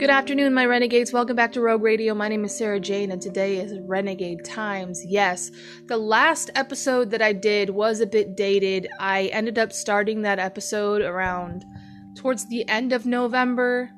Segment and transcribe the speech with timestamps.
[0.00, 1.12] Good afternoon, my renegades.
[1.12, 2.14] Welcome back to Rogue Radio.
[2.14, 5.04] My name is Sarah Jane, and today is Renegade Times.
[5.04, 5.50] Yes,
[5.88, 8.88] the last episode that I did was a bit dated.
[8.98, 11.66] I ended up starting that episode around
[12.14, 13.90] towards the end of November,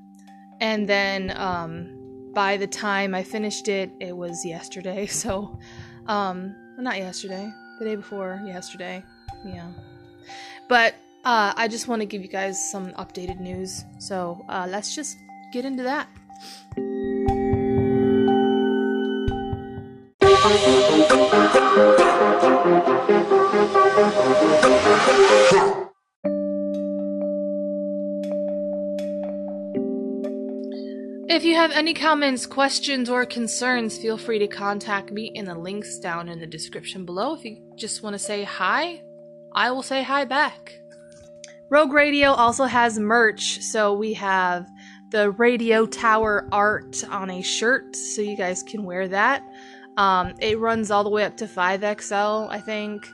[0.60, 5.06] and then um, by the time I finished it, it was yesterday.
[5.12, 5.56] So,
[6.06, 7.48] um, not yesterday,
[7.78, 9.04] the day before yesterday.
[9.44, 9.70] Yeah.
[10.68, 13.84] But uh, I just want to give you guys some updated news.
[14.00, 15.16] So uh, let's just
[15.52, 16.08] get into that.
[31.28, 35.54] If you have any comments, questions, or concerns, feel free to contact me in the
[35.54, 37.34] links down in the description below.
[37.34, 39.02] If you just want to say hi,
[39.54, 40.78] I will say hi back.
[41.70, 44.66] Rogue Radio also has merch, so we have
[45.12, 49.44] the radio tower art on a shirt, so you guys can wear that.
[49.98, 53.06] Um, it runs all the way up to 5XL, I think.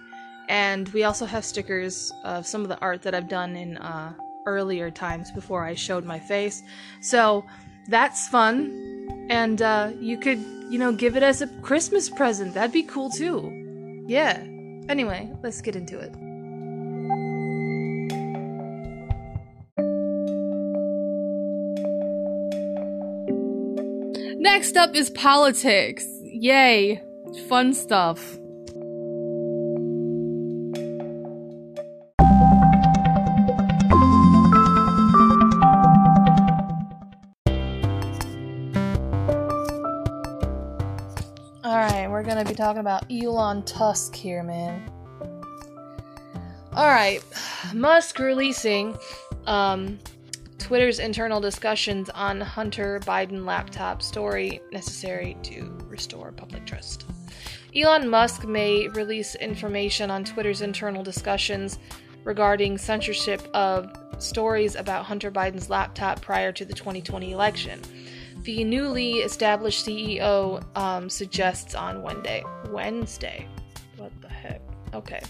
[0.48, 4.14] And we also have stickers of some of the art that I've done in uh,
[4.46, 6.62] earlier times before I showed my face.
[7.02, 7.44] So
[7.88, 9.26] that's fun.
[9.28, 10.38] And uh, you could,
[10.70, 12.54] you know, give it as a Christmas present.
[12.54, 14.04] That'd be cool too.
[14.06, 14.38] Yeah.
[14.88, 16.27] Anyway, let's get into it.
[24.50, 26.06] Next up is politics.
[26.22, 27.02] Yay.
[27.48, 28.38] Fun stuff.
[41.62, 44.90] Alright, we're gonna be talking about Elon Tusk here, man.
[46.72, 47.22] Alright,
[47.74, 48.96] Musk releasing
[49.46, 49.98] um,
[50.58, 57.06] Twitter's internal discussions on Hunter Biden laptop story necessary to restore public trust.
[57.74, 61.78] Elon Musk may release information on Twitter's internal discussions
[62.24, 67.80] regarding censorship of stories about Hunter Biden's laptop prior to the 2020 election.
[68.42, 72.44] The newly established CEO um, suggests on Wednesday.
[72.70, 73.46] Wednesday.
[73.96, 74.60] What the heck?
[74.94, 75.20] Okay.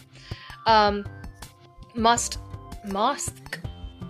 [0.67, 1.05] Um,
[1.95, 2.39] must
[2.85, 3.61] Musk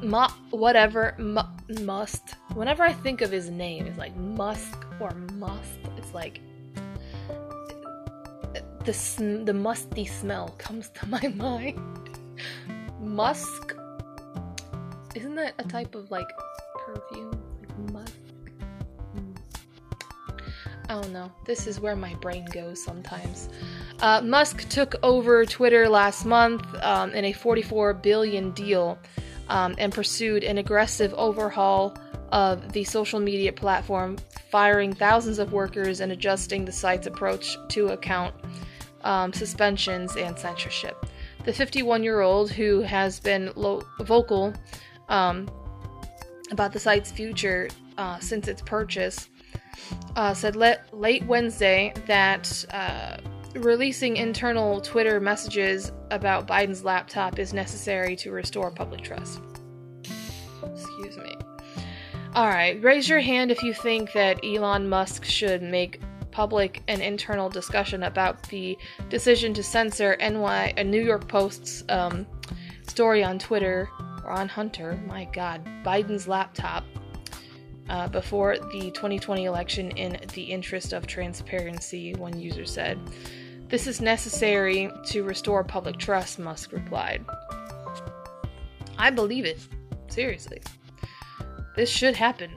[0.02, 1.42] Mu- whatever mu-
[1.82, 2.34] must.
[2.54, 5.78] Whenever i think of his name it's like musk or must.
[5.96, 6.40] It's like
[8.84, 11.78] the sm- the musty smell comes to my mind.
[13.00, 13.76] Musk?
[15.14, 16.28] Isn't that a type of like
[16.86, 17.30] perfume?
[17.60, 18.14] Like musk?
[19.12, 19.32] Hmm.
[20.88, 21.30] I don't know.
[21.44, 23.48] This is where my brain goes sometimes.
[24.00, 28.96] Uh, Musk took over Twitter last month um, in a 44 billion deal
[29.48, 31.96] um, and pursued an aggressive overhaul
[32.32, 34.16] of the social media platform,
[34.50, 38.34] firing thousands of workers and adjusting the site's approach to account
[39.04, 41.06] um, suspensions and censorship.
[41.44, 44.52] The 51 year old, who has been lo- vocal
[45.08, 45.48] um,
[46.50, 49.28] about the site's future uh, since its purchase,
[50.16, 53.18] uh, said le- late Wednesday that uh,
[53.54, 59.40] releasing internal Twitter messages about Biden's laptop is necessary to restore public trust.
[60.62, 61.34] Excuse me.
[62.34, 66.00] Alright, raise your hand if you think that Elon Musk should make
[66.30, 68.78] public an internal discussion about the
[69.08, 72.26] decision to censor NY, a New York Post's um,
[72.86, 73.88] story on Twitter,
[74.24, 76.84] or on Hunter, my god, Biden's laptop,
[77.88, 82.98] uh, before the 2020 election in the interest of transparency, one user said.
[83.68, 87.24] This is necessary to restore public trust, Musk replied.
[88.96, 89.66] I believe it.
[90.08, 90.60] Seriously.
[91.76, 92.50] This should happen.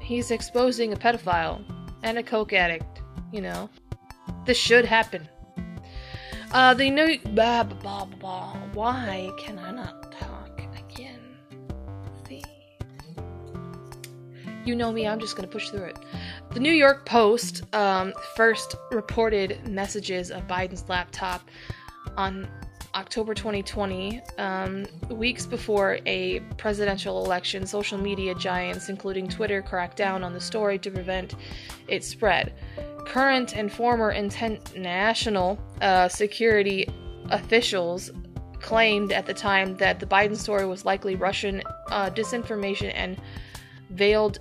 [0.00, 1.62] He's exposing a pedophile
[2.02, 3.02] and a coke addict,
[3.32, 3.70] you know.
[4.46, 5.28] This should happen.
[6.52, 7.18] Uh, the new.
[7.18, 8.52] Blah, blah, blah, blah.
[8.72, 10.03] Why can I not
[14.64, 15.98] You know me, I'm just gonna push through it.
[16.52, 21.42] The New York Post um, first reported messages of Biden's laptop
[22.16, 22.48] on
[22.94, 27.66] October 2020, um, weeks before a presidential election.
[27.66, 31.34] Social media giants, including Twitter, cracked down on the story to prevent
[31.88, 32.54] its spread.
[33.04, 36.88] Current and former international uh, security
[37.30, 38.10] officials
[38.60, 43.20] claimed at the time that the Biden story was likely Russian uh, disinformation and
[43.90, 44.38] veiled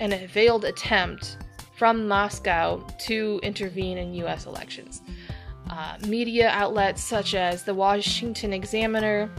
[0.00, 1.38] and a veiled attempt
[1.76, 4.46] from Moscow to intervene in U.S.
[4.46, 5.02] elections.
[5.70, 9.30] Uh, media outlets such as the Washington Examiner,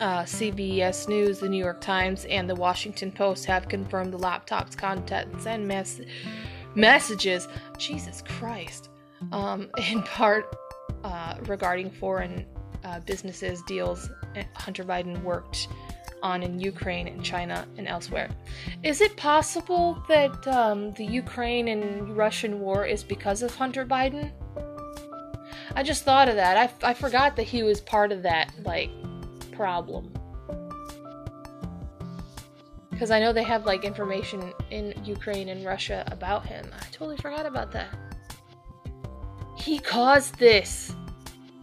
[0.00, 4.74] Uh, CBS News, the New York Times, and the Washington Post have confirmed the laptop's
[4.74, 6.00] contents and mess-
[6.74, 7.46] messages.
[7.78, 8.88] Jesus Christ.
[9.30, 10.56] Um, in part
[11.04, 12.46] uh, regarding foreign
[12.84, 14.10] uh, businesses deals
[14.56, 15.68] Hunter Biden worked
[16.22, 18.28] on in Ukraine and China and elsewhere.
[18.82, 24.30] Is it possible that um, the Ukraine and Russian war is because of Hunter Biden?
[25.74, 26.56] I just thought of that.
[26.56, 28.90] I, I forgot that he was part of that, like,
[29.52, 30.12] problem.
[32.90, 36.70] Because I know they have, like, information in Ukraine and Russia about him.
[36.72, 37.88] I totally forgot about that.
[39.56, 40.94] He caused this.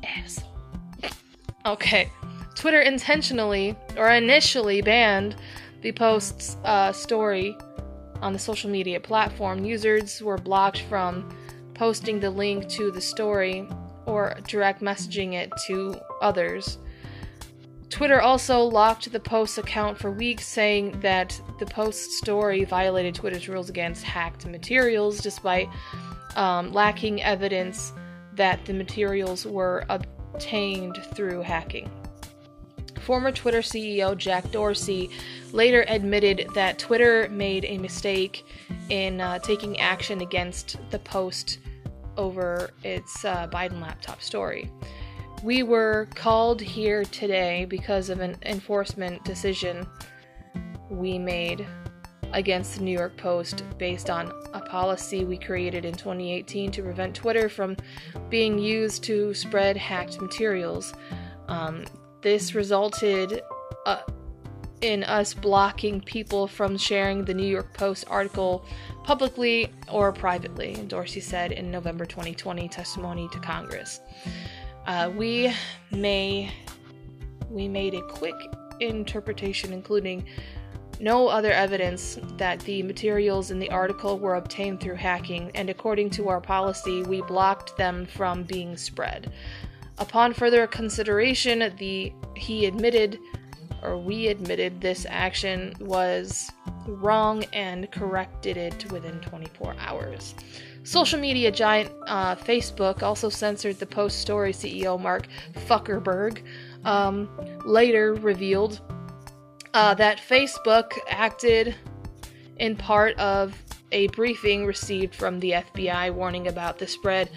[0.03, 0.49] Asshole.
[1.65, 2.11] Okay.
[2.59, 5.37] Twitter intentionally or initially banned
[5.81, 7.57] the post's uh, story
[8.21, 9.63] on the social media platform.
[9.63, 11.33] Users were blocked from
[11.73, 13.65] posting the link to the story
[14.05, 16.79] or direct messaging it to others.
[17.89, 23.47] Twitter also locked the post's account for weeks, saying that the post story violated Twitter's
[23.47, 25.69] rules against hacked materials, despite
[26.35, 27.93] um, lacking evidence
[28.33, 31.89] that the materials were obtained through hacking.
[33.09, 35.09] Former Twitter CEO Jack Dorsey
[35.51, 38.45] later admitted that Twitter made a mistake
[38.89, 41.57] in uh, taking action against the post
[42.17, 44.69] over its uh, Biden laptop story.
[45.43, 49.87] We were called here today because of an enforcement decision
[50.91, 51.65] we made
[52.33, 57.15] against the New York Post based on a policy we created in 2018 to prevent
[57.15, 57.75] Twitter from
[58.29, 60.93] being used to spread hacked materials.
[61.47, 61.85] Um,
[62.21, 63.41] this resulted
[63.85, 64.01] uh,
[64.81, 68.65] in us blocking people from sharing the New York Post article
[69.03, 73.99] publicly or privately, Dorsey said in November 2020 testimony to Congress.
[74.87, 75.53] Uh, we
[75.91, 76.51] may
[77.49, 78.35] we made a quick
[78.79, 80.25] interpretation, including
[80.99, 86.09] no other evidence that the materials in the article were obtained through hacking, and according
[86.11, 89.31] to our policy, we blocked them from being spread.
[89.99, 93.19] Upon further consideration, the he admitted
[93.81, 96.51] or we admitted this action was
[96.85, 100.35] wrong and corrected it within 24 hours.
[100.83, 106.43] Social media giant uh, Facebook also censored the Post Story CEO Mark Zuckerberg.
[106.83, 107.29] Um,
[107.65, 108.81] later revealed
[109.73, 111.75] uh, that Facebook acted
[112.57, 113.55] in part of
[113.91, 117.29] a briefing received from the FBI warning about the spread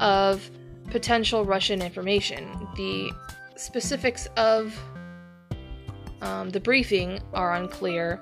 [0.00, 0.50] of
[0.96, 2.50] potential Russian information.
[2.74, 3.10] The
[3.56, 4.74] specifics of
[6.22, 8.18] um, the briefing are unclear,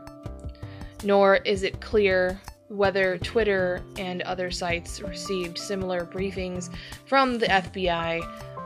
[1.04, 6.68] nor is it clear whether Twitter and other sites received similar briefings
[7.06, 8.20] from the FBI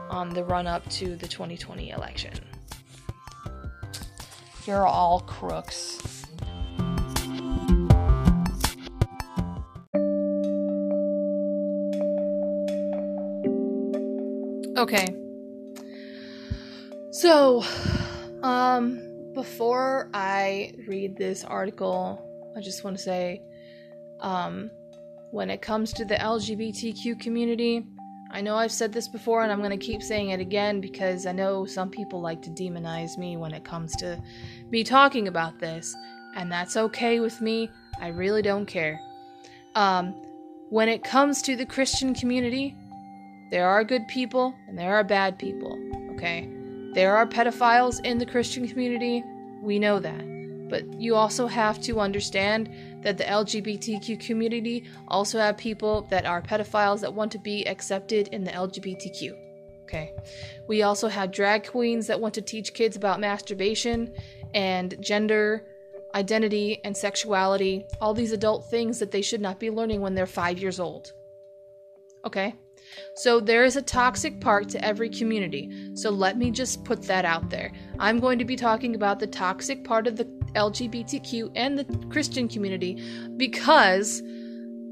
[0.09, 2.33] on the run up to the 2020 election.
[4.65, 6.18] You're all crooks.
[14.79, 15.13] Okay.
[17.11, 17.65] So,
[18.43, 23.41] um, before I read this article, I just want to say,
[24.21, 24.71] um,
[25.31, 27.85] when it comes to the LGBTQ community,
[28.31, 31.25] I know I've said this before and I'm going to keep saying it again because
[31.25, 34.17] I know some people like to demonize me when it comes to
[34.69, 35.93] me talking about this,
[36.37, 37.69] and that's okay with me.
[37.99, 38.97] I really don't care.
[39.75, 40.13] Um,
[40.69, 42.77] when it comes to the Christian community,
[43.51, 45.77] there are good people and there are bad people,
[46.11, 46.49] okay?
[46.93, 49.23] There are pedophiles in the Christian community,
[49.61, 50.25] we know that.
[50.69, 52.69] But you also have to understand
[53.01, 58.27] that the LGBTQ community also have people that are pedophiles that want to be accepted
[58.29, 59.33] in the LGBTQ.
[59.83, 60.13] Okay.
[60.67, 64.13] We also have drag queens that want to teach kids about masturbation
[64.53, 65.65] and gender
[66.13, 70.27] identity and sexuality, all these adult things that they should not be learning when they're
[70.27, 71.13] five years old.
[72.25, 72.55] Okay?
[73.15, 75.91] So there is a toxic part to every community.
[75.95, 77.71] So let me just put that out there.
[77.99, 82.47] I'm going to be talking about the toxic part of the LGBTQ and the Christian
[82.47, 83.01] community
[83.37, 84.21] because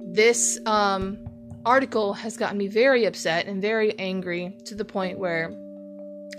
[0.06, 1.18] this um,
[1.66, 5.51] article has gotten me very upset and very angry to the point where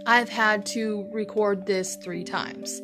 [0.06, 2.80] I've had to record this three times.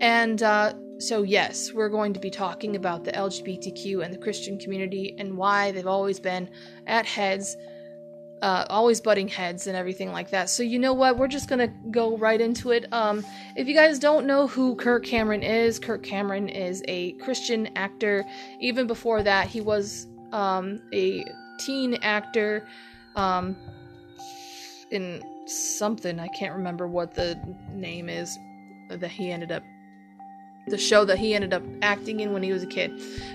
[0.00, 4.58] And uh, so, yes, we're going to be talking about the LGBTQ and the Christian
[4.58, 6.48] community and why they've always been
[6.86, 7.56] at heads
[8.44, 10.50] uh, always butting heads and everything like that.
[10.50, 11.16] So you know what?
[11.16, 12.84] We're just gonna go right into it.
[12.92, 13.24] Um,
[13.56, 18.22] if you guys don't know who Kirk Cameron is, Kirk Cameron is a Christian actor.
[18.60, 21.24] Even before that, he was um, a
[21.58, 22.68] teen actor
[23.16, 23.56] um,
[24.90, 26.20] in something.
[26.20, 27.40] I can't remember what the
[27.72, 28.36] name is.
[28.90, 29.62] that he ended up
[30.66, 32.92] the show that he ended up acting in when he was a kid.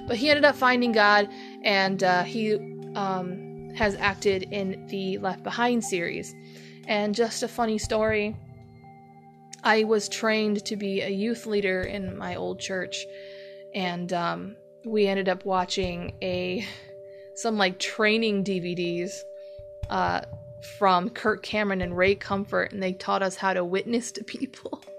[0.07, 1.29] But he ended up finding God,
[1.63, 2.53] and uh, he
[2.93, 6.33] um, has acted in the Left Behind series.
[6.87, 8.35] And just a funny story
[9.63, 13.05] I was trained to be a youth leader in my old church,
[13.73, 16.65] and um, we ended up watching a
[17.35, 19.11] some like training DVDs
[19.89, 20.21] uh,
[20.77, 24.81] from Kirk Cameron and Ray Comfort, and they taught us how to witness to people.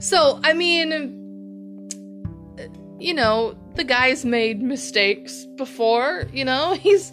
[0.00, 0.90] So, I mean,
[2.98, 7.12] you know, the guy's made mistakes before, you know, he's.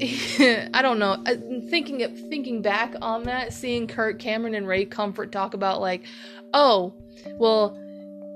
[0.72, 1.22] I don't know.
[1.68, 6.04] Thinking of, thinking back on that, seeing Kurt Cameron and Ray Comfort talk about like,
[6.54, 6.94] oh,
[7.38, 7.78] well,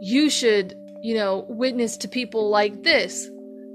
[0.00, 3.30] you should, you know, witness to people like this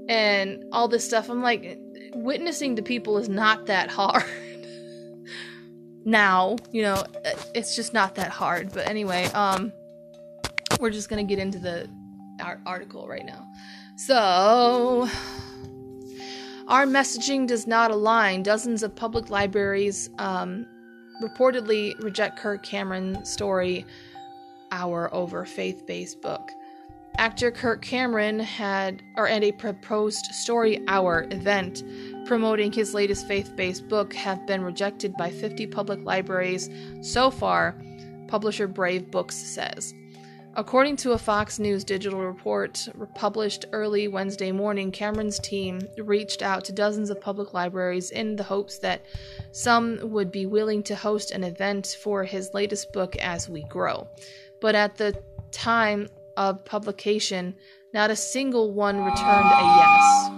[0.08, 1.28] and all this stuff.
[1.28, 1.78] I'm like,
[2.14, 4.24] witnessing to people is not that hard.
[6.04, 7.04] now, you know,
[7.54, 8.72] it's just not that hard.
[8.72, 9.72] But anyway, um,
[10.78, 11.88] we're just gonna get into the
[12.64, 13.46] article right now.
[13.96, 15.08] So,
[16.70, 18.44] our messaging does not align.
[18.44, 20.64] Dozens of public libraries um,
[21.20, 23.84] reportedly reject Kirk Cameron's story
[24.70, 26.52] hour over faith-based book.
[27.16, 31.82] Actor Kirk Cameron had or at a proposed story hour event
[32.24, 36.70] promoting his latest faith-based book have been rejected by 50 public libraries
[37.02, 37.74] so far,
[38.28, 39.92] publisher Brave Books says.
[40.56, 46.64] According to a Fox News digital report published early Wednesday morning, Cameron's team reached out
[46.64, 49.06] to dozens of public libraries in the hopes that
[49.52, 54.08] some would be willing to host an event for his latest book, As We Grow.
[54.60, 57.54] But at the time of publication,
[57.94, 60.30] not a single one returned a yes.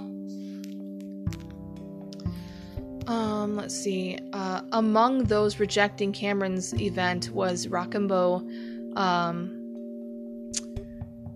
[3.07, 4.19] Um, let's see.
[4.35, 8.47] Uh, among those rejecting Cameron's event was Rochambeau
[8.95, 9.62] um,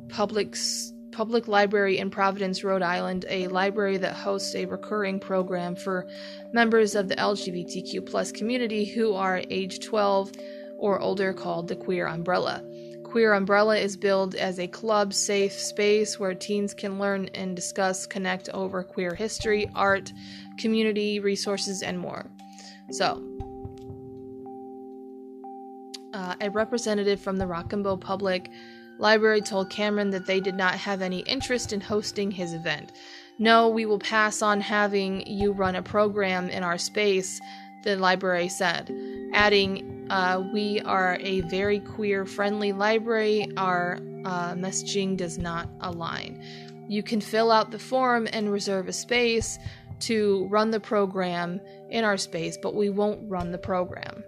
[0.09, 6.07] Public's Public Library in Providence, Rhode Island, a library that hosts a recurring program for
[6.53, 10.33] members of the LGBTQ plus community who are age 12
[10.79, 12.63] or older called the Queer Umbrella.
[13.03, 18.07] Queer Umbrella is billed as a club safe space where teens can learn and discuss,
[18.07, 20.13] connect over queer history, art,
[20.59, 22.31] community, resources, and more.
[22.91, 23.23] So,
[26.13, 28.51] uh, a representative from the Rochambeau Public
[28.99, 32.93] Library told Cameron that they did not have any interest in hosting his event.
[33.39, 37.41] No, we will pass on having you run a program in our space,
[37.85, 38.91] the library said,
[39.35, 43.49] adding, uh, we are a very queer friendly library.
[43.57, 46.43] Our uh, messaging does not align.
[46.89, 49.59] You can fill out the form and reserve a space
[50.01, 51.61] to run the program
[51.91, 54.25] in our space, but we won't run the program.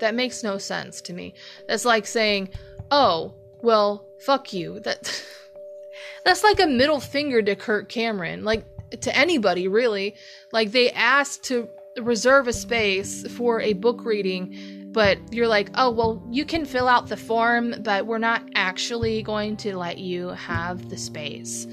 [0.00, 1.34] That makes no sense to me.
[1.68, 2.48] That's like saying,
[2.90, 5.24] "Oh, well, fuck you." That
[6.24, 8.64] That's like a middle finger to Kurt Cameron, like
[9.00, 10.14] to anybody really.
[10.52, 11.68] Like they asked to
[12.00, 16.88] reserve a space for a book reading but you're like, oh, well, you can fill
[16.88, 21.66] out the form, but we're not actually going to let you have the space.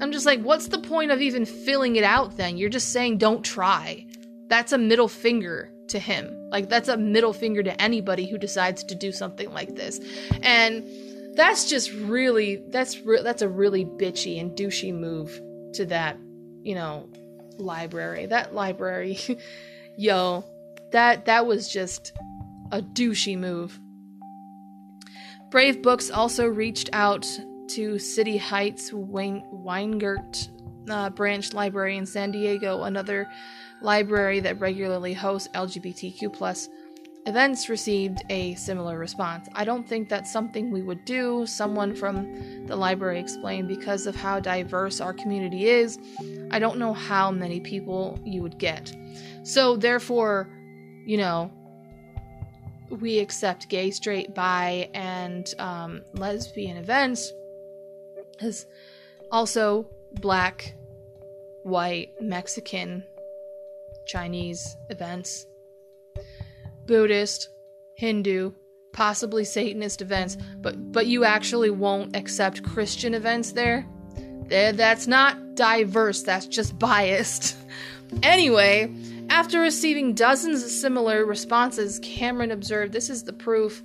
[0.00, 2.58] I'm just like, what's the point of even filling it out then?
[2.58, 4.06] You're just saying don't try.
[4.48, 6.30] That's a middle finger to him.
[6.50, 10.00] Like, that's a middle finger to anybody who decides to do something like this.
[10.42, 10.84] And
[11.34, 15.40] that's just really, that's, re- that's a really bitchy and douchey move
[15.74, 16.18] to that,
[16.62, 17.08] you know,
[17.58, 18.26] library.
[18.26, 19.18] That library,
[19.96, 20.44] yo,
[20.92, 22.12] that, that was just
[22.70, 23.78] a douchey move.
[25.50, 27.26] Brave Books also reached out
[27.68, 30.48] to City Heights Weingart
[30.88, 33.28] uh, Branch Library in San Diego, another
[33.80, 36.68] library that regularly hosts LGBTQ plus
[37.26, 39.48] events received a similar response.
[39.54, 44.16] I don't think that's something we would do, someone from the library explained, because of
[44.16, 45.98] how diverse our community is.
[46.50, 48.92] I don't know how many people you would get.
[49.44, 50.50] So, therefore,
[51.06, 51.50] you know,
[52.90, 57.32] we accept gay, straight, bi, and um, lesbian events
[58.40, 58.66] as
[59.30, 60.74] also black,
[61.62, 63.04] white, Mexican,
[64.06, 65.46] Chinese events,
[66.86, 67.48] Buddhist,
[67.96, 68.52] Hindu,
[68.92, 73.86] possibly Satanist events, but but you actually won't accept Christian events there.
[74.48, 76.22] That's not diverse.
[76.22, 77.56] That's just biased.
[78.22, 78.92] anyway,
[79.30, 83.82] after receiving dozens of similar responses, Cameron observed this is the proof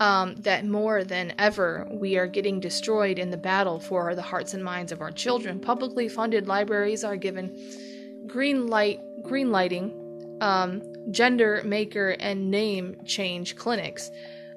[0.00, 4.52] um, that more than ever we are getting destroyed in the battle for the hearts
[4.52, 5.60] and minds of our children.
[5.60, 7.56] Publicly funded libraries are given
[8.26, 14.10] green light, green lighting, um, gender maker, and name change clinics.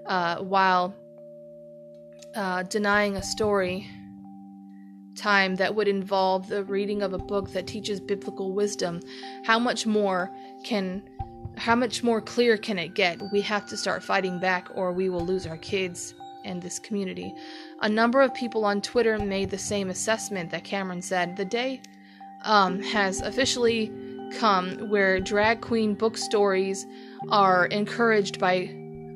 [0.06, 0.96] uh, while
[2.36, 3.90] uh, denying a story
[5.16, 9.02] time that would involve the reading of a book that teaches biblical wisdom,
[9.46, 10.30] how much more
[10.64, 11.04] can
[11.58, 13.22] how much more clear can it get?
[13.32, 17.34] We have to start fighting back or we will lose our kids and this community.
[17.82, 21.38] A number of people on Twitter made the same assessment that Cameron said.
[21.38, 21.82] The day
[22.44, 23.90] um, has officially
[24.36, 26.86] come where drag queen book stories
[27.30, 28.68] are encouraged by,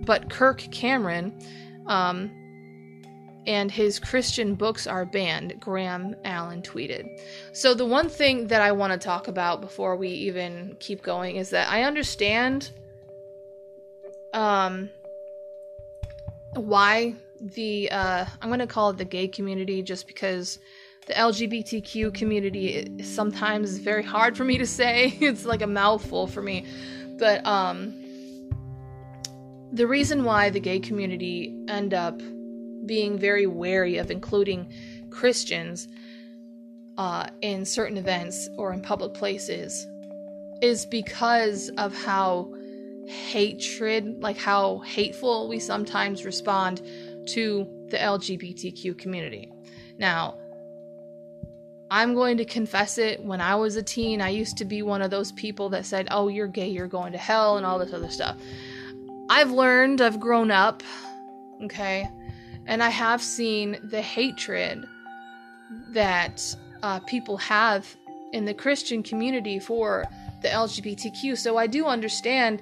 [0.05, 1.37] but Kirk Cameron
[1.87, 2.31] um,
[3.45, 7.19] and his Christian books are banned, Graham Allen tweeted.
[7.51, 11.35] So, the one thing that I want to talk about before we even keep going
[11.35, 12.71] is that I understand
[14.33, 14.89] um,
[16.53, 20.59] why the, uh, I'm going to call it the gay community just because
[21.07, 25.17] the LGBTQ community sometimes is sometimes very hard for me to say.
[25.21, 26.65] it's like a mouthful for me.
[27.17, 27.93] But um,
[29.71, 32.21] the reason why the gay community end up
[32.85, 34.71] being very wary of including
[35.09, 35.87] Christians
[36.97, 39.87] uh, in certain events or in public places
[40.61, 42.53] is because of how
[43.05, 46.81] hatred, like how hateful we sometimes respond
[47.27, 49.49] to the LGBTQ community.
[49.97, 50.37] Now,
[51.91, 53.23] I'm going to confess it.
[53.23, 56.07] When I was a teen, I used to be one of those people that said,
[56.11, 58.37] Oh, you're gay, you're going to hell, and all this other stuff.
[59.29, 60.83] I've learned, I've grown up,
[61.63, 62.07] okay?
[62.65, 64.87] And I have seen the hatred
[65.89, 67.95] that uh, people have
[68.33, 70.05] in the Christian community for
[70.41, 71.37] the LGBTQ.
[71.37, 72.61] So I do understand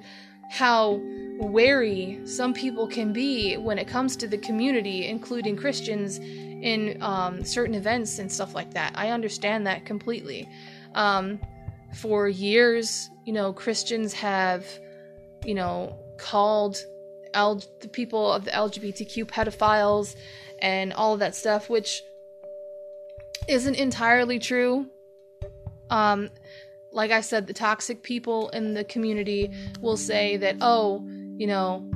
[0.50, 1.00] how
[1.38, 6.18] wary some people can be when it comes to the community, including Christians,
[6.62, 8.92] in um, certain events and stuff like that.
[8.94, 10.48] I understand that completely.
[10.94, 11.40] Um,
[11.94, 14.66] for years, you know, Christians have,
[15.44, 16.84] you know, called
[17.34, 20.16] L- the people of the LGBTQ pedophiles
[20.60, 22.02] and all of that stuff, which
[23.48, 24.86] isn't entirely true.
[25.90, 26.30] Um,
[26.92, 31.06] like I said, the toxic people in the community will say that, oh,
[31.36, 31.88] you know,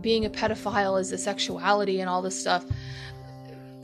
[0.00, 2.64] being a pedophile is a sexuality and all this stuff.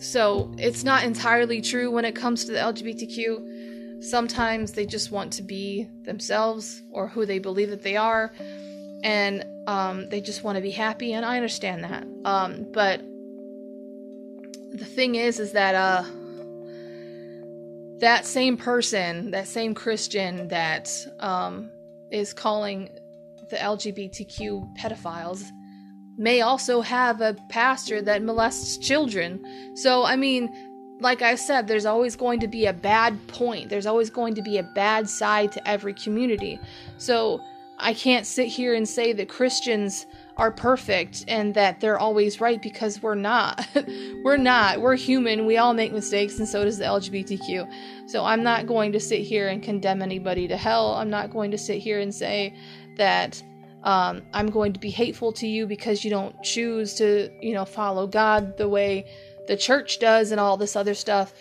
[0.04, 4.04] So it's not entirely true when it comes to the LGBTQ.
[4.04, 8.30] Sometimes they just want to be themselves or who they believe that they are
[9.02, 12.06] and um, they just want to be happy, and I understand that.
[12.24, 13.00] Um, but
[14.72, 16.04] the thing is, is that uh,
[18.00, 20.90] that same person, that same Christian that
[21.20, 21.70] um,
[22.10, 22.90] is calling
[23.50, 25.44] the LGBTQ pedophiles
[26.16, 29.44] may also have a pastor that molests children.
[29.76, 30.52] So, I mean,
[31.00, 33.68] like I said, there's always going to be a bad point.
[33.68, 36.60] There's always going to be a bad side to every community.
[36.98, 37.40] So,
[37.78, 42.60] I can't sit here and say that Christians are perfect and that they're always right
[42.60, 43.66] because we're not.
[44.24, 44.80] we're not.
[44.80, 45.46] We're human.
[45.46, 47.70] We all make mistakes, and so does the LGBTQ.
[48.06, 50.94] So I'm not going to sit here and condemn anybody to hell.
[50.94, 52.54] I'm not going to sit here and say
[52.96, 53.42] that
[53.84, 57.66] um, I'm going to be hateful to you because you don't choose to, you know,
[57.66, 59.04] follow God the way
[59.46, 61.34] the church does and all this other stuff.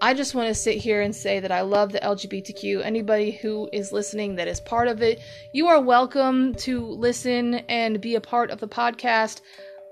[0.00, 2.82] I just want to sit here and say that I love the LGBTQ.
[2.82, 5.20] Anybody who is listening that is part of it,
[5.52, 9.42] you are welcome to listen and be a part of the podcast.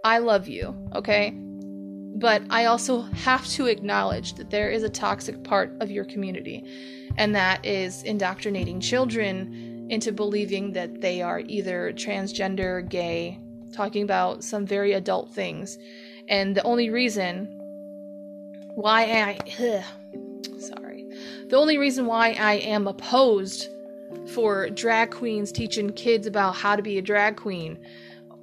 [0.02, 1.34] I love you, okay?
[1.36, 6.64] But I also have to acknowledge that there is a toxic part of your community,
[7.18, 13.38] and that is indoctrinating children into believing that they are either transgender, gay,
[13.72, 15.78] talking about some very adult things.
[16.28, 17.54] And the only reason
[18.74, 21.06] why I ugh, sorry.
[21.48, 23.68] The only reason why I am opposed
[24.26, 27.78] for drag queens teaching kids about how to be a drag queen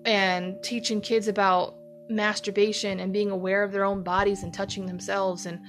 [0.05, 1.75] and teaching kids about
[2.10, 5.60] masturbation and being aware of their own bodies and touching themselves and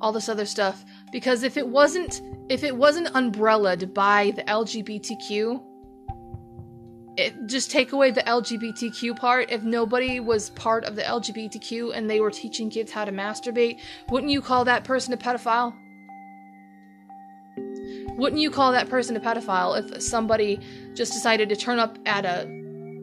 [0.00, 5.62] all this other stuff because if it wasn't if it wasn't umbrellaed by the LGBTQ
[7.16, 9.50] it, just take away the LGBTQ part.
[9.50, 13.78] If nobody was part of the LGBTQ and they were teaching kids how to masturbate,
[14.08, 15.74] wouldn't you call that person a pedophile?
[18.16, 20.60] Wouldn't you call that person a pedophile if somebody
[20.94, 22.46] just decided to turn up at a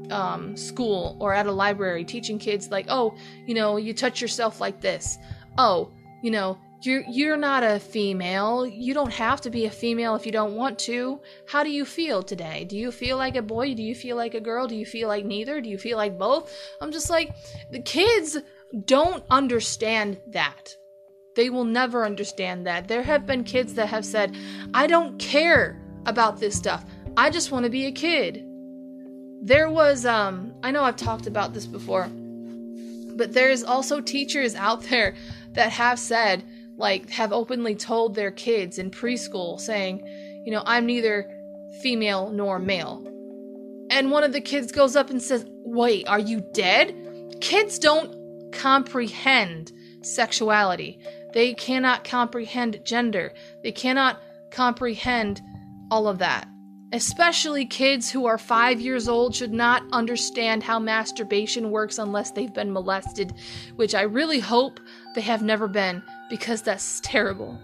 [0.09, 4.59] um, school or at a library teaching kids, like, oh, you know, you touch yourself
[4.59, 5.17] like this.
[5.57, 8.65] Oh, you know, you're you're not a female.
[8.65, 11.21] You don't have to be a female if you don't want to.
[11.47, 12.65] How do you feel today?
[12.65, 13.73] Do you feel like a boy?
[13.73, 14.67] Do you feel like a girl?
[14.67, 15.61] Do you feel like neither?
[15.61, 16.53] Do you feel like both?
[16.81, 17.35] I'm just like
[17.71, 18.37] the kids
[18.85, 20.75] don't understand that.
[21.35, 22.87] They will never understand that.
[22.87, 24.35] There have been kids that have said,
[24.73, 26.83] "I don't care about this stuff.
[27.15, 28.47] I just want to be a kid."
[29.41, 32.07] there was um I know I've talked about this before,
[33.15, 35.15] but there's also teachers out there
[35.53, 36.43] that have said
[36.81, 40.03] like have openly told their kids in preschool saying,
[40.45, 41.29] you know, I'm neither
[41.81, 43.07] female nor male.
[43.89, 46.95] And one of the kids goes up and says, "Wait, are you dead?"
[47.41, 50.99] Kids don't comprehend sexuality.
[51.33, 53.33] They cannot comprehend gender.
[53.63, 55.41] They cannot comprehend
[55.89, 56.47] all of that.
[56.93, 62.53] Especially kids who are five years old should not understand how masturbation works unless they've
[62.53, 63.33] been molested,
[63.77, 64.79] which I really hope
[65.15, 67.59] they have never been, because that's terrible.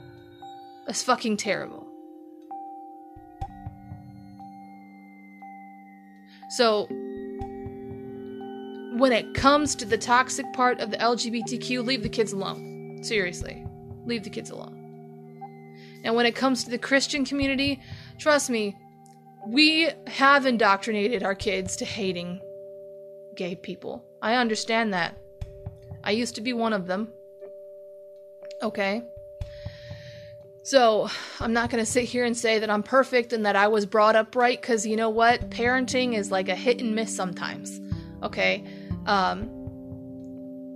[0.86, 1.88] That's fucking terrible.
[6.50, 6.88] So,
[8.98, 13.00] when it comes to the toxic part of the LGBTQ, leave the kids alone.
[13.04, 13.66] Seriously,
[14.06, 14.74] leave the kids alone.
[16.04, 17.82] And when it comes to the Christian community,
[18.18, 18.76] trust me,
[19.46, 22.40] we have indoctrinated our kids to hating
[23.36, 24.04] gay people.
[24.22, 25.18] I understand that.
[26.04, 27.10] I used to be one of them.
[28.62, 29.04] Okay?
[30.64, 33.68] So, I'm not going to sit here and say that I'm perfect and that I
[33.68, 35.50] was brought up right because you know what?
[35.50, 37.80] Parenting is like a hit and miss sometimes.
[38.22, 38.66] Okay?
[39.06, 39.50] Um,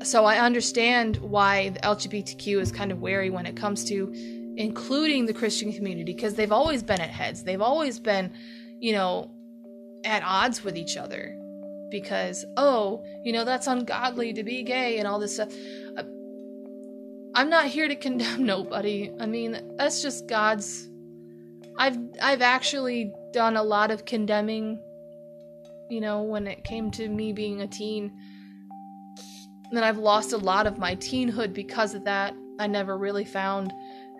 [0.03, 4.13] so, I understand why the LGBTQ is kind of wary when it comes to
[4.57, 7.43] including the Christian community because they've always been at heads.
[7.43, 8.31] They've always been,
[8.79, 9.31] you know,
[10.05, 11.37] at odds with each other
[11.89, 15.49] because, oh, you know, that's ungodly to be gay and all this stuff.
[17.33, 19.11] I'm not here to condemn nobody.
[19.19, 20.89] I mean, that's just God's.
[21.77, 24.81] I've I've actually done a lot of condemning,
[25.89, 28.11] you know, when it came to me being a teen.
[29.71, 32.33] And I've lost a lot of my teenhood because of that.
[32.59, 33.71] I never really found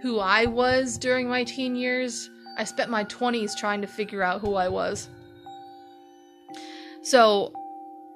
[0.01, 2.29] who I was during my teen years.
[2.57, 5.09] I spent my 20s trying to figure out who I was.
[7.03, 7.53] So,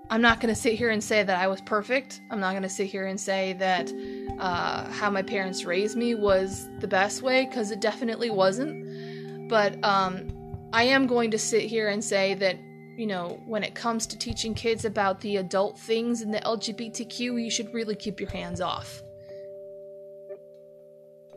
[0.10, 2.22] I'm not going to sit here and say that I was perfect.
[2.30, 3.92] I'm not going to sit here and say that
[4.40, 9.50] uh, how my parents raised me was the best way, because it definitely wasn't.
[9.50, 12.58] But um, I am going to sit here and say that,
[12.98, 17.44] you know, when it comes to teaching kids about the adult things in the LGBTQ,
[17.44, 19.02] you should really keep your hands off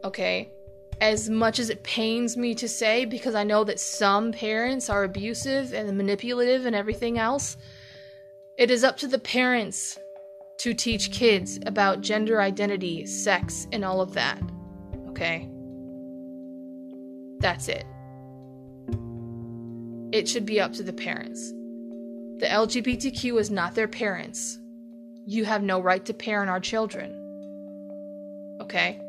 [0.05, 0.51] okay?
[1.01, 5.05] As much as it pains me to say, because I know that some parents are
[5.05, 7.57] abusive and manipulative and everything else,
[8.59, 9.99] it is up to the parents
[10.59, 14.43] to teach kids about gender identity, sex, and all of that.
[15.11, 15.49] Okay?
[17.39, 17.85] That's it.
[20.11, 21.51] It should be up to the parents.
[22.41, 24.59] The LGBTQ is not their parents.
[25.25, 27.15] You have no right to parent our children.
[28.61, 29.01] Okay?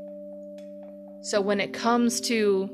[1.23, 2.69] So when it comes to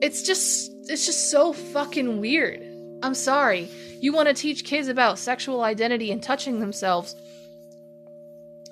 [0.00, 2.63] it's just it's just so fucking weird.
[3.04, 3.68] I'm sorry.
[4.00, 7.14] You want to teach kids about sexual identity and touching themselves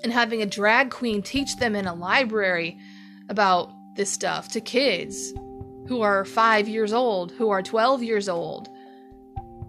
[0.03, 2.79] and having a drag queen teach them in a library
[3.29, 5.35] about this stuff to kids
[5.87, 8.71] who are 5 years old, who are 12 years old.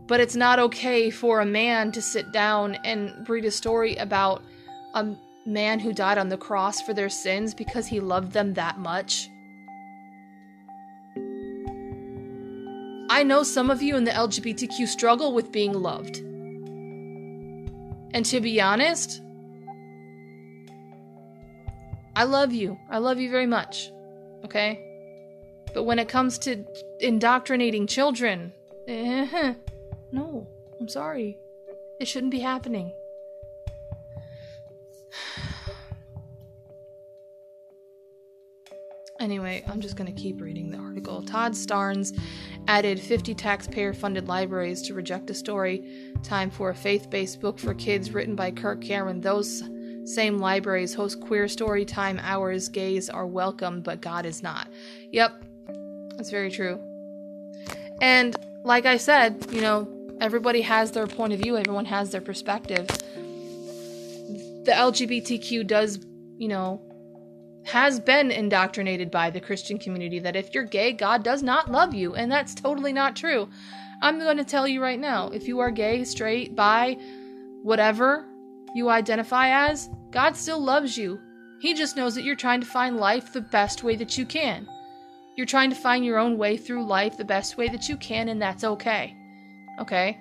[0.07, 4.43] But it's not okay for a man to sit down and read a story about
[4.93, 5.13] a
[5.45, 9.27] man who died on the cross for their sins because he loved them that much?
[13.13, 16.17] I know some of you in the LGBTQ struggle with being loved.
[18.15, 19.21] And to be honest,
[22.15, 22.75] I love you.
[22.89, 23.91] I love you very much.
[24.43, 24.79] Okay?
[25.75, 26.65] But when it comes to
[27.01, 28.51] indoctrinating children,
[28.87, 29.53] eh,
[30.11, 30.47] no,
[30.79, 31.37] I'm sorry.
[31.99, 32.91] It shouldn't be happening.
[39.23, 41.21] Anyway, I'm just going to keep reading the article.
[41.21, 42.19] Todd Starnes
[42.67, 46.11] added 50 taxpayer funded libraries to reject a story.
[46.23, 49.21] Time for a faith based book for kids written by Kirk Cameron.
[49.21, 49.63] Those
[50.03, 52.67] same libraries host queer story time hours.
[52.67, 54.67] Gays are welcome, but God is not.
[55.13, 55.41] Yep,
[56.17, 56.77] that's very true.
[58.01, 59.87] And like I said, you know,
[60.19, 62.87] everybody has their point of view, everyone has their perspective.
[64.65, 65.99] The LGBTQ does,
[66.37, 66.81] you know,
[67.65, 71.93] has been indoctrinated by the Christian community that if you're gay, God does not love
[71.93, 73.49] you, and that's totally not true.
[74.01, 76.97] I'm going to tell you right now if you are gay, straight, bi,
[77.61, 78.25] whatever
[78.75, 81.19] you identify as, God still loves you.
[81.61, 84.67] He just knows that you're trying to find life the best way that you can.
[85.35, 88.27] You're trying to find your own way through life the best way that you can,
[88.27, 89.15] and that's okay.
[89.79, 90.17] Okay?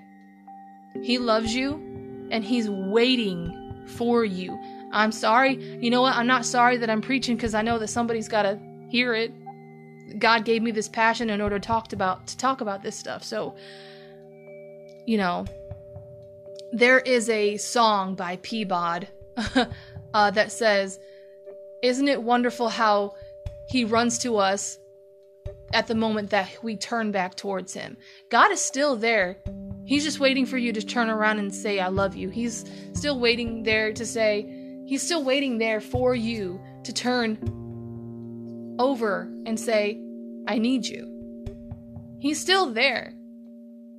[1.03, 4.59] He loves you, and He's waiting for you.
[4.93, 5.55] I'm sorry.
[5.81, 6.15] You know what?
[6.15, 9.33] I'm not sorry that I'm preaching because I know that somebody's got to hear it.
[10.19, 13.25] God gave me this passion in order to talk about to talk about this stuff.
[13.25, 13.57] So,
[15.07, 15.47] you know,
[16.73, 19.07] there is a song by Peabody
[20.15, 21.01] uh, that says,
[21.83, 23.15] Isn't it wonderful how
[23.69, 24.79] he runs to us
[25.73, 27.97] at the moment that we turn back towards him?
[28.29, 29.39] God is still there.
[29.85, 32.29] He's just waiting for you to turn around and say, I love you.
[32.29, 34.62] He's still waiting there to say,
[34.93, 37.39] He's still waiting there for you to turn
[38.79, 39.99] over and say,
[40.47, 41.47] I need you.
[42.21, 43.15] He's still there.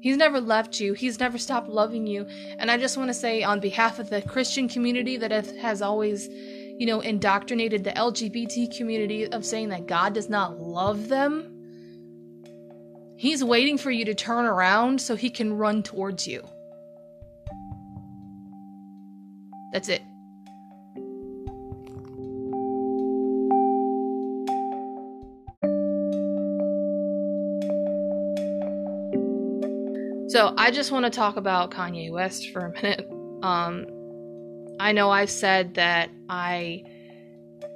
[0.02, 0.94] He's never left you.
[0.94, 2.28] He's never stopped loving you.
[2.60, 6.28] And I just want to say, on behalf of the Christian community that has always,
[6.28, 11.50] you know, indoctrinated the LGBT community of saying that God does not love them,
[13.18, 16.48] He's waiting for you to turn around so He can run towards you.
[19.72, 20.04] That's it.
[30.34, 33.08] So I just want to talk about Kanye West for a minute.
[33.44, 33.86] Um,
[34.80, 36.86] I know I've said that I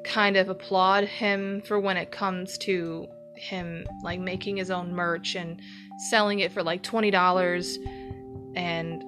[0.06, 5.36] kind of applaud him for when it comes to him like making his own merch
[5.36, 5.62] and
[6.10, 7.78] selling it for like twenty dollars,
[8.56, 9.04] and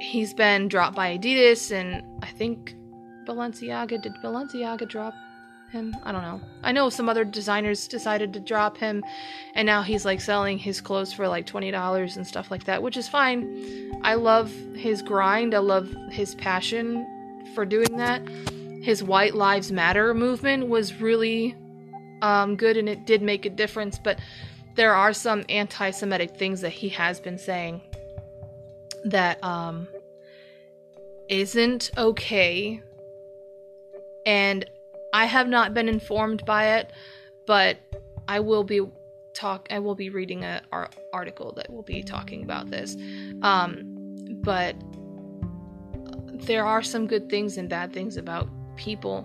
[0.00, 2.76] he's been dropped by Adidas and I think
[3.26, 4.00] Balenciaga.
[4.00, 5.14] Did Balenciaga drop
[5.70, 5.96] him.
[6.04, 6.40] I don't know.
[6.62, 9.04] I know some other designers decided to drop him,
[9.54, 12.96] and now he's like selling his clothes for like $20 and stuff like that, which
[12.96, 14.00] is fine.
[14.02, 17.06] I love his grind, I love his passion
[17.54, 18.22] for doing that.
[18.82, 21.56] His White Lives Matter movement was really
[22.22, 24.18] um, good and it did make a difference, but
[24.74, 27.80] there are some anti Semitic things that he has been saying
[29.04, 29.86] that um,
[31.28, 32.82] isn't okay.
[34.26, 34.64] And
[35.14, 36.92] I have not been informed by it,
[37.46, 37.78] but
[38.26, 38.80] I will be
[39.32, 39.68] talk.
[39.70, 40.62] I will be reading an
[41.12, 42.96] article that will be talking about this.
[43.42, 43.84] Um,
[44.42, 44.74] but
[46.46, 49.24] there are some good things and bad things about people,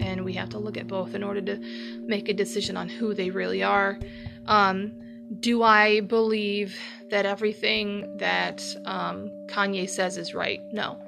[0.00, 1.56] and we have to look at both in order to
[2.00, 4.00] make a decision on who they really are.
[4.46, 4.98] Um,
[5.38, 6.76] do I believe
[7.10, 10.60] that everything that um, Kanye says is right?
[10.72, 11.00] No.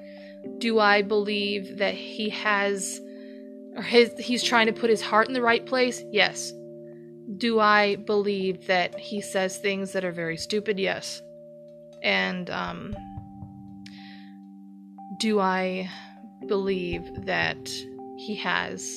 [0.59, 3.01] Do I believe that he has
[3.77, 6.03] or his he's trying to put his heart in the right place?
[6.11, 6.53] Yes.
[7.39, 10.79] Do I believe that he says things that are very stupid?
[10.79, 11.21] Yes.
[12.03, 12.95] And um
[15.19, 15.89] do I
[16.47, 17.69] believe that
[18.17, 18.97] he has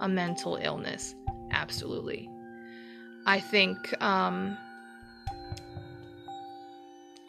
[0.00, 1.14] a mental illness?
[1.50, 2.30] Absolutely.
[3.26, 4.56] I think um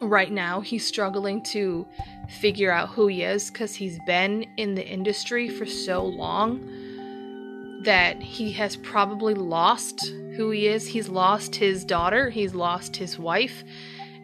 [0.00, 1.86] right now he's struggling to
[2.30, 6.60] figure out who he is because he's been in the industry for so long
[7.82, 10.86] that he has probably lost who he is.
[10.86, 13.64] He's lost his daughter, he's lost his wife,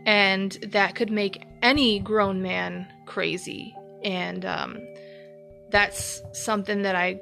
[0.04, 3.74] and that could make any grown man crazy.
[4.04, 4.78] And um,
[5.70, 7.20] that's something that I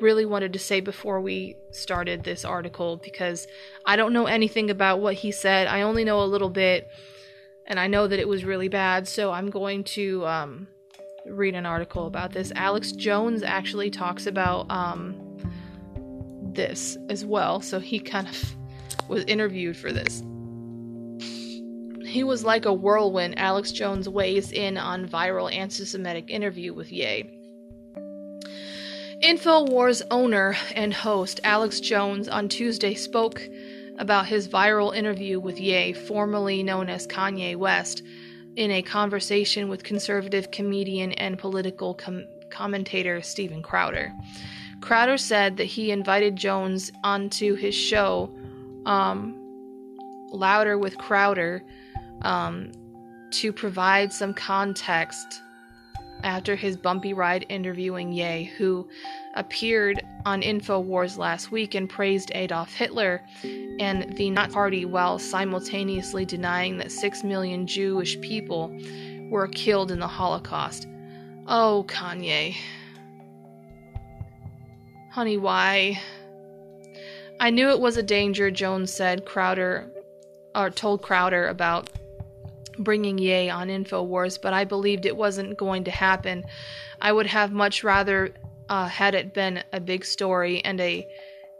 [0.00, 3.46] really wanted to say before we started this article because
[3.84, 5.68] I don't know anything about what he said.
[5.68, 6.90] I only know a little bit
[7.66, 10.68] and I know that it was really bad, so I'm going to um,
[11.26, 12.52] read an article about this.
[12.54, 15.16] Alex Jones actually talks about um,
[16.54, 18.56] this as well, so he kind of
[19.08, 20.22] was interviewed for this.
[22.06, 23.38] He was like a whirlwind.
[23.38, 27.32] Alex Jones weighs in on viral anti Semitic interview with Ye.
[29.22, 33.42] InfoWars owner and host Alex Jones on Tuesday spoke
[33.98, 38.02] about his viral interview with Ye, formerly known as Kanye West,
[38.56, 44.12] in a conversation with conservative comedian and political com- commentator Steven Crowder.
[44.80, 48.34] Crowder said that he invited Jones onto his show,
[48.84, 49.34] um,
[50.30, 51.62] Louder with Crowder,
[52.22, 52.72] um,
[53.32, 55.42] to provide some context
[56.22, 58.88] after his bumpy ride interviewing Ye, who
[59.34, 63.22] appeared on InfoWars last week and praised Adolf Hitler
[63.78, 68.76] and the Nazi Party while simultaneously denying that 6 million Jewish people
[69.30, 70.86] were killed in the Holocaust.
[71.46, 72.56] Oh, Kanye.
[75.10, 76.00] Honey, why?
[77.38, 79.90] I knew it was a danger, Jones said Crowder
[80.54, 81.90] or told Crowder about
[82.78, 86.44] bringing Ye on InfoWars, but I believed it wasn't going to happen.
[87.00, 88.34] I would have much rather
[88.68, 91.06] uh, had it been a big story and a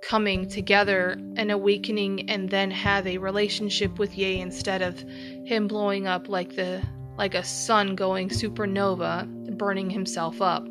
[0.03, 5.03] coming together, an awakening, and then have a relationship with Ye instead of
[5.45, 6.83] him blowing up like the
[7.17, 10.67] like a sun going supernova, burning himself up.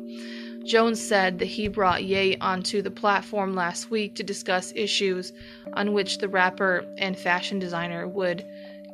[0.64, 5.32] Jones said that he brought Ye onto the platform last week to discuss issues
[5.74, 8.44] on which the rapper and fashion designer would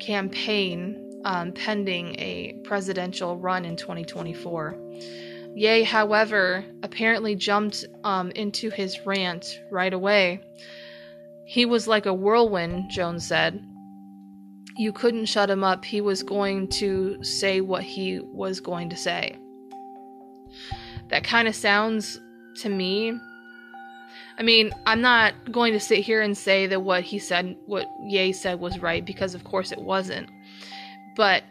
[0.01, 4.77] campaign um, pending a presidential run in 2024.
[5.55, 10.41] Ye, however, apparently jumped um, into his rant right away.
[11.45, 13.63] He was like a whirlwind, Jones said.
[14.79, 15.85] You couldn't shut him up.
[15.85, 19.37] He was going to say what he was going to say.
[21.09, 22.19] That kind of sounds
[22.57, 23.13] to me.
[24.39, 27.87] I mean, I'm not going to sit here and say that what he said, what
[28.03, 30.31] Ye said was right, because of course it wasn't.
[31.17, 31.45] But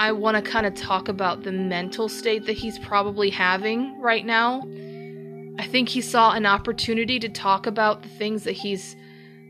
[0.00, 4.24] I want to kind of talk about the mental state that he's probably having right
[4.24, 4.62] now.
[5.58, 8.96] I think he saw an opportunity to talk about the things that he's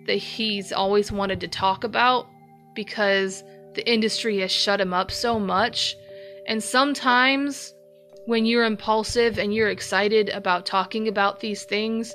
[0.06, 2.26] that he's always wanted to talk about
[2.74, 5.94] because the industry has shut him up so much.
[6.48, 7.72] And sometimes
[8.26, 12.12] when you're impulsive and you're excited about talking about these things,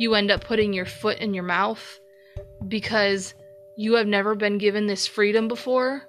[0.00, 2.00] you end up putting your foot in your mouth
[2.66, 3.34] because
[3.76, 6.07] you have never been given this freedom before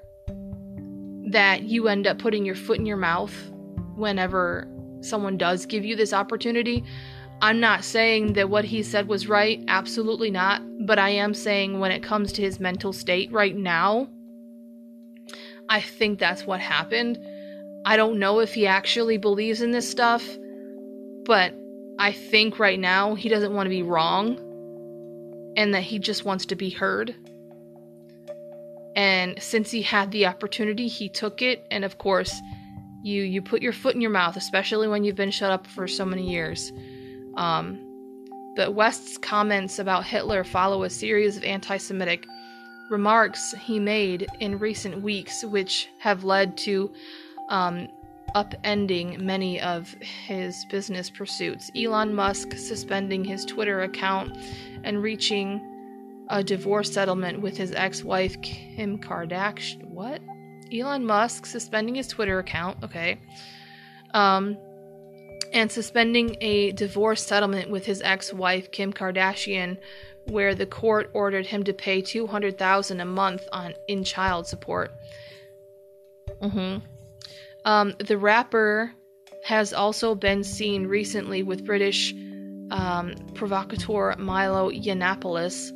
[1.32, 3.34] that you end up putting your foot in your mouth
[3.96, 4.68] whenever
[5.02, 6.84] someone does give you this opportunity.
[7.42, 11.80] I'm not saying that what he said was right, absolutely not, but I am saying
[11.80, 14.10] when it comes to his mental state right now,
[15.70, 17.18] I think that's what happened.
[17.86, 20.28] I don't know if he actually believes in this stuff,
[21.26, 21.54] but
[21.98, 24.38] I think right now he doesn't want to be wrong
[25.56, 27.16] and that he just wants to be heard.
[28.96, 31.66] And since he had the opportunity, he took it.
[31.72, 32.42] And of course,
[33.02, 35.88] you you put your foot in your mouth, especially when you've been shut up for
[35.88, 36.72] so many years.
[37.36, 37.86] Um,
[38.56, 42.26] but West's comments about Hitler follow a series of anti-Semitic
[42.90, 46.92] remarks he made in recent weeks, which have led to
[47.48, 47.88] um,
[48.36, 51.72] upending many of his business pursuits.
[51.76, 54.38] Elon Musk suspending his Twitter account
[54.84, 55.62] and reaching
[56.30, 59.86] a divorce settlement with his ex-wife Kim Kardashian.
[59.86, 60.22] What?
[60.72, 62.84] Elon Musk suspending his Twitter account.
[62.84, 63.20] Okay.
[64.14, 64.58] Um,
[65.52, 69.78] and suspending a divorce settlement with his ex-wife Kim Kardashian,
[70.26, 74.46] where the court ordered him to pay two hundred thousand a month on in child
[74.46, 74.92] support.
[76.42, 76.86] Mm-hmm.
[77.66, 78.94] Um, the rapper
[79.44, 82.14] has also been seen recently with British
[82.70, 85.72] um, provocateur Milo Yiannopoulos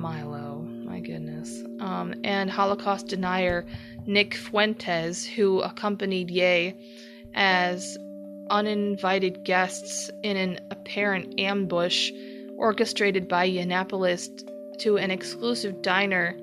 [0.00, 1.62] Milo, my goodness.
[1.78, 3.66] Um, and Holocaust denier
[4.06, 6.74] Nick Fuentes, who accompanied Ye
[7.34, 7.98] as
[8.48, 12.10] uninvited guests in an apparent ambush
[12.56, 16.34] orchestrated by Yiannopoulos to an exclusive diner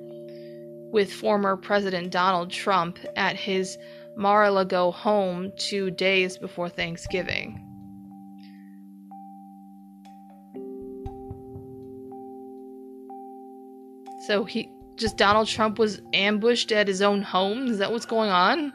[0.91, 3.78] with former President Donald Trump at his
[4.15, 7.66] Mar a Lago home two days before Thanksgiving.
[14.27, 17.67] So he just Donald Trump was ambushed at his own home?
[17.67, 18.73] Is that what's going on?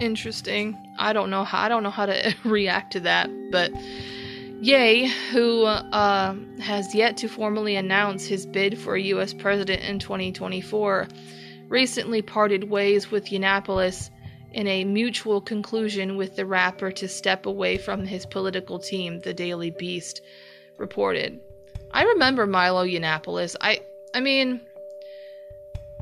[0.00, 0.74] Interesting.
[0.98, 3.72] I don't know how I don't know how to react to that, but
[4.62, 9.34] Ye, who uh, has yet to formally announce his bid for U.S.
[9.34, 11.08] president in 2024,
[11.68, 14.08] recently parted ways with Yiannopoulos
[14.52, 19.34] in a mutual conclusion with the rapper to step away from his political team, the
[19.34, 20.22] Daily Beast
[20.78, 21.40] reported.
[21.92, 23.56] I remember Milo Yiannopoulos.
[23.60, 23.80] I
[24.14, 24.60] I mean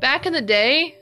[0.00, 0.94] back in the day,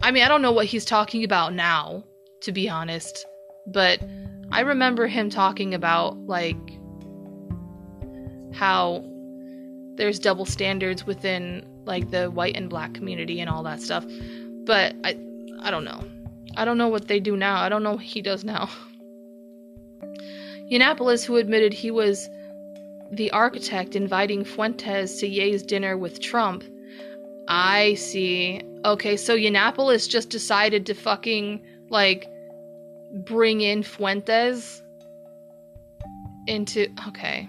[0.00, 2.04] I mean I don't know what he's talking about now,
[2.42, 3.26] to be honest,
[3.66, 4.00] but
[4.50, 6.56] I remember him talking about like
[8.52, 9.04] how
[9.96, 14.04] there's double standards within like the white and black community and all that stuff.
[14.64, 15.18] But I
[15.62, 16.04] I don't know.
[16.56, 17.60] I don't know what they do now.
[17.60, 18.68] I don't know what he does now.
[20.70, 22.28] Yiannopoulos, who admitted he was
[23.12, 26.64] the architect inviting Fuentes to Ye's dinner with Trump.
[27.46, 28.62] I see.
[28.84, 32.26] Okay, so Yiannopoulos just decided to fucking, like,
[33.26, 34.82] bring in Fuentes
[36.46, 36.88] into.
[37.08, 37.48] Okay.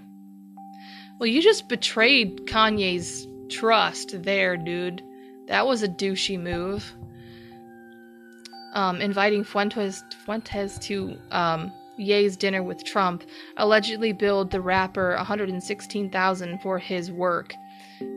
[1.19, 5.01] Well, you just betrayed Kanye's trust there, dude.
[5.47, 6.91] That was a douchey move.
[8.73, 13.23] Um, inviting Fuentes Fuentes to um, Ye's dinner with Trump
[13.57, 17.53] allegedly billed the rapper 116,000 for his work,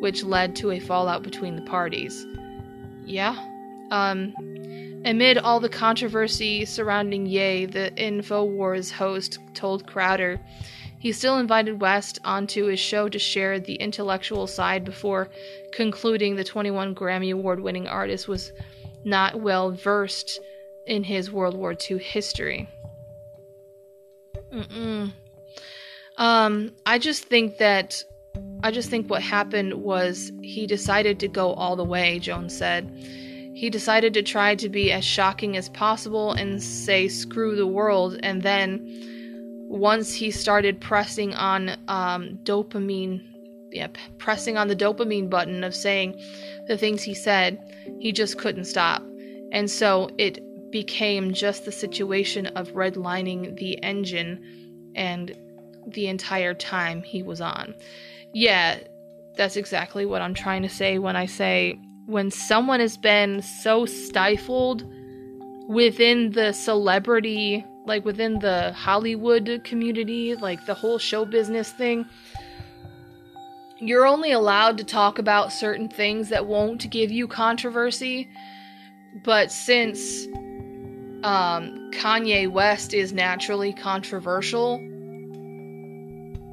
[0.00, 2.26] which led to a fallout between the parties.
[3.04, 3.36] Yeah.
[3.90, 4.34] Um
[5.04, 10.40] amid all the controversy surrounding Ye, the InfoWars host told Crowder
[10.98, 15.28] he still invited West onto his show to share the intellectual side before
[15.72, 18.50] concluding the 21 Grammy Award winning artist was
[19.04, 20.40] not well versed
[20.86, 22.68] in his World War II history.
[24.56, 25.12] Mm-mm.
[26.16, 28.02] Um, I just think that
[28.62, 32.90] I just think what happened was he decided to go all the way, Jones said.
[33.54, 38.18] He decided to try to be as shocking as possible and say screw the world,
[38.22, 38.80] and then
[39.68, 43.22] once he started pressing on um, dopamine,
[43.72, 43.88] yeah,
[44.18, 46.18] pressing on the dopamine button of saying
[46.66, 47.58] the things he said,
[47.98, 49.02] he just couldn't stop.
[49.52, 50.38] And so it
[50.70, 55.36] became just the situation of redlining the engine and
[55.88, 57.74] the entire time he was on.
[58.34, 58.80] Yeah,
[59.36, 63.84] that's exactly what I'm trying to say when I say when someone has been so
[63.84, 64.84] stifled
[65.68, 72.06] within the celebrity, like within the Hollywood community, like the whole show business thing,
[73.78, 78.28] you're only allowed to talk about certain things that won't give you controversy.
[79.24, 80.26] But since
[81.26, 84.80] um, Kanye West is naturally controversial,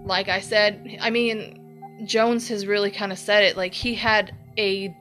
[0.03, 3.55] like I said, I mean, Jones has really kind of said it.
[3.55, 4.91] Like he had a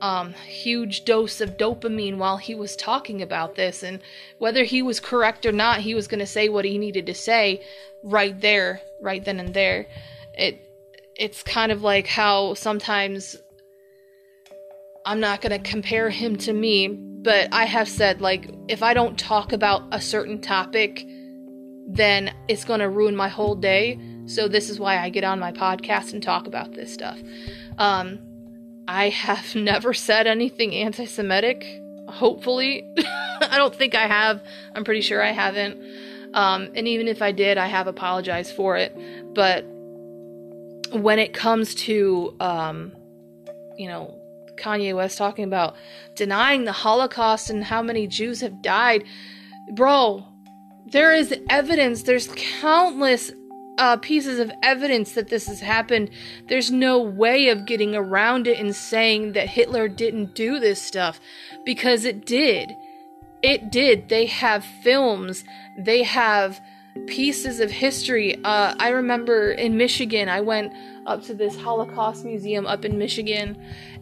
[0.00, 3.98] um, huge dose of dopamine while he was talking about this, and
[4.38, 7.14] whether he was correct or not, he was going to say what he needed to
[7.14, 7.60] say
[8.04, 9.88] right there, right then and there.
[10.34, 10.64] It
[11.16, 13.36] it's kind of like how sometimes
[15.08, 18.92] I'm not going to compare him to me, but I have said like if I
[18.92, 21.02] don't talk about a certain topic,
[21.88, 23.98] then it's going to ruin my whole day.
[24.26, 27.18] So this is why I get on my podcast and talk about this stuff.
[27.78, 28.18] Um,
[28.86, 31.64] I have never said anything anti Semitic,
[32.08, 32.86] hopefully.
[33.40, 34.42] I don't think I have.
[34.74, 35.80] I'm pretty sure I haven't.
[36.34, 38.94] Um, and even if I did, I have apologized for it.
[39.32, 39.64] But
[40.92, 42.92] when it comes to, um,
[43.78, 44.17] you know,
[44.58, 45.76] Kanye West talking about
[46.16, 49.04] denying the Holocaust and how many Jews have died,
[49.72, 50.26] bro,
[50.86, 52.28] there is evidence, there's
[52.60, 53.32] countless
[53.78, 56.10] uh, pieces of evidence that this has happened.
[56.48, 61.20] There's no way of getting around it and saying that Hitler didn't do this stuff
[61.64, 62.76] because it did.
[63.42, 64.08] It did.
[64.08, 65.44] They have films,
[65.78, 66.60] they have
[67.06, 68.42] pieces of history.
[68.42, 70.72] Uh, I remember in Michigan, I went
[71.06, 73.56] up to this Holocaust museum up in Michigan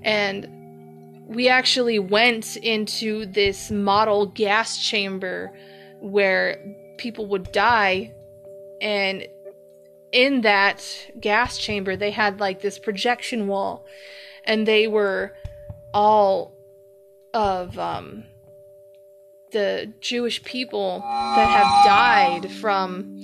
[0.06, 0.48] and
[1.26, 5.52] we actually went into this model gas chamber
[6.00, 6.58] where
[6.96, 8.12] people would die
[8.80, 9.26] and
[10.12, 10.82] in that
[11.20, 13.84] gas chamber, they had like this projection wall,
[14.44, 15.36] and they were
[15.92, 16.54] all
[17.34, 18.24] of um,
[19.52, 23.18] the Jewish people that have died from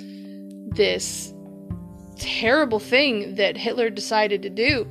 [0.74, 1.33] this
[2.18, 4.87] terrible thing that Hitler decided to do.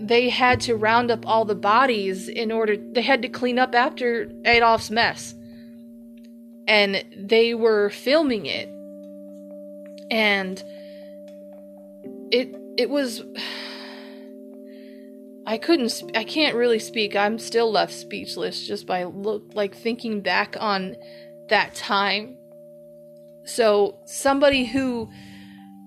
[0.00, 3.74] They had to round up all the bodies in order, they had to clean up
[3.74, 5.34] after Adolf's mess.
[6.66, 8.68] And they were filming it.
[10.10, 10.62] And
[12.30, 13.22] it it was
[15.46, 17.14] I couldn't I can't really speak.
[17.14, 20.96] I'm still left speechless just by look like thinking back on
[21.48, 22.38] that time.
[23.44, 25.10] So somebody who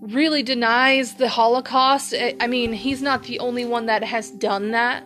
[0.01, 5.03] really denies the Holocaust, I, mean, he's not the only one that has done that.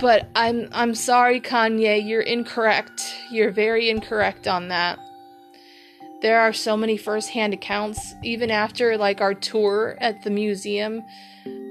[0.00, 3.02] But I'm I'm sorry Kanye, you're incorrect.
[3.30, 4.98] You're very incorrect on that
[6.20, 11.02] there are so many firsthand accounts even after like our tour at the museum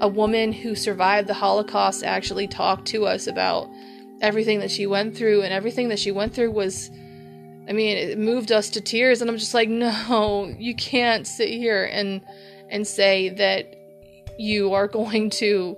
[0.00, 3.68] a woman who survived the holocaust actually talked to us about
[4.20, 6.90] everything that she went through and everything that she went through was
[7.68, 11.48] i mean it moved us to tears and i'm just like no you can't sit
[11.48, 12.20] here and
[12.70, 13.74] and say that
[14.38, 15.76] you are going to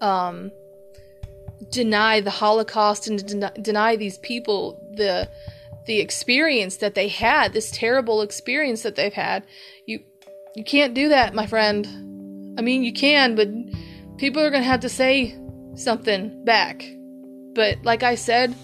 [0.00, 0.50] um
[1.70, 5.28] deny the holocaust and den- deny these people the
[5.86, 9.44] the experience that they had, this terrible experience that they've had.
[9.86, 10.00] You
[10.54, 11.86] you can't do that, my friend.
[12.58, 13.48] I mean, you can, but
[14.18, 15.36] people are going to have to say
[15.74, 16.84] something back.
[17.54, 18.54] But like I said,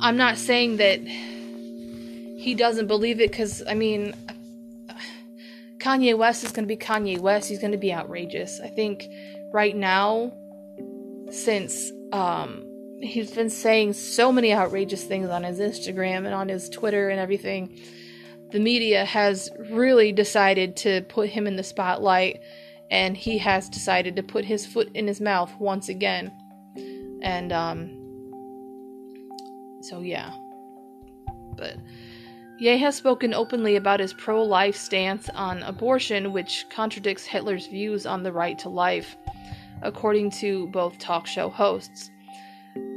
[0.00, 4.14] I'm not saying that he doesn't believe it cuz I mean
[5.78, 7.48] Kanye West is going to be Kanye West.
[7.48, 8.60] He's going to be outrageous.
[8.60, 9.06] I think
[9.52, 10.32] right now
[11.30, 12.64] since um
[13.00, 17.20] he's been saying so many outrageous things on his Instagram and on his Twitter and
[17.20, 17.78] everything.
[18.50, 22.40] The media has really decided to put him in the spotlight,
[22.90, 26.32] and he has decided to put his foot in his mouth once again.
[27.22, 27.97] And, um,
[29.80, 30.32] so yeah.
[31.56, 31.76] But
[32.58, 38.04] Ye has spoken openly about his pro life stance on abortion, which contradicts Hitler's views
[38.04, 39.16] on the right to life,
[39.82, 42.10] according to both talk show hosts.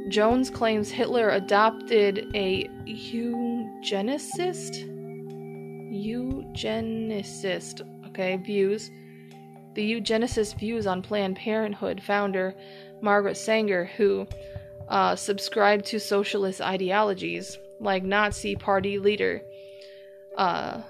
[0.08, 4.88] Jones claims Hitler adopted a eugenicist
[5.92, 8.90] eugenicist okay, views.
[9.74, 12.52] The eugenicist views on Planned Parenthood founder
[13.00, 14.26] Margaret Sanger, who
[14.92, 19.40] uh, subscribed to socialist ideologies like Nazi party leader,
[20.36, 20.82] uh,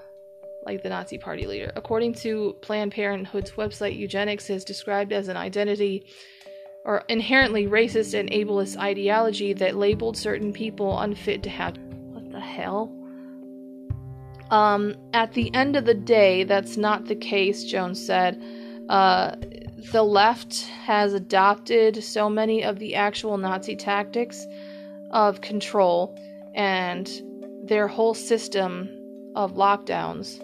[0.65, 1.71] like the Nazi party leader.
[1.77, 6.05] According to Planned Parenthood's website, eugenics is described as an identity
[6.83, 11.77] or inherently racist and ableist ideology that labeled certain people unfit to have.
[12.11, 12.91] What the hell?
[14.51, 18.43] Um, at the end of the day, that's not the case, Jones said.
[18.89, 19.37] Uh,
[19.91, 24.45] the left has adopted so many of the actual Nazi tactics
[25.11, 26.17] of control
[26.55, 27.09] and
[27.63, 28.89] their whole system
[29.35, 30.43] of lockdowns,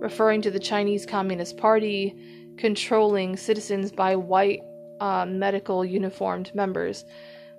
[0.00, 2.16] referring to the Chinese Communist Party
[2.56, 4.60] controlling citizens by white
[5.00, 7.04] uh, medical uniformed members.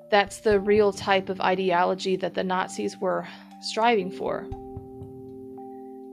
[0.09, 3.27] That's the real type of ideology that the Nazis were
[3.61, 4.47] striving for.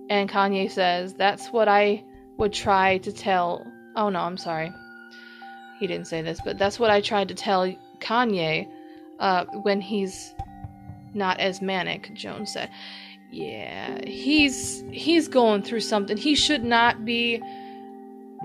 [0.09, 2.03] And Kanye says, That's what I
[2.37, 3.67] would try to tell.
[3.97, 4.73] Oh no, I'm sorry.
[5.79, 8.69] He didn't say this, but that's what I tried to tell Kanye
[9.19, 10.35] uh, when he's
[11.15, 12.71] not as manic, Jones said.
[13.31, 16.17] Yeah, he's he's going through something.
[16.17, 17.41] He should not be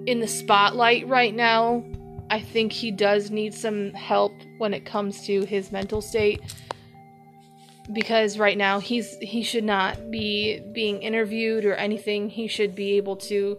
[0.05, 1.83] in the spotlight right now.
[2.29, 6.41] I think he does need some help when it comes to his mental state
[7.93, 12.29] because right now he's he should not be being interviewed or anything.
[12.29, 13.57] He should be able to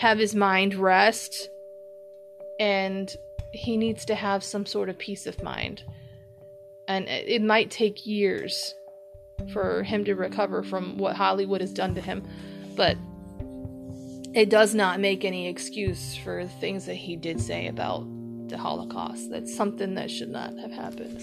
[0.00, 1.50] have his mind rest
[2.58, 3.14] and
[3.52, 5.82] he needs to have some sort of peace of mind.
[6.88, 8.74] And it might take years
[9.52, 12.26] for him to recover from what Hollywood has done to him,
[12.76, 12.96] but
[14.34, 18.06] it does not make any excuse for things that he did say about
[18.48, 19.28] the Holocaust.
[19.30, 21.20] That's something that should not have happened.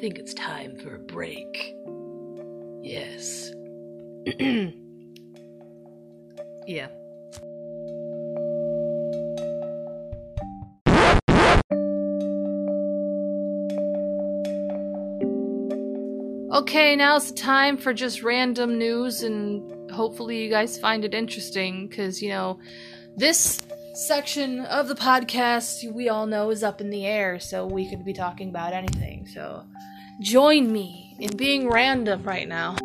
[0.00, 1.76] Think it's time for a break.
[2.80, 3.52] Yes.
[6.66, 6.88] yeah.
[16.52, 21.88] Okay, now's the time for just random news, and hopefully, you guys find it interesting
[21.88, 22.58] because, you know,
[23.16, 23.60] this
[23.94, 28.04] section of the podcast we all know is up in the air, so we could
[28.04, 29.26] be talking about anything.
[29.26, 29.64] So
[30.20, 32.76] join me in being random right now.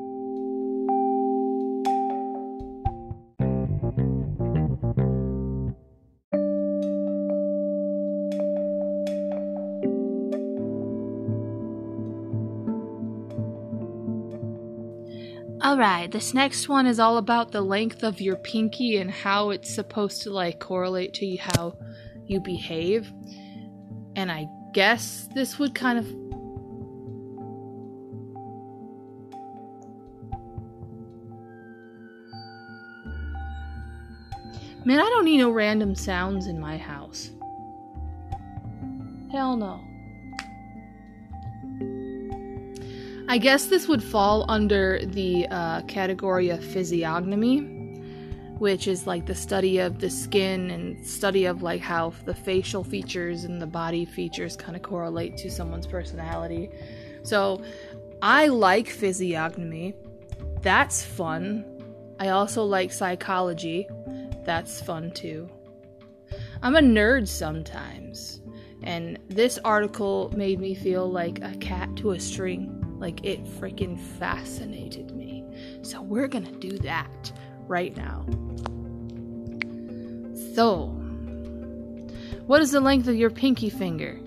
[15.76, 19.76] Alright, this next one is all about the length of your pinky and how it's
[19.76, 21.78] supposed to like correlate to how
[22.26, 23.12] you behave.
[24.16, 26.06] And I guess this would kind of
[34.86, 37.32] Man, I don't need no random sounds in my house.
[39.30, 39.82] Hell no.
[43.28, 47.58] I guess this would fall under the uh, category of physiognomy,
[48.60, 52.84] which is like the study of the skin and study of like how the facial
[52.84, 56.70] features and the body features kind of correlate to someone's personality.
[57.24, 57.64] So
[58.22, 59.96] I like physiognomy.
[60.62, 61.66] That's fun.
[62.20, 63.88] I also like psychology.
[64.44, 65.50] That's fun too.
[66.62, 68.42] I'm a nerd sometimes,
[68.84, 72.85] and this article made me feel like a cat to a string.
[73.06, 75.46] Like it freaking fascinated me.
[75.84, 77.32] So we're gonna do that
[77.68, 78.26] right now.
[80.56, 80.88] So,
[82.48, 84.20] what is the length of your pinky finger?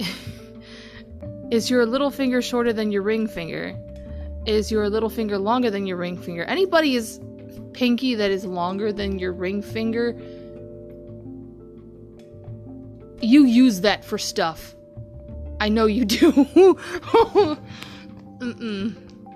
[1.52, 3.78] is your little finger shorter than your ring finger?
[4.44, 6.42] Is your little finger longer than your ring finger?
[6.42, 7.20] Anybody is
[7.74, 10.20] pinky that is longer than your ring finger,
[13.20, 14.74] you use that for stuff.
[15.60, 16.78] I know you do.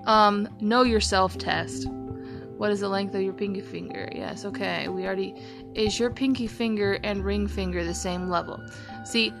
[0.05, 1.87] Um, know yourself test.
[1.87, 4.09] What is the length of your pinky finger?
[4.13, 4.87] Yes, okay.
[4.87, 5.35] We already
[5.75, 8.59] is your pinky finger and ring finger the same level?
[9.05, 9.33] See,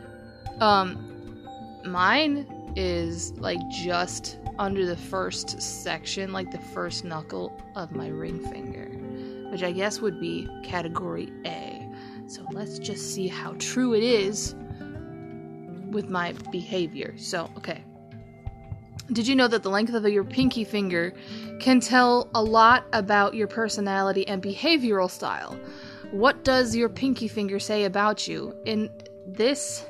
[0.59, 1.05] um
[1.85, 8.39] mine is like just under the first section, like the first knuckle of my ring
[8.51, 8.85] finger,
[9.51, 11.89] which I guess would be category A.
[12.27, 14.53] So let's just see how true it is
[15.91, 17.13] with my behavior.
[17.17, 17.83] So, okay.
[19.11, 21.13] Did you know that the length of your pinky finger
[21.59, 25.59] can tell a lot about your personality and behavioral style?
[26.11, 28.55] What does your pinky finger say about you?
[28.65, 28.89] In
[29.25, 29.85] this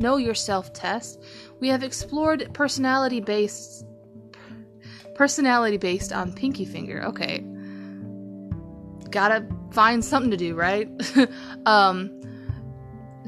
[0.00, 1.22] Know yourself test.
[1.60, 3.86] We have explored personality based
[5.14, 7.04] personality based on pinky finger.
[7.04, 7.44] Okay.
[9.10, 10.88] Gotta find something to do, right?
[11.66, 12.20] um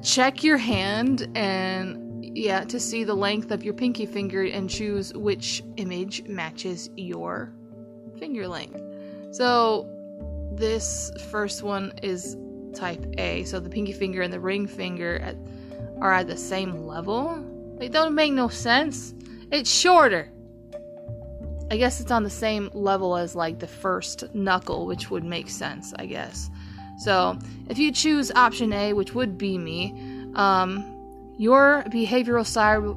[0.02, 2.05] check your hand and
[2.36, 7.50] yeah, to see the length of your pinky finger and choose which image matches your
[8.18, 8.78] finger length.
[9.30, 9.88] So
[10.52, 12.36] this first one is
[12.74, 13.44] type A.
[13.44, 15.36] So the pinky finger and the ring finger at,
[16.02, 17.42] are at the same level.
[17.78, 19.14] They don't make no sense.
[19.50, 20.30] It's shorter.
[21.70, 25.48] I guess it's on the same level as like the first knuckle, which would make
[25.48, 26.50] sense, I guess.
[26.98, 27.38] So
[27.70, 29.94] if you choose option A, which would be me,
[30.34, 30.92] um,
[31.36, 32.96] your behavioral style,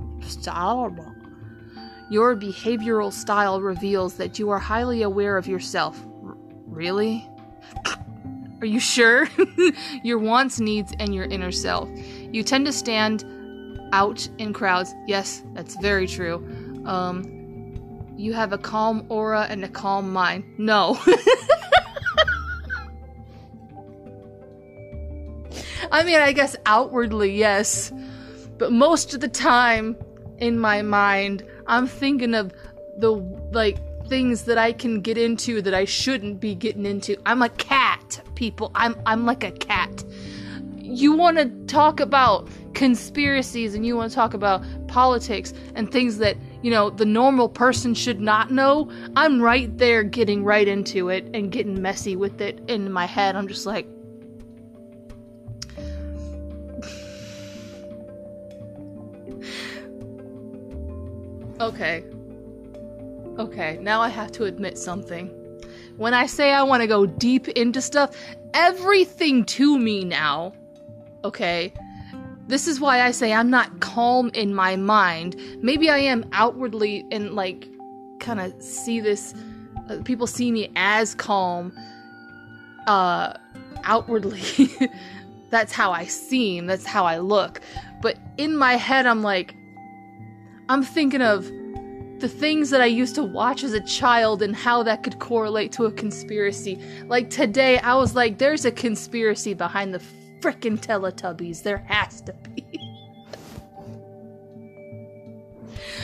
[2.10, 6.00] your behavioral style reveals that you are highly aware of yourself.
[6.24, 6.36] R-
[6.66, 7.28] really?
[8.62, 9.28] Are you sure?
[10.04, 11.90] your wants, needs, and your inner self.
[12.32, 13.24] You tend to stand
[13.94, 14.94] out in crowds.
[15.08, 16.38] Yes, that's very true.
[16.86, 17.24] Um,
[18.18, 20.44] you have a calm aura and a calm mind.
[20.58, 20.98] No.
[25.92, 27.92] I mean, I guess outwardly, yes.
[28.60, 29.98] But most of the time
[30.38, 32.54] in my mind, I'm thinking of
[32.98, 33.14] the,
[33.52, 33.78] like,
[34.10, 37.16] things that I can get into that I shouldn't be getting into.
[37.26, 38.72] I'm a cat, people.
[38.74, 40.04] I'm I'm like a cat.
[40.78, 46.18] You want to talk about conspiracies and you want to talk about politics and things
[46.18, 48.90] that, you know, the normal person should not know.
[49.16, 53.36] I'm right there getting right into it and getting messy with it in my head.
[53.36, 53.88] I'm just like
[61.60, 62.04] Okay.
[63.38, 65.28] Okay, now I have to admit something.
[65.98, 68.16] When I say I want to go deep into stuff,
[68.54, 70.54] everything to me now,
[71.24, 71.74] okay?
[72.48, 75.36] This is why I say I'm not calm in my mind.
[75.62, 77.68] Maybe I am outwardly and like
[78.20, 79.34] kind of see this
[79.90, 81.72] uh, people see me as calm
[82.88, 83.34] uh
[83.84, 84.70] outwardly.
[85.50, 87.62] that's how I seem, that's how I look.
[88.02, 89.56] But in my head I'm like
[90.70, 91.50] I'm thinking of
[92.20, 95.72] the things that I used to watch as a child and how that could correlate
[95.74, 96.80] to a conspiracy.
[97.08, 100.02] Like today, I was like, there's a conspiracy behind the
[100.42, 101.64] frickin' Teletubbies.
[101.64, 102.66] There has to be.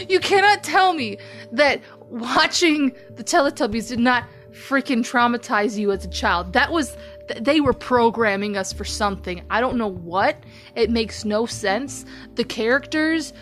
[0.10, 1.18] you cannot tell me
[1.52, 6.54] that watching the Teletubbies did not freaking traumatize you as a child.
[6.54, 6.96] That was
[7.40, 9.44] they were programming us for something.
[9.50, 10.44] I don't know what.
[10.76, 12.06] It makes no sense.
[12.36, 13.34] The characters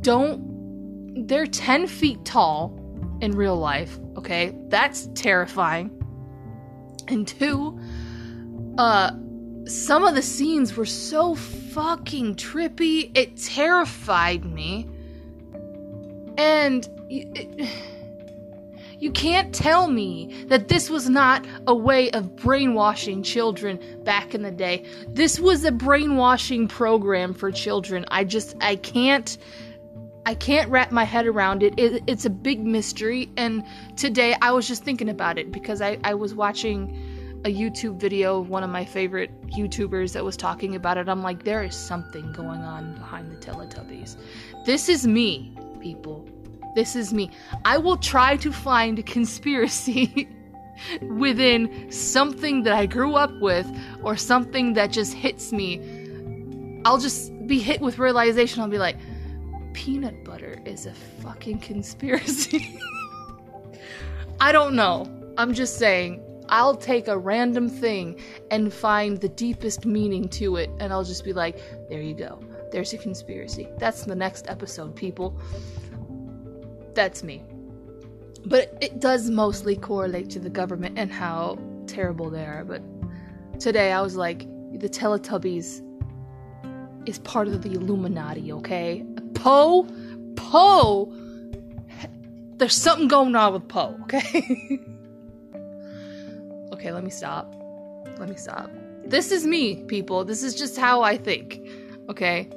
[0.00, 0.56] don't
[1.26, 2.78] they're 10 feet tall
[3.20, 5.90] in real life okay that's terrifying
[7.08, 7.78] and two
[8.78, 9.10] uh
[9.66, 14.88] some of the scenes were so fucking trippy it terrified me
[16.38, 17.68] and it,
[18.98, 24.42] you can't tell me that this was not a way of brainwashing children back in
[24.42, 24.84] the day.
[25.08, 28.04] This was a brainwashing program for children.
[28.08, 29.36] I just I can't
[30.24, 31.78] I can't wrap my head around it.
[31.78, 32.02] it.
[32.06, 33.64] It's a big mystery and
[33.96, 36.96] today I was just thinking about it because I I was watching
[37.44, 41.08] a YouTube video of one of my favorite YouTubers that was talking about it.
[41.08, 44.16] I'm like there is something going on behind the Teletubbies.
[44.64, 46.26] This is me, people.
[46.76, 47.30] This is me.
[47.64, 50.28] I will try to find conspiracy
[51.00, 53.66] within something that I grew up with
[54.02, 55.80] or something that just hits me.
[56.84, 58.60] I'll just be hit with realization.
[58.60, 58.98] I'll be like,
[59.72, 62.78] peanut butter is a fucking conspiracy.
[64.40, 65.10] I don't know.
[65.38, 66.22] I'm just saying.
[66.50, 68.20] I'll take a random thing
[68.50, 71.58] and find the deepest meaning to it, and I'll just be like,
[71.88, 72.38] there you go.
[72.70, 73.66] There's a conspiracy.
[73.78, 75.40] That's the next episode, people.
[76.96, 77.44] That's me.
[78.46, 82.64] But it does mostly correlate to the government and how terrible they are.
[82.64, 82.82] But
[83.60, 84.40] today I was like,
[84.72, 85.82] the Teletubbies
[87.06, 89.04] is part of the Illuminati, okay?
[89.34, 89.86] Po,
[90.36, 91.12] Po,
[92.56, 94.22] there's something going on with Po, okay?
[96.72, 97.54] okay, let me stop.
[98.18, 98.70] Let me stop.
[99.04, 100.24] This is me, people.
[100.24, 101.60] This is just how I think,
[102.08, 102.48] okay?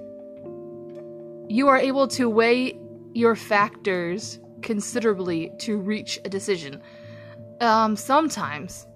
[1.50, 2.79] You are able to weigh
[3.14, 6.82] your factors considerably to reach a decision.
[7.62, 8.88] Um, sometimes,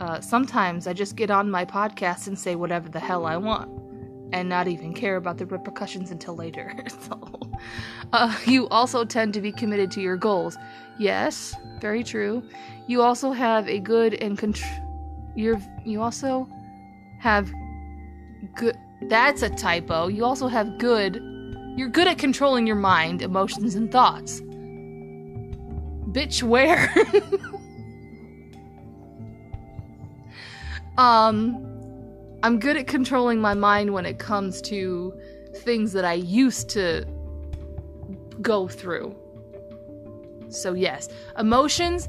[0.00, 3.70] uh, sometimes I just get on my podcast and say whatever the hell I want,
[4.32, 6.74] and not even care about the repercussions until later.
[6.88, 7.40] so,
[8.12, 10.56] uh, you also tend to be committed to your goals.
[10.98, 12.42] Yes, very true.
[12.86, 14.82] You also have a good and contr-
[15.34, 16.48] you're you also
[17.20, 17.52] have
[18.54, 18.76] good.
[19.02, 20.08] That's a typo.
[20.08, 21.20] You also have good
[21.76, 24.40] You're good at controlling your mind, emotions, and thoughts.
[26.10, 26.90] Bitch, where?
[30.98, 31.62] um,
[32.42, 35.12] I'm good at controlling my mind when it comes to
[35.54, 37.06] things that I used to
[38.40, 39.14] go through.
[40.48, 42.08] So yes, emotions.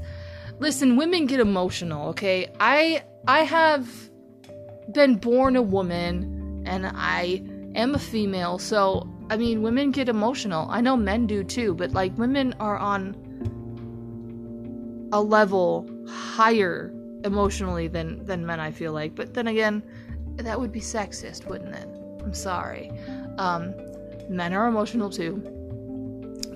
[0.60, 2.50] Listen, women get emotional, okay?
[2.58, 3.86] I I have
[4.92, 7.42] been born a woman and I
[7.74, 10.66] am a female, so I mean, women get emotional.
[10.70, 13.16] I know men do too, but like women are on
[15.12, 16.92] a level higher
[17.24, 19.14] emotionally than than men I feel like.
[19.14, 19.82] But then again,
[20.36, 21.88] that would be sexist, wouldn't it?
[22.22, 22.90] I'm sorry.
[23.38, 23.74] Um
[24.28, 25.42] men are emotional too.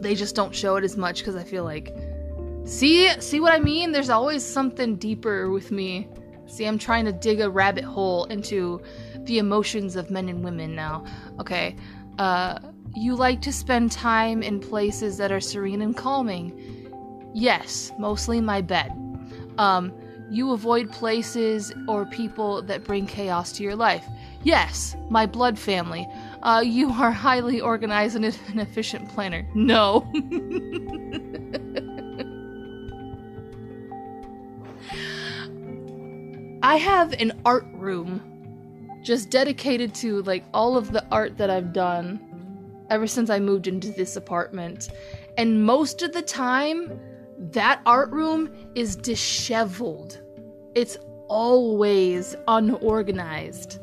[0.00, 1.94] They just don't show it as much cuz I feel like
[2.64, 3.90] See see what I mean?
[3.92, 6.08] There's always something deeper with me.
[6.46, 8.80] See, I'm trying to dig a rabbit hole into
[9.24, 11.04] the emotions of men and women now.
[11.40, 11.76] Okay.
[12.18, 12.58] Uh,
[12.94, 16.52] you like to spend time in places that are serene and calming.
[17.34, 18.92] Yes, mostly my bed.
[19.58, 19.92] Um,
[20.30, 24.06] you avoid places or people that bring chaos to your life.
[24.42, 26.06] Yes, my blood family.
[26.42, 29.46] Uh, you are highly organized and an efficient planner.
[29.54, 30.10] No.
[36.64, 38.22] I have an art room
[39.02, 42.20] just dedicated to like all of the art that I've done
[42.90, 44.90] ever since I moved into this apartment.
[45.36, 47.00] And most of the time,
[47.38, 50.20] that art room is disheveled.
[50.74, 50.98] It's
[51.28, 53.80] always unorganized.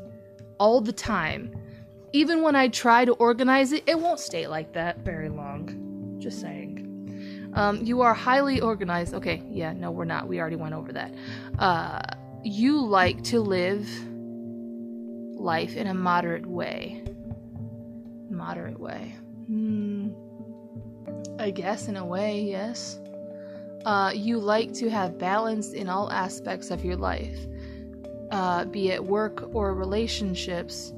[0.60, 1.56] All the time.
[2.12, 6.18] Even when I try to organize it, it won't stay like that very long.
[6.20, 7.50] Just saying.
[7.54, 9.14] Um, you are highly organized.
[9.14, 10.28] Okay, yeah, no, we're not.
[10.28, 11.14] We already went over that.
[11.58, 12.02] Uh,
[12.44, 13.88] you like to live
[15.40, 17.04] life in a moderate way.
[18.30, 19.16] Moderate way.
[19.48, 20.10] Hmm.
[21.40, 23.00] I guess in a way, yes.
[23.86, 27.38] Uh, you like to have balance in all aspects of your life,
[28.32, 30.94] uh, be it work or relationships.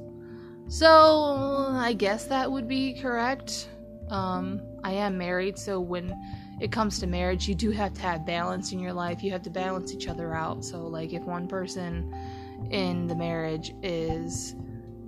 [0.68, 3.68] So, I guess that would be correct.
[4.08, 6.12] Um, I am married, so when
[6.60, 9.22] it comes to marriage, you do have to have balance in your life.
[9.22, 10.64] You have to balance each other out.
[10.64, 12.12] So, like, if one person
[12.70, 14.54] in the marriage is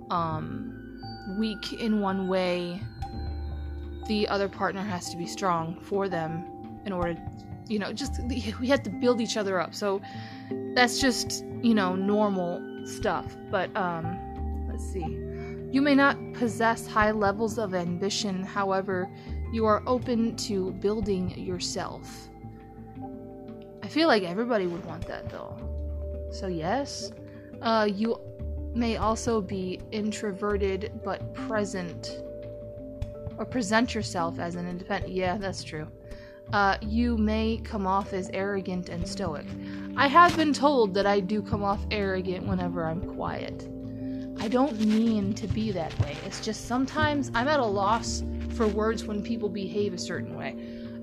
[0.09, 1.01] um,
[1.39, 2.81] weak in one way,
[4.07, 6.45] the other partner has to be strong for them
[6.85, 7.19] in order,
[7.67, 8.21] you know, just
[8.59, 9.73] we have to build each other up.
[9.73, 10.01] So,
[10.75, 13.35] that's just, you know, normal stuff.
[13.49, 15.05] But, um, let's see.
[15.71, 19.09] You may not possess high levels of ambition, however,
[19.51, 22.29] you are open to building yourself.
[23.81, 25.57] I feel like everybody would want that though.
[26.31, 27.11] So, yes,
[27.61, 28.19] uh, you
[28.73, 32.21] may also be introverted but present
[33.37, 35.13] or present yourself as an independent.
[35.13, 35.87] Yeah, that's true.
[36.53, 39.45] Uh, you may come off as arrogant and stoic.
[39.97, 43.67] I have been told that I do come off arrogant whenever I'm quiet.
[44.39, 46.15] I don't mean to be that way.
[46.25, 48.23] It's just sometimes I'm at a loss
[48.55, 50.55] for words when people behave a certain way.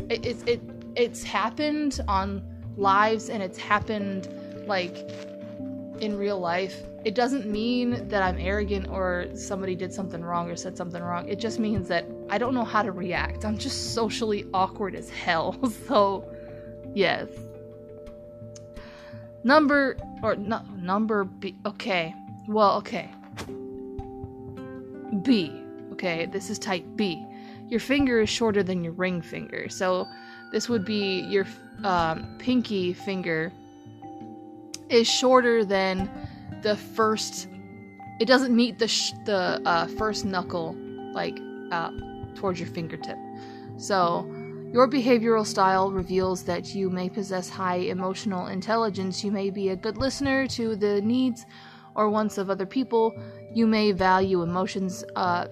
[0.08, 0.60] It, it, it
[0.94, 2.42] it's happened on
[2.76, 4.28] lives and it's happened
[4.66, 5.08] like
[6.02, 6.82] in real life.
[7.04, 11.28] It doesn't mean that I'm arrogant or somebody did something wrong or said something wrong.
[11.28, 13.44] It just means that I don't know how to react.
[13.44, 15.56] I'm just socially awkward as hell.
[15.88, 16.28] So,
[16.94, 17.28] yes.
[19.44, 21.56] Number or no, number B.
[21.66, 22.14] Okay.
[22.46, 23.10] Well, okay.
[25.22, 25.62] B.
[25.92, 27.26] Okay, this is type B
[27.72, 29.66] your finger is shorter than your ring finger.
[29.70, 30.06] So
[30.52, 31.46] this would be your
[31.84, 33.50] um, pinky finger
[34.92, 36.10] is shorter than
[36.62, 37.48] the first.
[38.20, 40.76] It doesn't meet the sh- the uh, first knuckle
[41.12, 41.38] like
[41.70, 41.90] uh,
[42.34, 43.16] towards your fingertip.
[43.78, 44.26] So
[44.72, 49.24] your behavioral style reveals that you may possess high emotional intelligence.
[49.24, 51.44] You may be a good listener to the needs
[51.94, 53.14] or wants of other people.
[53.52, 55.48] You may value emotions uh,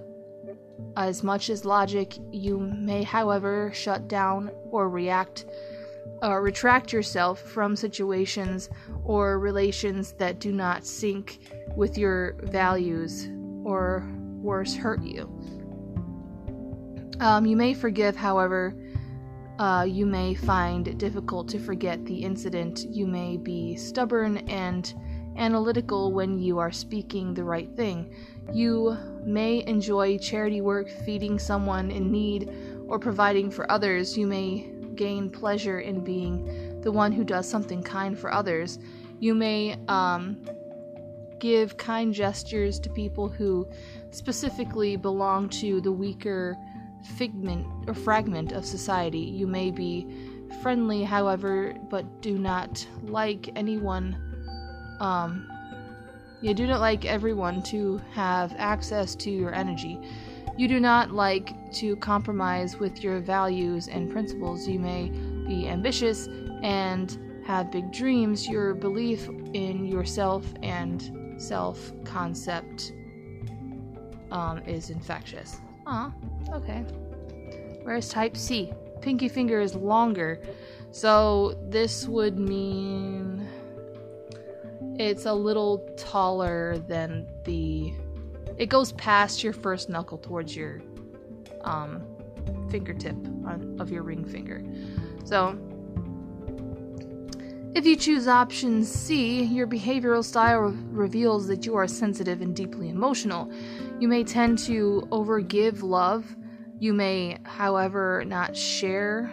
[0.97, 5.47] as much as logic, you may, however, shut down or react
[6.23, 8.68] uh, retract yourself from situations
[9.05, 11.39] or relations that do not sync
[11.77, 13.29] with your values
[13.64, 14.09] or
[14.41, 15.29] worse, hurt you.
[17.21, 18.75] Um, you may forgive, however,
[19.59, 22.87] uh, you may find it difficult to forget the incident.
[22.89, 24.93] You may be stubborn and
[25.37, 28.14] analytical when you are speaking the right thing.
[28.53, 32.51] You may enjoy charity work, feeding someone in need,
[32.89, 34.16] or providing for others.
[34.16, 34.70] You may
[35.01, 38.78] gain pleasure in being the one who does something kind for others.
[39.18, 40.46] You may um,
[41.38, 43.66] give kind gestures to people who
[44.11, 46.55] specifically belong to the weaker
[47.16, 49.20] figment or fragment of society.
[49.20, 50.07] You may be
[50.62, 54.18] friendly, however, but do not like anyone.
[55.01, 55.51] Um,
[56.42, 59.98] you do not like everyone to have access to your energy.
[60.61, 64.68] You do not like to compromise with your values and principles.
[64.68, 66.28] You may be ambitious
[66.62, 68.46] and have big dreams.
[68.46, 72.92] Your belief in yourself and self concept
[74.30, 75.56] um, is infectious.
[75.86, 76.12] Ah,
[76.52, 76.80] okay.
[77.84, 78.70] Where's type C?
[79.00, 80.42] Pinky finger is longer.
[80.90, 83.48] So this would mean
[84.98, 87.94] it's a little taller than the
[88.61, 90.82] it goes past your first knuckle towards your
[91.62, 92.04] um,
[92.70, 93.16] fingertip
[93.80, 94.62] of your ring finger.
[95.24, 95.58] So,
[97.74, 102.54] if you choose option C, your behavioral style re- reveals that you are sensitive and
[102.54, 103.50] deeply emotional.
[103.98, 106.26] You may tend to overgive love.
[106.78, 109.30] You may, however, not share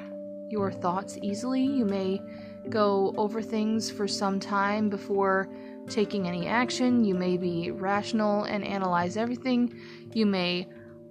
[0.49, 1.63] your thoughts easily.
[1.63, 2.21] You may
[2.69, 5.49] go over things for some time before
[5.89, 7.03] taking any action.
[7.03, 9.73] You may be rational and analyze everything.
[10.13, 10.67] You may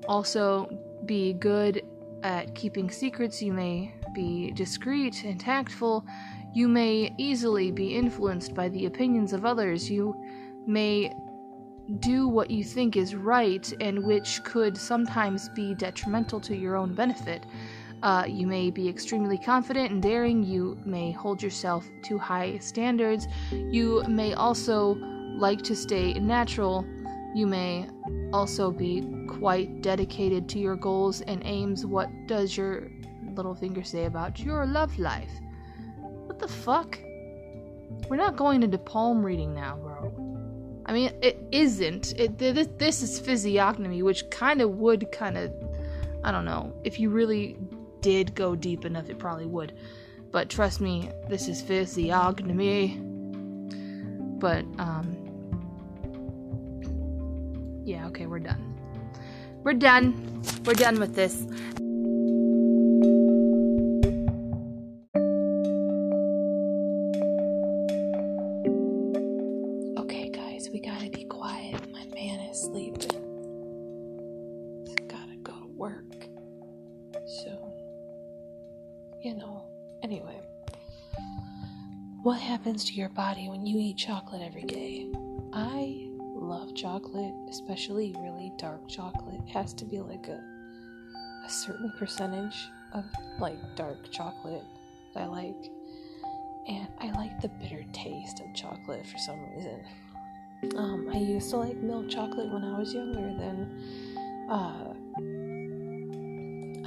[0.09, 0.69] also
[1.05, 1.83] be good
[2.23, 3.43] at keeping secrets.
[3.43, 6.05] You may be discreet and tactful.
[6.55, 9.91] You may easily be influenced by the opinions of others.
[9.91, 10.15] You
[10.67, 11.13] may
[12.01, 16.95] do what you think is right and which could sometimes be detrimental to your own
[16.95, 17.47] benefit.
[18.07, 20.41] Uh, you may be extremely confident and daring.
[20.45, 23.27] You may hold yourself to high standards.
[23.51, 24.95] You may also
[25.37, 26.87] like to stay natural.
[27.35, 27.89] You may
[28.33, 31.85] also be quite dedicated to your goals and aims.
[31.85, 32.93] What does your
[33.35, 35.33] little finger say about your love life?
[35.99, 36.97] What the fuck?
[38.09, 40.15] We're not going into palm reading now, bro.
[40.87, 42.13] I mean, it isn't.
[42.17, 45.53] It this, this is physiognomy, which kind of would kind of,
[46.23, 47.59] I don't know, if you really
[48.07, 49.73] did go deep enough, it probably would.
[50.31, 53.01] But trust me, this is physiognomy.
[54.39, 55.17] But, um,
[57.85, 58.79] yeah, okay, we're done.
[59.65, 60.41] We're done.
[60.65, 61.49] We're done with this.
[82.87, 85.11] To your body when you eat chocolate every day?
[85.53, 89.41] I love chocolate, especially really dark chocolate.
[89.47, 90.41] It has to be like a
[91.45, 93.05] a certain percentage of
[93.39, 94.65] like dark chocolate
[95.15, 95.71] that I like.
[96.69, 99.85] And I like the bitter taste of chocolate for some reason.
[100.77, 104.95] Um, I used to like milk chocolate when I was younger, then uh,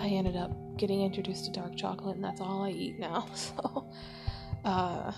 [0.02, 3.28] I ended up getting introduced to dark chocolate, and that's all I eat now.
[3.36, 3.86] So,
[4.66, 5.14] uh,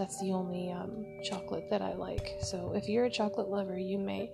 [0.00, 2.38] that's the only um, chocolate that I like.
[2.40, 4.32] So, if you're a chocolate lover, you may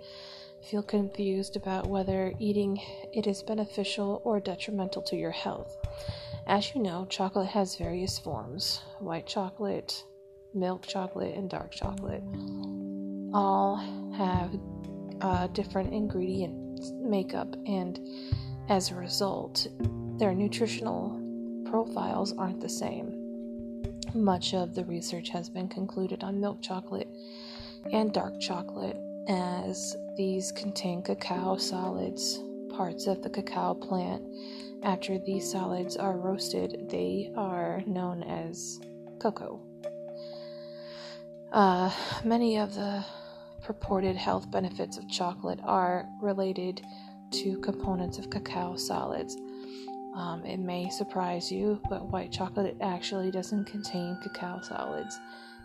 [0.70, 2.80] feel confused about whether eating
[3.12, 5.76] it is beneficial or detrimental to your health.
[6.46, 10.04] As you know, chocolate has various forms white chocolate,
[10.54, 12.22] milk chocolate, and dark chocolate.
[13.34, 13.76] All
[14.16, 14.54] have
[15.20, 17.98] uh, different ingredient makeup, and
[18.68, 19.66] as a result,
[20.16, 21.20] their nutritional
[21.68, 23.25] profiles aren't the same.
[24.14, 27.08] Much of the research has been concluded on milk chocolate
[27.92, 28.96] and dark chocolate,
[29.28, 32.40] as these contain cacao solids,
[32.70, 34.22] parts of the cacao plant.
[34.82, 38.80] After these solids are roasted, they are known as
[39.18, 39.60] cocoa.
[41.52, 41.90] Uh,
[42.24, 43.04] many of the
[43.62, 46.82] purported health benefits of chocolate are related
[47.32, 49.36] to components of cacao solids.
[50.16, 55.18] Um, it may surprise you, but white chocolate actually doesn't contain cacao solids.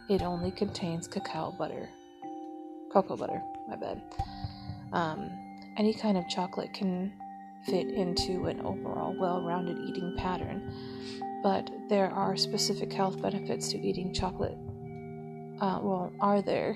[0.10, 1.88] It only contains cacao butter.
[2.92, 4.02] Cocoa butter, my bad.
[4.92, 5.32] Um,
[5.78, 7.14] any kind of chocolate can
[7.66, 10.74] fit into an overall well rounded eating pattern,
[11.42, 14.58] but there are specific health benefits to eating chocolate.
[15.62, 16.76] Uh, well, are there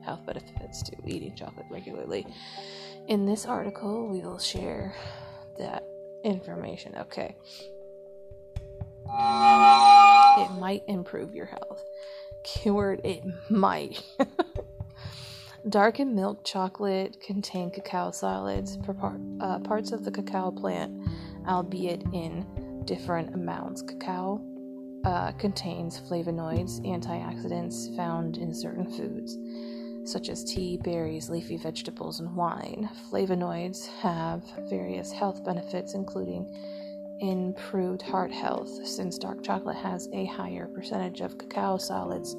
[0.00, 2.26] health benefits to eating chocolate regularly?
[3.08, 4.94] In this article, we will share
[5.58, 5.84] that
[6.24, 6.94] information.
[6.96, 7.36] Okay.
[9.10, 11.82] It might improve your health.
[12.44, 14.02] Keyword it might.
[15.68, 20.92] Darkened milk chocolate contain cacao solids, part, uh, parts of the cacao plant,
[21.46, 23.82] albeit in different amounts.
[23.82, 24.40] Cacao
[25.04, 29.36] uh, contains flavonoids, antioxidants found in certain foods.
[30.10, 32.88] Such as tea, berries, leafy vegetables, and wine.
[33.10, 36.54] Flavonoids have various health benefits, including
[37.20, 42.36] improved heart health, since dark chocolate has a higher percentage of cacao solids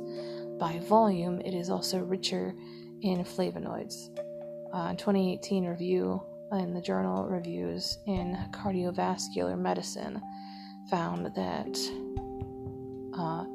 [0.60, 2.54] by volume, it is also richer
[3.02, 4.10] in flavonoids.
[4.74, 10.22] Uh, 2018 review in the journal Reviews in Cardiovascular Medicine
[10.90, 11.80] found that
[13.18, 13.46] uh,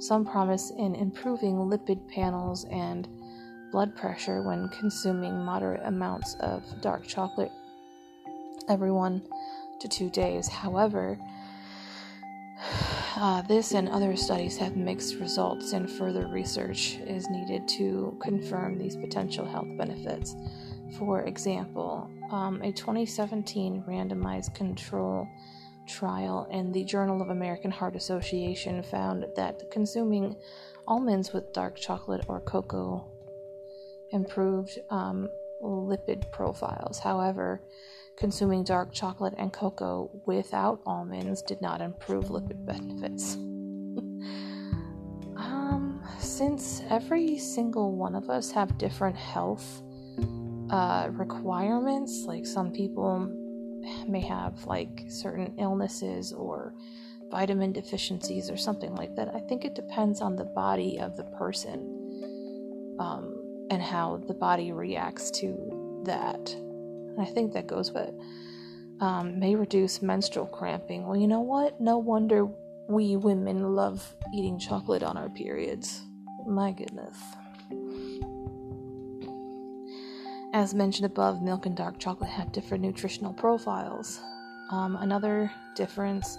[0.00, 3.08] some promise in improving lipid panels and
[3.74, 7.50] blood pressure when consuming moderate amounts of dark chocolate
[8.68, 9.20] every one
[9.80, 10.46] to two days.
[10.46, 11.18] However,
[13.16, 18.78] uh, this and other studies have mixed results, and further research is needed to confirm
[18.78, 20.36] these potential health benefits.
[20.96, 25.26] For example, um, a 2017 randomized control
[25.88, 30.36] trial in the Journal of American Heart Association found that consuming
[30.86, 33.10] almonds with dark chocolate or cocoa
[34.14, 35.28] improved um,
[35.62, 36.98] lipid profiles.
[36.98, 37.60] However,
[38.16, 43.34] consuming dark chocolate and cocoa without almonds did not improve lipid benefits.
[45.36, 49.82] um, since every single one of us have different health
[50.70, 53.30] uh, requirements, like some people
[54.06, 56.72] may have like certain illnesses or
[57.30, 59.34] vitamin deficiencies or something like that.
[59.34, 64.72] I think it depends on the body of the person um, and how the body
[64.72, 66.54] reacts to that.
[67.18, 68.14] I think that goes with
[69.00, 71.06] um, may reduce menstrual cramping.
[71.06, 71.80] Well, you know what?
[71.80, 72.48] No wonder
[72.88, 76.02] we women love eating chocolate on our periods.
[76.46, 77.18] My goodness.
[80.52, 84.20] As mentioned above, milk and dark chocolate have different nutritional profiles.
[84.70, 86.38] Um, another difference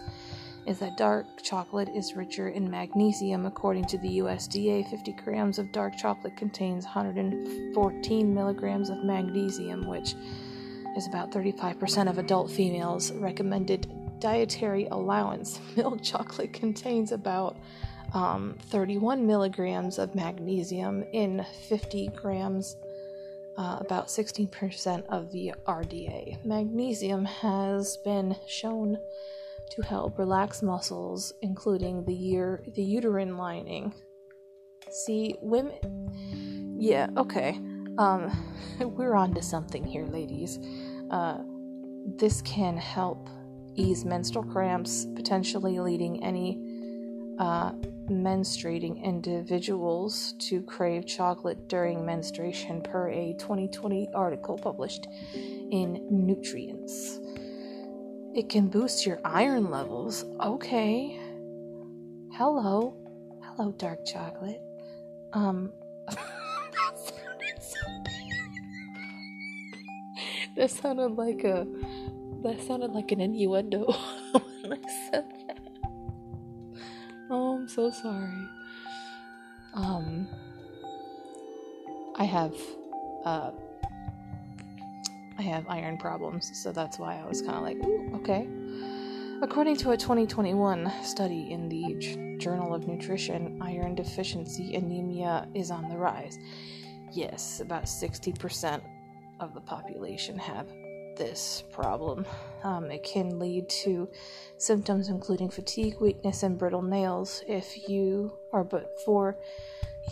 [0.65, 3.45] is that dark chocolate is richer in magnesium.
[3.45, 10.15] According to the USDA, 50 grams of dark chocolate contains 114 milligrams of magnesium, which
[10.97, 15.59] is about 35% of adult females' recommended dietary allowance.
[15.75, 17.57] Milk chocolate contains about
[18.13, 22.75] um, 31 milligrams of magnesium in 50 grams,
[23.57, 26.43] uh, about 16% of the RDA.
[26.45, 28.97] Magnesium has been shown
[29.71, 33.93] to help relax muscles, including the, year, the uterine lining.
[34.89, 36.77] See, women.
[36.77, 37.59] Yeah, okay.
[37.97, 38.31] Um,
[38.79, 40.59] we're on to something here, ladies.
[41.11, 41.39] Uh,
[42.17, 43.29] this can help
[43.75, 46.61] ease menstrual cramps, potentially leading any
[47.39, 47.71] uh,
[48.09, 57.19] menstruating individuals to crave chocolate during menstruation, per a 2020 article published in Nutrients.
[58.35, 60.25] It can boost your iron levels.
[60.41, 61.17] Okay.
[62.33, 62.93] Hello.
[63.41, 64.61] Hello, dark chocolate.
[65.31, 65.71] Um.
[66.09, 66.19] that
[66.97, 68.49] sounded so bad.
[70.57, 71.65] That sounded like a
[72.43, 73.85] that sounded like an innuendo
[74.61, 75.59] when I said that.
[77.29, 78.49] Oh, I'm so sorry.
[79.75, 80.27] Um,
[82.17, 82.53] I have,
[83.23, 83.51] uh,
[85.37, 88.47] I have iron problems, so that's why I was kind of like, ooh, okay.
[89.41, 95.71] According to a 2021 study in the J- Journal of Nutrition, iron deficiency anemia is
[95.71, 96.37] on the rise.
[97.11, 98.81] Yes, about 60%
[99.41, 100.67] of the population have
[101.17, 102.25] this problem.
[102.63, 104.09] Um, it can lead to
[104.57, 107.43] symptoms including fatigue, weakness, and brittle nails.
[107.47, 109.37] If you are but for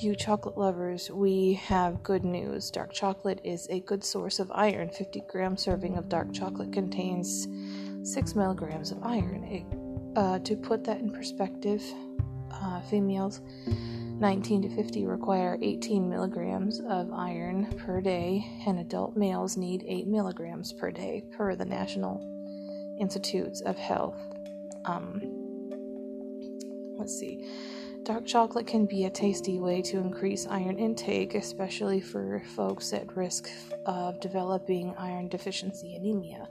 [0.02, 2.72] you chocolate lovers, we have good news.
[2.72, 4.89] Dark chocolate is a good source of iron.
[4.89, 7.48] 50 gram serving of dark chocolate contains
[8.04, 9.44] 6 milligrams of iron.
[9.44, 11.84] It, uh, to put that in perspective,
[12.52, 13.41] uh, females
[14.20, 20.08] 19 to 50 require 18 milligrams of iron per day, and adult males need 8
[20.08, 22.22] milligrams per day, per the National
[23.00, 24.16] Institutes of Health.
[24.86, 25.22] Um,
[26.98, 27.50] let's see.
[28.04, 33.16] Dark chocolate can be a tasty way to increase iron intake, especially for folks at
[33.16, 33.49] risk
[33.86, 36.49] of developing iron deficiency anemia,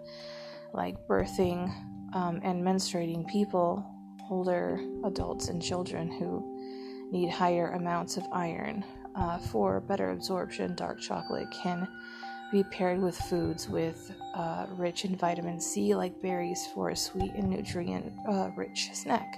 [0.72, 1.68] like birthing
[2.14, 3.84] um, and menstruating people,
[4.30, 8.82] older adults, and children who need higher amounts of iron.
[9.14, 11.86] Uh, for better absorption, dark chocolate can
[12.50, 17.32] be paired with foods with uh, rich in vitamin C, like berries, for a sweet
[17.34, 19.36] and nutrient uh, rich snack.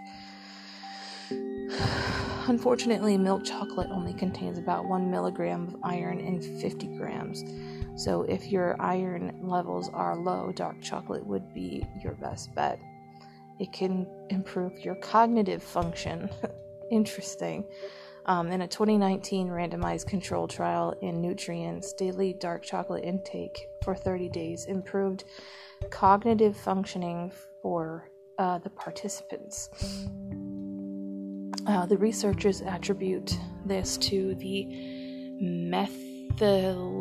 [2.46, 7.42] Unfortunately, milk chocolate only contains about 1 milligram of iron in 50 grams.
[7.96, 12.78] So, if your iron levels are low, dark chocolate would be your best bet.
[13.58, 16.28] It can improve your cognitive function,
[16.90, 17.64] interesting.
[18.26, 24.30] Um, in a 2019 randomized control trial in nutrients, daily dark chocolate intake for 30
[24.30, 25.24] days improved
[25.90, 27.30] cognitive functioning
[27.62, 28.08] for
[28.38, 29.68] uh, the participants.
[31.66, 34.66] Uh, the researchers attribute this to the
[35.40, 37.00] methyl.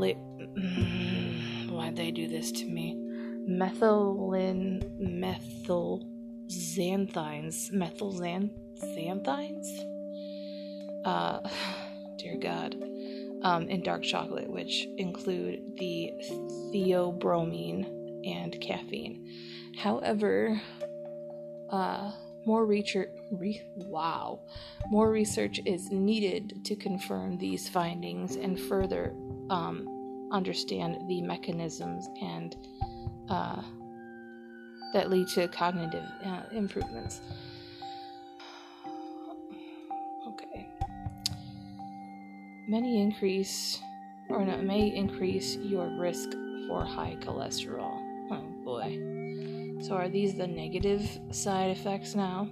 [1.70, 2.96] Why'd they do this to me?
[3.50, 6.08] Methylin, methyl
[6.48, 9.68] xanthines, methyl xanthines.
[11.04, 11.40] Uh,
[12.18, 12.76] dear God,
[13.44, 16.12] um, in dark chocolate, which include the
[16.72, 17.86] theobromine
[18.26, 19.28] and caffeine.
[19.78, 20.62] However,
[21.70, 22.12] uh,
[22.46, 24.40] more research, re- wow,
[24.90, 29.14] more research is needed to confirm these findings and further
[29.50, 32.56] um, understand the mechanisms and
[33.30, 33.62] uh,
[34.94, 37.22] that lead to cognitive uh, improvements.
[40.28, 40.70] Okay.
[42.68, 43.80] Many increase,
[44.30, 46.32] or no, may increase your risk
[46.68, 48.00] for high cholesterol.
[48.32, 49.13] Oh boy.
[49.84, 52.48] So, are these the negative side effects now?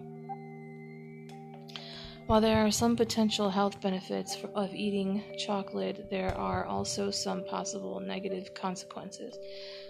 [2.28, 8.02] While there are some potential health benefits of eating chocolate, there are also some possible
[8.02, 9.38] negative consequences.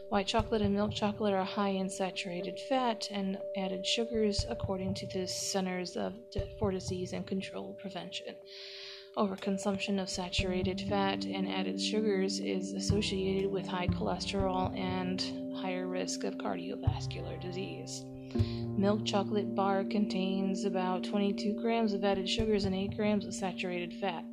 [0.09, 5.07] White chocolate and milk chocolate are high in saturated fat and added sugars, according to
[5.07, 6.13] the Centers of
[6.59, 8.35] for Disease and Control Prevention.
[9.17, 16.23] Overconsumption of saturated fat and added sugars is associated with high cholesterol and higher risk
[16.23, 18.05] of cardiovascular disease.
[18.77, 23.93] Milk chocolate bar contains about 22 grams of added sugars and 8 grams of saturated
[23.95, 24.23] fat.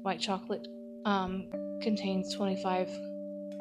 [0.00, 0.68] White chocolate
[1.04, 1.44] um,
[1.82, 2.88] contains 25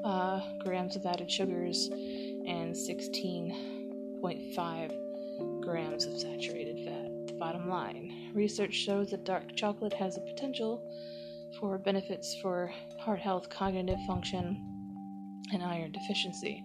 [0.06, 7.03] uh, grams of added sugars and 16.5 grams of saturated fat.
[7.44, 10.82] The bottom line research shows that dark chocolate has a potential
[11.60, 12.72] for benefits for
[13.02, 14.64] heart health, cognitive function,
[15.52, 16.64] and iron deficiency.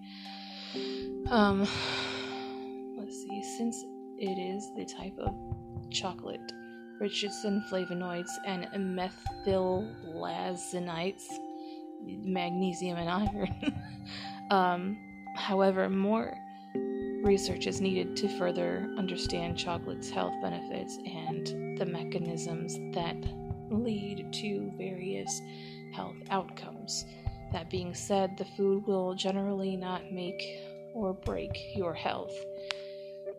[1.31, 1.67] Um,
[2.97, 3.83] let's see, since
[4.19, 5.35] it is the type of
[5.91, 6.53] chocolate
[7.01, 11.27] richest in flavonoids and methylazonides
[12.05, 13.53] magnesium and iron.
[14.53, 14.97] um,
[15.35, 16.39] however, more
[17.23, 23.17] research is needed to further understand chocolate's health benefits and the mechanisms that
[23.71, 25.41] lead to various
[25.93, 27.05] health outcomes.
[27.53, 30.43] That being said, the food will generally not make
[30.95, 32.35] or break your health.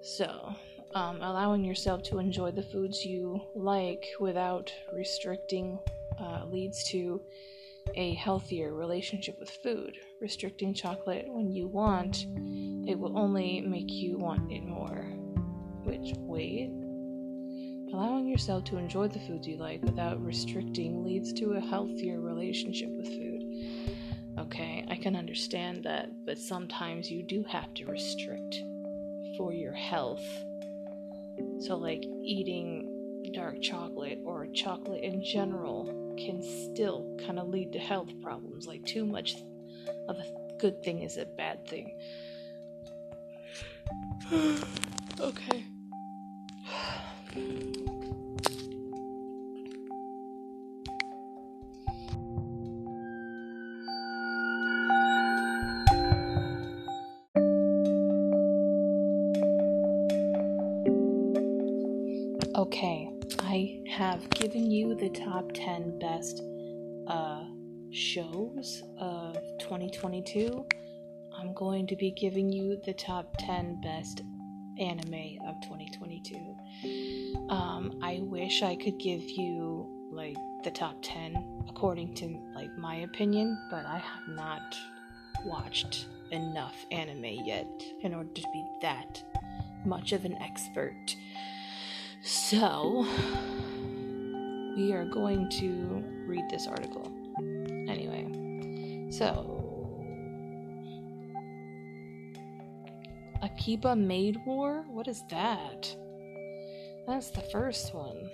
[0.01, 0.53] So,
[0.95, 5.79] um, allowing yourself to enjoy the foods you like without restricting
[6.19, 7.21] uh, leads to
[7.95, 9.97] a healthier relationship with food.
[10.21, 12.25] Restricting chocolate when you want,
[12.87, 15.05] it will only make you want it more.
[15.83, 16.69] Which, wait.
[17.93, 22.89] Allowing yourself to enjoy the foods you like without restricting leads to a healthier relationship
[22.91, 23.43] with food.
[24.37, 28.61] Okay, I can understand that, but sometimes you do have to restrict
[29.37, 30.25] for your health.
[31.59, 32.95] So, like eating
[33.33, 38.67] dark chocolate or chocolate in general can still kind of lead to health problems.
[38.67, 39.35] Like, too much
[40.07, 40.25] of a
[40.59, 41.97] good thing is a bad thing.
[45.19, 45.65] okay.
[64.19, 66.43] Have given you the top 10 best
[67.07, 67.45] uh,
[67.89, 70.65] shows of 2022.
[71.37, 74.23] I'm going to be giving you the top 10 best
[74.77, 76.35] anime of 2022.
[77.49, 80.35] Um, I wish I could give you like
[80.65, 84.75] the top 10 according to like my opinion, but I have not
[85.45, 89.23] watched enough anime yet in order to be that
[89.85, 91.15] much of an expert.
[92.21, 93.07] So,
[94.79, 97.11] we are going to read this article.
[97.89, 100.01] Anyway, so
[103.41, 104.85] Akiba Maid War?
[104.89, 105.93] What is that?
[107.05, 108.29] That's the first one.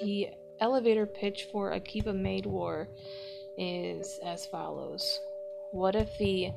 [0.00, 0.28] The
[0.60, 2.88] elevator pitch for Akiba Maid War
[3.58, 5.20] is as follows
[5.72, 6.52] What if the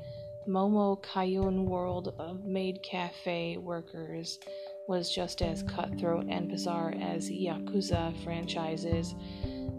[0.47, 4.39] Momo Kayun world of maid cafe workers
[4.87, 9.15] was just as cutthroat and bizarre as Yakuza franchise's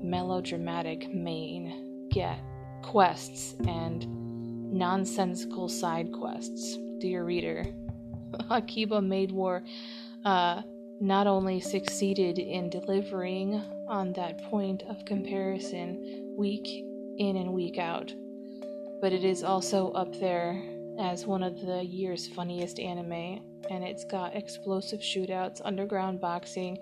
[0.02, 2.38] melodramatic main get
[2.82, 4.06] quests and
[4.72, 6.76] nonsensical side quests.
[6.98, 7.64] Dear reader,
[8.50, 9.62] Akiba Maid War
[10.24, 10.62] uh,
[11.00, 16.66] not only succeeded in delivering on that point of comparison week
[17.18, 18.12] in and week out.
[19.00, 20.60] But it is also up there
[20.98, 23.40] as one of the year's funniest anime,
[23.70, 26.78] and it's got explosive shootouts, underground boxing,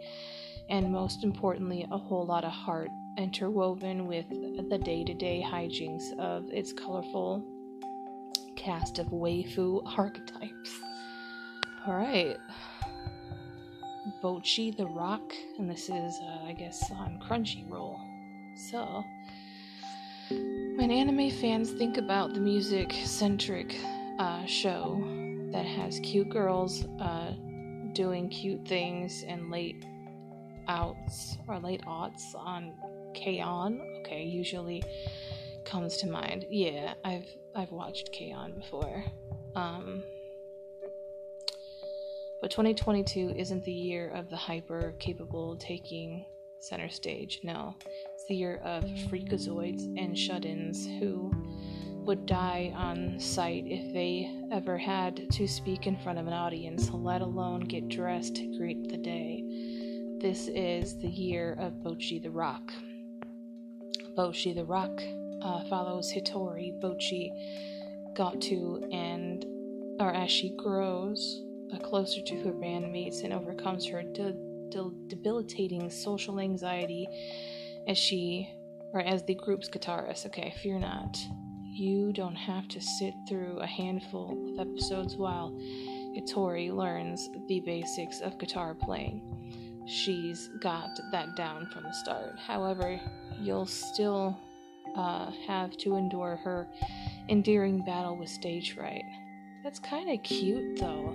[0.69, 2.89] and most importantly, a whole lot of heart
[3.19, 7.45] interwoven with the day to day hijinks of its colorful
[8.57, 10.81] cast of waifu archetypes.
[11.87, 12.37] Alright.
[14.23, 17.99] Bocchi the Rock, and this is, uh, I guess, on Crunchyroll.
[18.71, 19.05] So,
[20.29, 23.77] when anime fans think about the music centric
[24.19, 25.16] uh, show
[25.57, 27.33] that has cute girls uh,
[27.95, 29.87] doing cute things and late
[30.69, 32.75] outs or late aughts on
[33.15, 34.83] K-On, okay, usually
[35.65, 36.45] comes to mind.
[36.51, 39.03] Yeah, I've I've watched K-On before.
[39.55, 40.03] Um,
[42.43, 46.27] but 2022 isn't the year of the hyper capable taking
[46.61, 47.41] center stage.
[47.43, 47.75] No,
[48.13, 51.33] it's the year of freakazoids and shut ins who
[52.07, 56.89] would die on sight if they ever had to speak in front of an audience,
[56.93, 59.43] let alone get dressed to greet the day.
[60.21, 62.73] This is the year of Bocchi the Rock.
[64.17, 65.03] Bocchi the Rock
[65.43, 67.33] uh, follows Hitori Bocchi
[68.15, 69.45] Gotoh and
[69.99, 71.43] or as she grows
[71.75, 74.37] uh, closer to her bandmates and overcomes her de-
[74.71, 77.09] de- debilitating social anxiety
[77.89, 78.49] as she
[78.93, 80.25] or as the group's guitarist.
[80.27, 81.17] Okay, fear not.
[81.79, 85.53] You don't have to sit through a handful of episodes while
[86.17, 89.21] Itori learns the basics of guitar playing.
[89.87, 92.39] She's got that down from the start.
[92.39, 92.99] However,
[93.39, 94.41] you'll still
[94.97, 96.67] uh, have to endure her
[97.29, 99.05] endearing battle with stage fright.
[99.63, 101.15] That's kind of cute, though.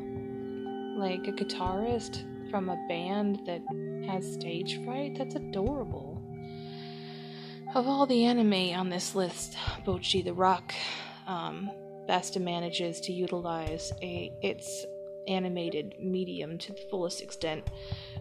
[0.96, 3.64] Like a guitarist from a band that
[4.08, 5.18] has stage fright?
[5.18, 6.11] That's adorable.
[7.73, 10.73] Of all the anime on this list, Bocchi the Rock
[11.26, 11.72] um,
[12.06, 14.85] best manages to utilize a its
[15.26, 17.65] animated medium to the fullest extent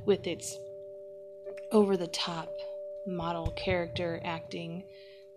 [0.04, 0.56] with its
[1.72, 2.52] over the top
[3.08, 4.84] model character acting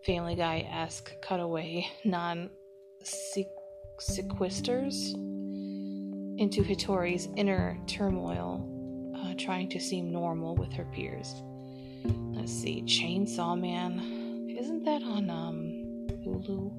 [0.05, 2.51] Family Guy esque cutaway non
[3.03, 3.65] sequesters
[6.37, 8.63] into Hitori's inner turmoil,
[9.17, 11.33] uh, trying to seem normal with her peers.
[12.05, 14.55] Let's see, Chainsaw Man.
[14.59, 16.71] Isn't that on um Hulu?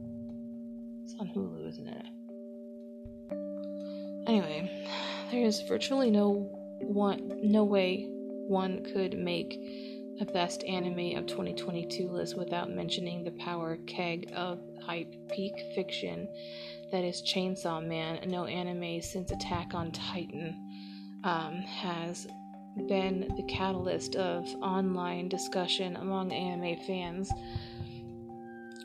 [1.05, 2.07] It's on Hulu, isn't it?
[4.27, 4.71] Anyway,
[5.31, 6.49] there is virtually no
[6.81, 9.59] one, no way one could make
[10.21, 16.29] a best anime of 2022 list without mentioning the power keg of hype peak fiction
[16.93, 18.21] that is Chainsaw Man.
[18.31, 20.55] No anime since Attack on Titan
[21.25, 22.27] um, has
[22.89, 27.31] been the catalyst of online discussion among anime fans,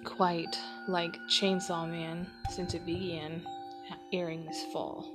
[0.04, 0.58] quite
[0.88, 3.42] like Chainsaw Man since it began
[4.14, 5.12] airing this fall.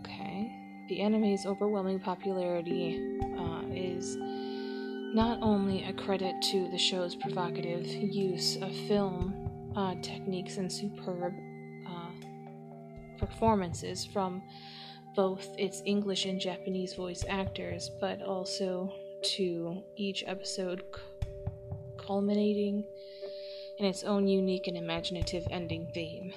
[0.00, 0.52] Okay.
[0.88, 4.16] The anime's overwhelming popularity uh, is
[5.14, 11.34] not only a credit to the show's provocative use of film uh, techniques and superb
[11.88, 12.10] uh,
[13.18, 14.42] performances from
[15.16, 20.82] both its English and Japanese voice actors, but also to each episode
[21.96, 22.84] culminating
[23.78, 26.32] in its own unique and imaginative ending theme.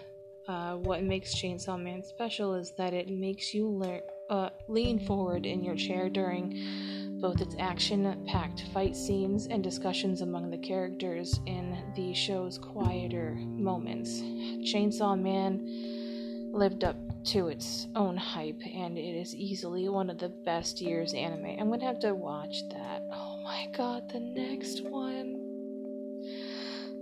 [0.48, 3.84] Uh, what makes Chainsaw Man special is that it makes you
[4.30, 10.22] uh, lean forward in your chair during both its action packed fight scenes and discussions
[10.22, 14.22] among the characters in the show's quieter moments.
[14.64, 20.30] Chainsaw Man lived up to its own hype, and it is easily one of the
[20.30, 21.58] best years anime.
[21.60, 23.02] I'm gonna have to watch that.
[23.12, 25.36] Oh my god, the next one.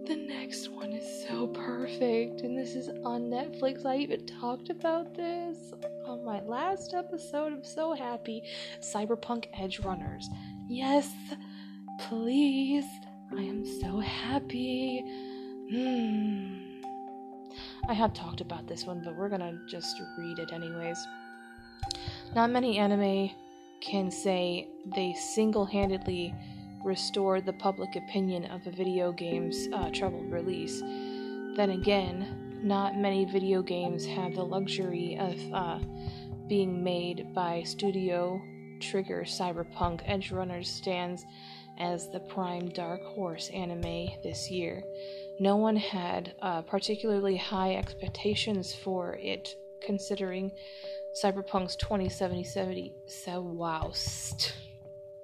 [0.05, 3.85] The next one is so perfect, and this is on Netflix.
[3.85, 5.73] I even talked about this
[6.05, 7.51] on my last episode.
[7.51, 8.41] I'm so happy.
[8.79, 10.29] Cyberpunk Edge Runners.
[10.69, 11.11] Yes,
[11.99, 12.85] please.
[13.37, 15.03] I am so happy.
[15.69, 16.66] Hmm.
[17.87, 20.97] I have talked about this one, but we're gonna just read it anyways.
[22.35, 23.31] Not many anime
[23.79, 26.35] can say they single handedly
[26.83, 30.81] restored the public opinion of a video game's uh, troubled release.
[30.81, 35.79] Then again, not many video games have the luxury of uh,
[36.47, 38.41] being made by Studio
[38.81, 41.25] Trigger Cyberpunk Edge Runners stands
[41.79, 44.83] as the prime dark horse anime this year.
[45.39, 50.51] No one had uh, particularly high expectations for it, considering
[51.21, 52.91] Cyberpunk's 2077.
[53.05, 53.91] So, wow.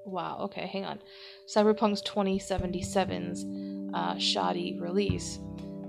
[0.05, 0.99] Wow, okay, hang on.
[1.47, 3.45] Cyberpunk's 2077's
[3.93, 5.39] uh, shoddy release.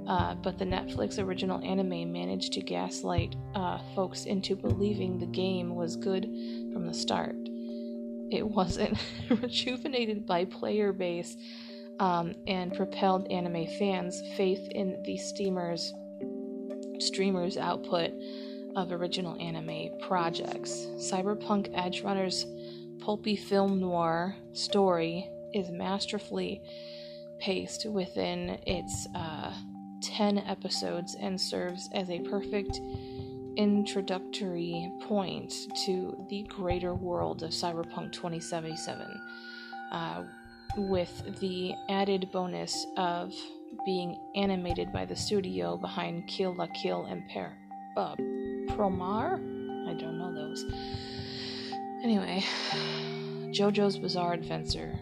[0.07, 5.75] Uh, but the Netflix original anime managed to gaslight uh, folks into believing the game
[5.75, 6.25] was good
[6.73, 7.37] from the start.
[8.31, 8.99] It wasn't.
[9.31, 11.37] Rejuvenated by player base
[12.01, 15.93] um, and propelled anime fans' faith in the steamers,
[16.99, 18.13] streamers' output
[18.77, 20.87] of original anime projects.
[20.97, 22.47] Cyberpunk Edgerunner's
[23.01, 26.61] pulpy film noir story is masterfully
[27.39, 29.53] paced within its uh,
[30.03, 32.81] 10 episodes and serves as a perfect
[33.57, 35.53] introductory point
[35.85, 39.21] to the greater world of Cyberpunk 2077,
[39.93, 40.25] uh,
[40.77, 43.35] with the added bonus of
[43.85, 47.57] being animated by the studio behind Kill la Kill and per-
[47.97, 48.15] uh,
[48.75, 49.35] Promare?
[49.89, 50.65] I don't know those.
[52.03, 52.45] Anyway,
[53.51, 54.99] JoJo's Bizarre Adventure,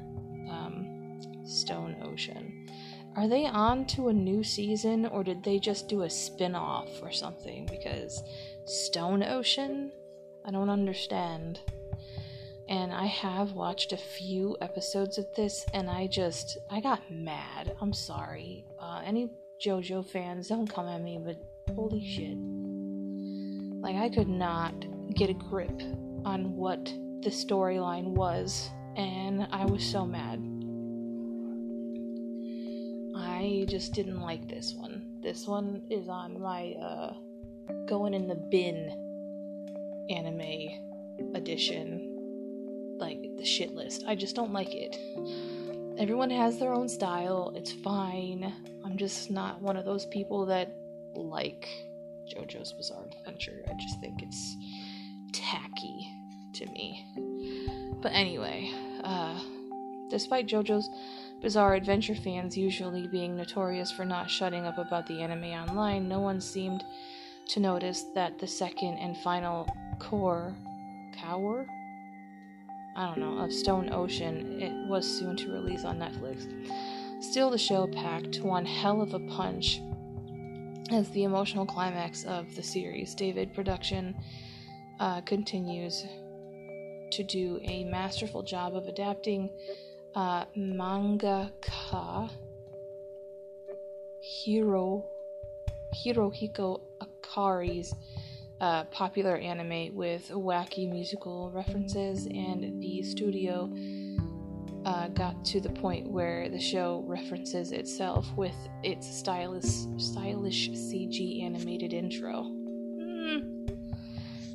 [0.48, 2.68] um, Stone Ocean.
[3.16, 6.88] Are they on to a new season or did they just do a spin off
[7.02, 7.66] or something?
[7.66, 8.22] Because
[8.64, 9.92] Stone Ocean?
[10.46, 11.60] I don't understand.
[12.72, 17.76] And I have watched a few episodes of this and I just, I got mad.
[17.82, 18.64] I'm sorry.
[18.80, 19.30] Uh, any
[19.62, 21.36] JoJo fans, don't come at me, but
[21.74, 22.38] holy shit.
[23.82, 24.72] Like, I could not
[25.14, 25.82] get a grip
[26.24, 26.86] on what
[27.20, 30.38] the storyline was, and I was so mad.
[33.14, 35.18] I just didn't like this one.
[35.22, 37.12] This one is on my uh,
[37.86, 38.88] going in the bin
[40.08, 42.11] anime edition,
[43.02, 44.04] like the shit list.
[44.06, 44.96] I just don't like it.
[45.98, 48.52] Everyone has their own style, it's fine.
[48.84, 50.74] I'm just not one of those people that
[51.14, 51.68] like
[52.32, 53.64] JoJo's Bizarre Adventure.
[53.68, 54.56] I just think it's
[55.32, 56.08] tacky
[56.54, 57.04] to me.
[58.00, 58.70] But anyway,
[59.02, 59.38] uh,
[60.08, 60.88] despite JoJo's
[61.42, 66.20] Bizarre Adventure fans usually being notorious for not shutting up about the anime online, no
[66.20, 66.84] one seemed
[67.48, 69.68] to notice that the second and final
[69.98, 70.54] core,
[71.16, 71.66] cower?
[72.94, 76.46] I don't know, of Stone Ocean, it was soon to release on Netflix.
[77.22, 79.80] Still, the show packed one hell of a punch
[80.90, 83.14] as the emotional climax of the series.
[83.14, 84.14] David Production
[85.00, 86.04] uh, continues
[87.12, 89.50] to do a masterful job of adapting
[90.14, 92.30] uh, mangaka
[94.20, 95.04] Hiro
[95.94, 97.94] Hirohiko Akari's
[98.62, 103.68] uh, popular anime with wacky musical references, and the studio
[104.84, 111.44] uh, got to the point where the show references itself with its stylish, stylish CG
[111.44, 112.44] animated intro.
[112.44, 113.58] Mm.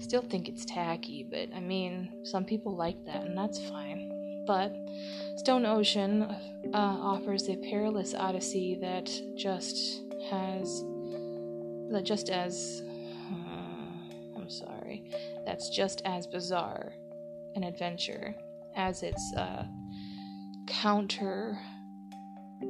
[0.01, 4.13] Still think it's tacky, but I mean, some people like that, and that's fine.
[4.47, 4.73] But
[5.35, 6.37] Stone Ocean uh,
[6.73, 10.81] offers a perilous odyssey that just has
[11.91, 12.83] that just as
[14.49, 15.11] Sorry,
[15.45, 16.93] that's just as bizarre
[17.55, 18.35] an adventure
[18.75, 19.65] as its uh,
[20.67, 21.57] counter.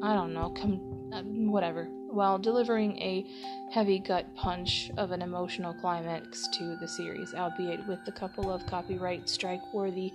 [0.02, 1.86] I don't know, com- uh, whatever.
[2.10, 3.26] While delivering a
[3.72, 8.66] heavy gut punch of an emotional climax to the series, albeit with a couple of
[8.66, 10.14] copyright strike worthy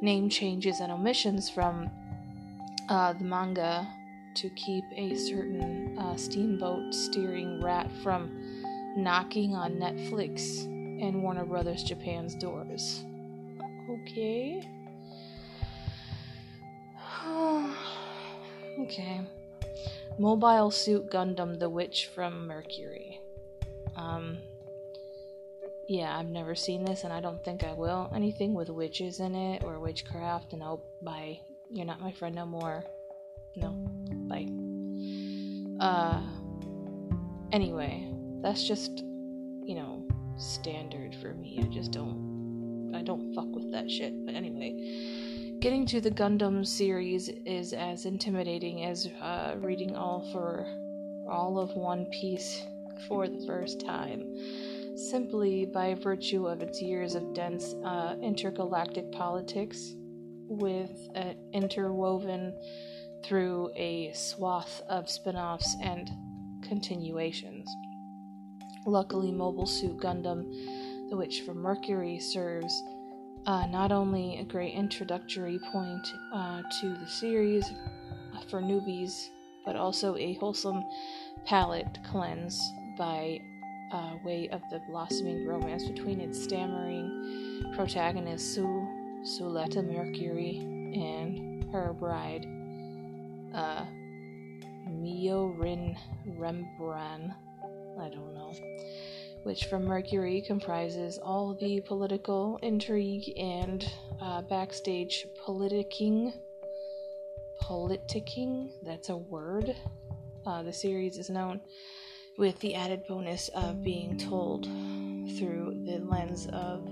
[0.00, 1.90] name changes and omissions from
[2.88, 3.86] uh, the manga
[4.34, 8.30] to keep a certain uh, steamboat steering rat from
[8.96, 10.66] knocking on Netflix
[11.00, 13.04] and Warner Brothers Japan's doors.
[13.90, 14.66] Okay.
[18.80, 19.20] okay.
[20.18, 23.20] Mobile Suit Gundam The Witch from Mercury.
[23.96, 24.38] Um,
[25.88, 28.10] yeah, I've never seen this and I don't think I will.
[28.14, 31.38] Anything with witches in it or witchcraft, nope, bye.
[31.70, 32.84] You're not my friend no more.
[33.56, 33.70] No,
[34.28, 34.46] bye.
[35.80, 36.22] Uh,
[37.52, 38.08] anyway,
[38.40, 40.06] that's just, you know,
[40.36, 41.60] standard for me.
[41.62, 44.12] I just don't, I don't fuck with that shit.
[44.24, 50.66] But anyway, getting to the Gundam series is as intimidating as uh, reading all for
[51.30, 52.62] all of One Piece
[53.08, 54.24] for the first time
[54.96, 59.94] simply by virtue of its years of dense uh, intergalactic politics,
[60.48, 62.56] with uh, interwoven
[63.24, 66.08] through a swath of spin offs and
[66.62, 67.68] continuations.
[68.86, 72.82] Luckily, Mobile Suit Gundam, The Witch from Mercury, serves
[73.44, 77.64] uh, not only a great introductory point uh, to the series
[78.48, 79.28] for newbies,
[79.64, 80.84] but also a wholesome
[81.44, 82.60] palate cleanse
[82.96, 83.40] by
[83.92, 88.86] uh, way of the blossoming romance between its stammering protagonist, Su
[89.22, 90.58] Suletta Mercury,
[90.94, 92.46] and her bride,
[93.54, 93.84] uh,
[94.88, 95.96] Miorine
[96.38, 97.32] Rembrandt,
[97.98, 98.52] I don't know,
[99.44, 103.88] Witch from Mercury comprises all the political intrigue and
[104.20, 106.32] uh, backstage politicking.
[107.62, 109.76] Politicking, that's a word.
[110.44, 111.60] Uh, the series is known
[112.36, 114.64] with the added bonus of being told
[115.38, 116.86] through the lens of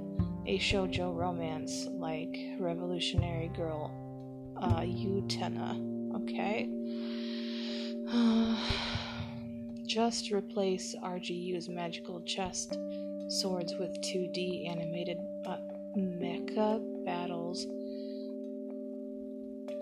[0.47, 3.91] a shoujo romance like Revolutionary Girl
[4.61, 5.81] uh, Utena.
[6.23, 6.69] Okay?
[9.87, 12.77] Just replace RGU's magical chest
[13.29, 15.59] swords with 2D animated uh,
[15.97, 17.65] mecha battles,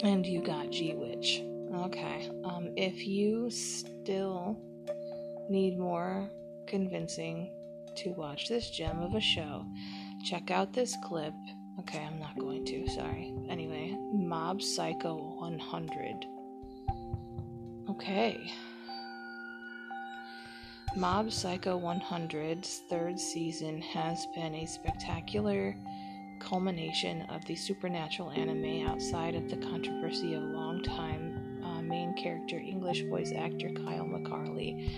[0.03, 1.43] and you got G Witch.
[1.75, 2.29] Okay.
[2.45, 4.59] Um, if you still
[5.49, 6.29] need more
[6.67, 7.51] convincing
[7.97, 9.65] to watch this gem of a show,
[10.25, 11.35] check out this clip.
[11.81, 13.33] Okay, I'm not going to, sorry.
[13.49, 16.27] Anyway, Mob Psycho 100.
[17.91, 18.53] Okay.
[20.95, 25.75] Mob Psycho 100's third season has been a spectacular
[26.39, 33.03] culmination of the supernatural anime outside of the controversy of longtime uh, main character English
[33.05, 34.93] voice actor Kyle McCarley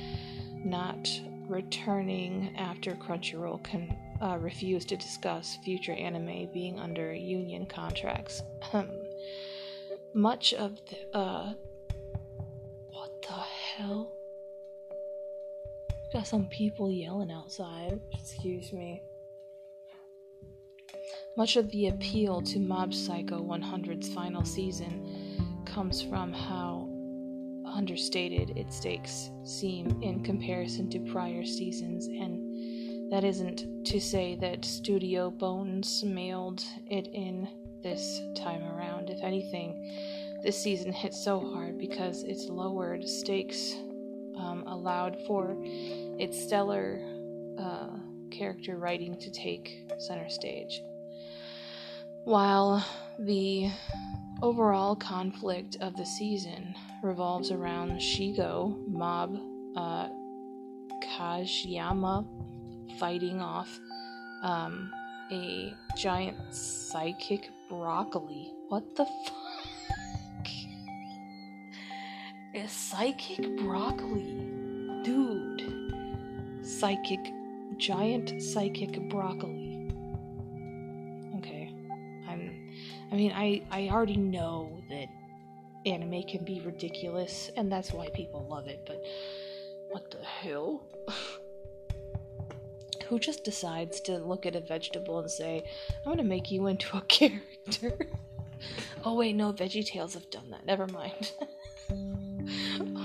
[0.64, 1.08] not
[1.48, 8.42] returning after Crunchyroll con- uh, refused to discuss future anime being under union contracts.
[10.14, 11.16] Much of the.
[11.16, 11.52] Uh,
[12.90, 14.13] what the hell?
[16.14, 18.00] Got some people yelling outside.
[18.12, 19.02] Excuse me.
[21.36, 26.88] Much of the appeal to Mob Psycho 100's final season comes from how
[27.66, 34.64] understated its stakes seem in comparison to prior seasons, and that isn't to say that
[34.64, 37.48] Studio Bones mailed it in
[37.82, 39.10] this time around.
[39.10, 43.74] If anything, this season hit so hard because its lowered stakes
[44.38, 45.56] um, allowed for
[46.18, 47.00] its stellar
[47.58, 47.90] uh,
[48.30, 50.82] character writing to take center stage.
[52.24, 52.84] While
[53.18, 53.70] the
[54.42, 59.38] overall conflict of the season revolves around Shigeo, Mob,
[59.76, 60.08] uh,
[61.02, 62.26] Kageyama
[62.98, 63.68] fighting off
[64.42, 64.90] um,
[65.30, 68.52] a giant psychic broccoli.
[68.68, 70.48] What the fuck?
[72.54, 74.40] A psychic broccoli.
[75.02, 75.53] Dude.
[76.78, 77.20] Psychic,
[77.78, 79.90] giant psychic broccoli.
[81.38, 81.72] Okay.
[82.28, 82.72] I'm,
[83.12, 85.06] I mean, I, I already know that
[85.86, 89.02] anime can be ridiculous, and that's why people love it, but
[89.90, 90.84] what the hell?
[93.08, 95.64] Who just decides to look at a vegetable and say,
[96.04, 97.96] I'm gonna make you into a character?
[99.04, 100.66] oh, wait, no, Veggie Tales have done that.
[100.66, 101.32] Never mind.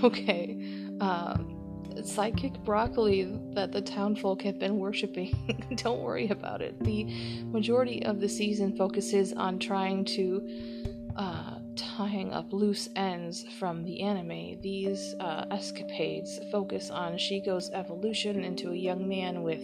[0.04, 0.58] okay.
[1.02, 1.59] Um,
[2.04, 5.34] psychic broccoli that the townfolk have been worshipping.
[5.76, 6.82] Don't worry about it.
[6.84, 7.06] The
[7.46, 10.48] majority of the season focuses on trying to
[11.16, 14.60] uh, tying up loose ends from the anime.
[14.62, 19.64] These uh, escapades focus on Shigeo's evolution into a young man with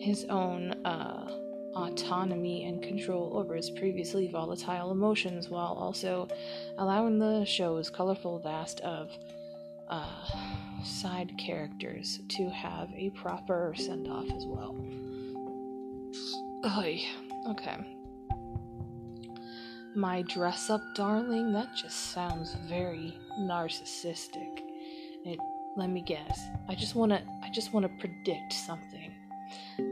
[0.00, 1.30] his own uh,
[1.74, 6.28] autonomy and control over his previously volatile emotions, while also
[6.78, 9.10] allowing the show's colorful vast of
[9.88, 14.76] uh, side characters to have a proper send off as well.
[16.78, 17.02] Oy.
[17.48, 17.76] Okay.
[19.94, 24.60] My dress up darling, that just sounds very narcissistic.
[25.24, 25.38] It
[25.76, 26.40] let me guess.
[26.68, 29.12] I just wanna I just wanna predict something.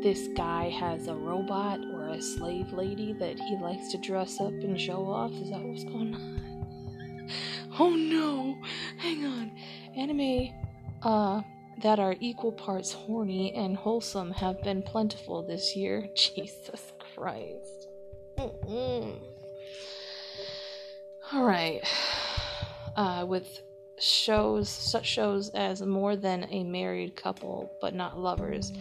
[0.02, 4.52] This guy has a robot or a slave lady that he likes to dress up
[4.52, 5.32] and show off.
[5.32, 7.28] Is that what's going on?
[7.78, 8.56] oh no!
[8.98, 9.51] Hang on.
[9.97, 10.48] Anime
[11.02, 11.43] uh
[11.82, 16.09] that are equal parts horny and wholesome have been plentiful this year.
[16.16, 17.89] Jesus Christ.
[18.39, 19.19] Mm-mm.
[21.32, 21.81] All right.
[22.97, 23.62] Uh, with
[23.98, 28.73] shows, such shows as More Than a Married Couple But Not Lovers,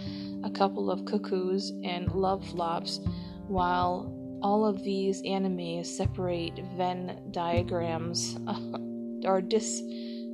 [0.43, 2.99] A Couple of Cuckoos, and Love Flops,
[3.47, 9.81] while all of these animes separate Venn diagrams uh, dis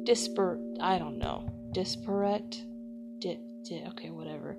[0.07, 1.43] disparate, I don't know,
[1.73, 2.63] disparate,
[3.19, 4.55] di, di, okay, whatever.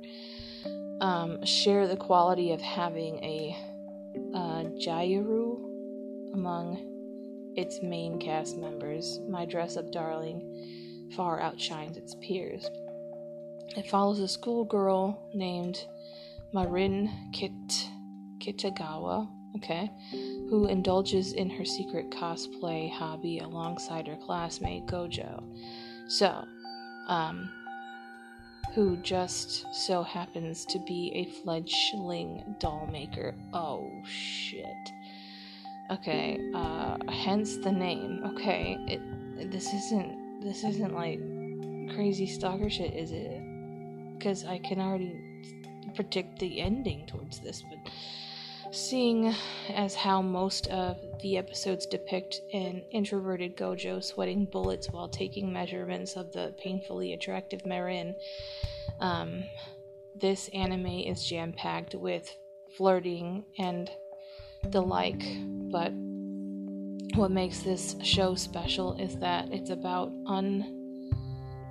[1.01, 3.57] Um, share the quality of having a
[4.35, 4.65] uh,
[6.35, 12.69] among its main cast members, My Dress Up Darling far outshines its peers.
[13.75, 15.83] It follows a schoolgirl named
[16.53, 17.89] Marin Kit-
[18.39, 19.27] Kitagawa
[19.57, 19.91] okay,
[20.51, 25.43] who indulges in her secret cosplay hobby alongside her classmate Gojo.
[26.09, 26.45] So,
[27.09, 27.51] um,
[28.75, 33.35] who just so happens to be a fledgling doll maker.
[33.53, 34.67] Oh shit.
[35.91, 38.23] Okay, uh, hence the name.
[38.25, 41.19] Okay, it this isn't this isn't like
[41.95, 43.43] crazy stalker shit, is it?
[44.17, 45.17] Because I can already
[45.95, 47.91] predict the ending towards this, but
[48.71, 49.35] seeing
[49.71, 56.17] as how most of the episodes depict an introverted Gojo sweating bullets while taking measurements
[56.17, 58.15] of the painfully attractive Marin,
[59.01, 59.45] um,
[60.15, 62.35] this anime is jam packed with
[62.77, 63.91] flirting and
[64.65, 65.25] the like,
[65.71, 65.93] but
[67.15, 70.13] what makes this show special is that it's about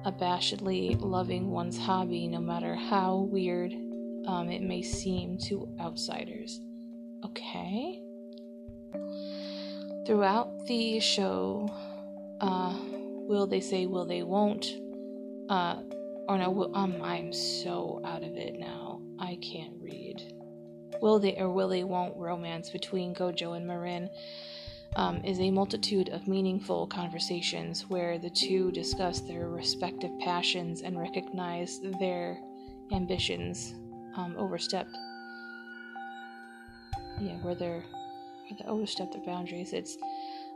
[0.06, 3.74] unabashedly loving one's hobby no matter how weird
[4.28, 6.60] um, it may seem to outsiders.
[7.26, 8.02] Okay?
[10.06, 11.70] Throughout the show,
[12.40, 12.76] uh,
[13.28, 14.66] will they say, will they won't?
[15.50, 15.82] Uh,
[16.28, 19.02] or no, will, um, I'm so out of it now.
[19.20, 20.34] I can't read.
[21.02, 24.10] Will they or will they won't romance between Gojo and Marin
[24.96, 30.98] um, is a multitude of meaningful conversations where the two discuss their respective passions and
[30.98, 32.40] recognize their
[32.92, 33.76] ambitions
[34.16, 34.96] um, overstepped.
[37.20, 37.84] Yeah, where they're
[38.50, 39.74] where they overstep their boundaries.
[39.74, 39.98] It's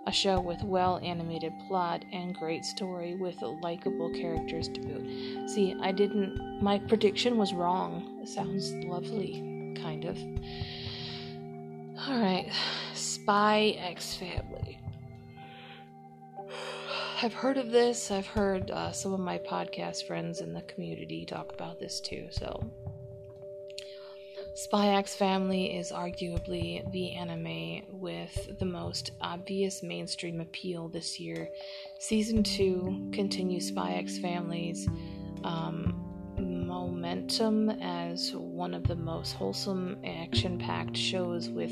[0.07, 5.49] a show with well animated plot and great story with likable characters to boot.
[5.49, 6.61] See, I didn't.
[6.61, 8.19] My prediction was wrong.
[8.21, 10.17] It sounds lovely, kind of.
[12.07, 12.51] Alright,
[12.95, 14.79] Spy X Family.
[17.21, 18.09] I've heard of this.
[18.09, 22.27] I've heard uh, some of my podcast friends in the community talk about this too,
[22.31, 22.71] so
[24.63, 31.49] Spy X Family is arguably the anime with the most obvious mainstream appeal this year.
[31.97, 34.87] Season 2 continues Spy X Family's
[35.43, 35.95] um,
[36.37, 41.71] momentum as one of the most wholesome, action packed shows with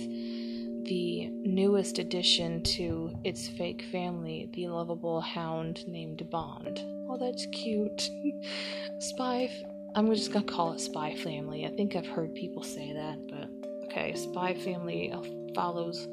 [0.85, 6.83] the newest addition to its fake family, the lovable hound named Bond.
[7.07, 8.09] Oh, that's cute.
[8.99, 9.47] Spy
[9.95, 11.65] I'm just gonna call it Spy Family.
[11.65, 13.49] I think I've heard people say that, but
[13.85, 14.15] okay.
[14.15, 15.21] Spy Family uh,
[15.55, 16.07] follows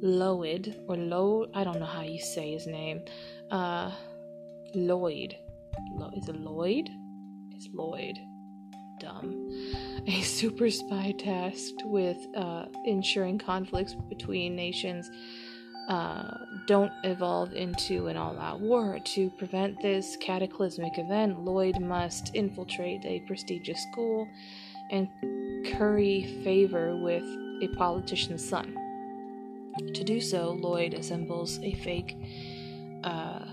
[0.00, 1.46] Lloyd or Lo.
[1.54, 3.02] I don't know how you say his name.
[3.50, 3.92] Uh,
[4.74, 5.36] Lloyd.
[5.92, 6.88] Lo- is it Lloyd?
[7.52, 8.18] It's Lloyd.
[9.00, 9.48] Dumb.
[10.06, 15.08] A super spy tasked with uh, ensuring conflicts between nations
[15.88, 16.36] uh,
[16.66, 18.98] don't evolve into an all out war.
[19.02, 24.28] To prevent this cataclysmic event, Lloyd must infiltrate a prestigious school
[24.90, 25.08] and
[25.72, 27.24] curry favor with
[27.62, 28.76] a politician's son.
[29.94, 32.16] To do so, Lloyd assembles a fake
[33.04, 33.44] uh,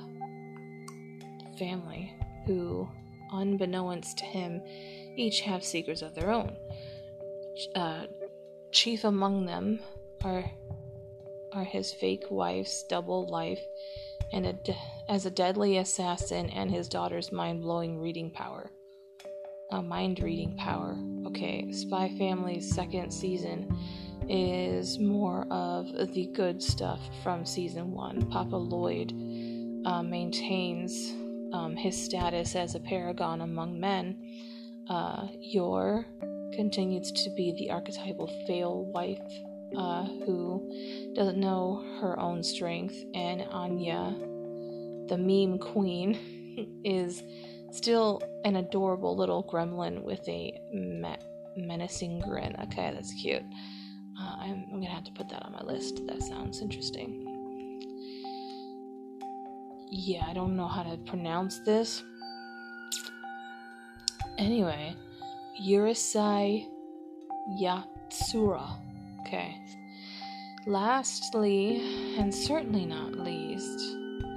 [1.58, 2.14] family
[2.46, 2.88] who,
[3.32, 4.62] unbeknownst to him,
[5.16, 6.56] each have secrets of their own.
[7.76, 8.08] Uh,
[8.72, 9.80] chief among them
[10.24, 10.44] are
[11.56, 13.62] are his fake wife's double life
[14.34, 14.56] and a
[15.08, 18.70] as a deadly assassin and his daughter's mind-blowing reading power.
[19.72, 20.98] A mind reading power.
[21.28, 23.76] Okay, Spy Family's second season
[24.28, 28.30] is more of the good stuff from season one.
[28.30, 29.12] Papa Lloyd
[29.86, 31.12] uh, maintains
[31.54, 34.18] um, his status as a paragon among men.
[34.90, 36.06] Uh, Yor
[36.54, 39.20] continues to be the archetypal fail wife
[39.78, 44.16] uh, who doesn't know her own strength, and Anya,
[45.08, 47.24] the meme queen, is
[47.72, 51.18] still an adorable little gremlin with a me-
[51.58, 52.56] menacing grin.
[52.64, 53.44] Okay, that's cute.
[54.20, 56.06] Uh, I'm, I'm gonna have to put that on my list.
[56.08, 57.22] That sounds interesting.
[59.92, 62.04] Yeah, I don't know how to pronounce this.
[64.38, 64.96] Anyway,
[65.62, 66.68] Urusei
[67.62, 68.85] Yatsura.
[69.26, 69.60] Okay.
[70.68, 73.80] Lastly, and certainly not least,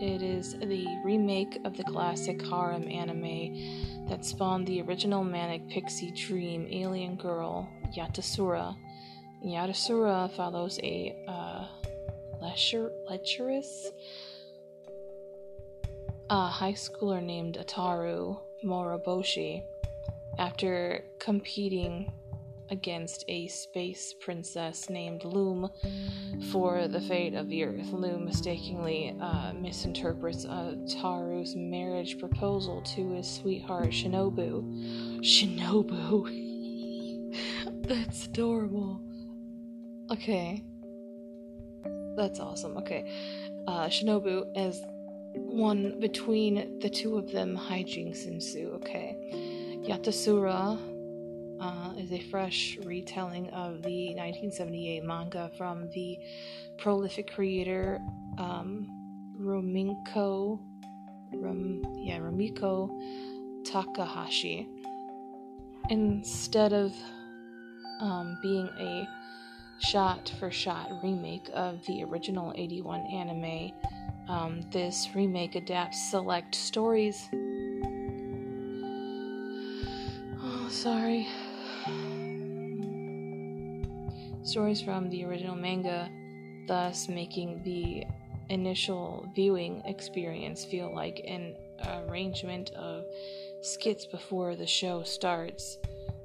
[0.01, 6.10] it is the remake of the classic harem anime that spawned the original manic pixie
[6.12, 8.74] dream alien girl, Yatasura.
[9.44, 11.66] Yatasura follows a uh,
[12.40, 13.89] lecher- lecherous
[16.31, 19.62] uh, high schooler named Ataru Moroboshi
[20.39, 22.10] after competing
[22.70, 25.70] against a space princess named Loom
[26.53, 27.93] for the fate of the Earth.
[27.93, 35.20] Loom mistakenly uh, misinterprets uh, Taru's marriage proposal to his sweetheart Shinobu.
[35.20, 36.47] Shinobu!
[37.89, 39.01] That's adorable.
[40.11, 40.65] Okay.
[42.16, 42.77] That's awesome.
[42.78, 43.11] Okay.
[43.66, 44.82] Uh, Shinobu as
[45.35, 48.73] one between the two of them, hijinks ensue.
[48.77, 49.16] Okay.
[49.86, 50.78] Yatasura
[51.60, 56.18] uh, is a fresh retelling of the 1978 manga from the
[56.78, 58.01] prolific creator
[58.39, 58.89] um,
[59.40, 60.59] Rumiko,
[61.32, 62.90] Rum, yeah, Rumiko
[63.64, 64.68] Takahashi.
[65.90, 66.93] Instead of
[68.01, 69.09] um, being a
[69.78, 73.72] shot for shot remake of the original 81 anime,
[74.28, 77.28] um, this remake adapts select stories.
[80.40, 81.26] Oh, sorry.
[84.43, 86.10] Stories from the original manga,
[86.66, 88.05] thus making the
[88.48, 91.55] initial viewing experience feel like an
[92.09, 93.05] arrangement of
[93.60, 95.78] skits before the show starts,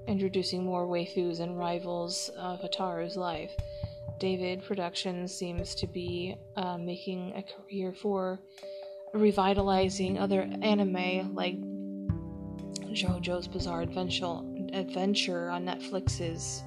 [0.07, 3.51] introducing more waifus and rivals of Hataru's life.
[4.19, 8.39] David Productions seems to be uh, making a career for
[9.13, 11.59] revitalizing other anime like
[12.93, 16.63] JoJo's Bizarre Adventure on Netflix's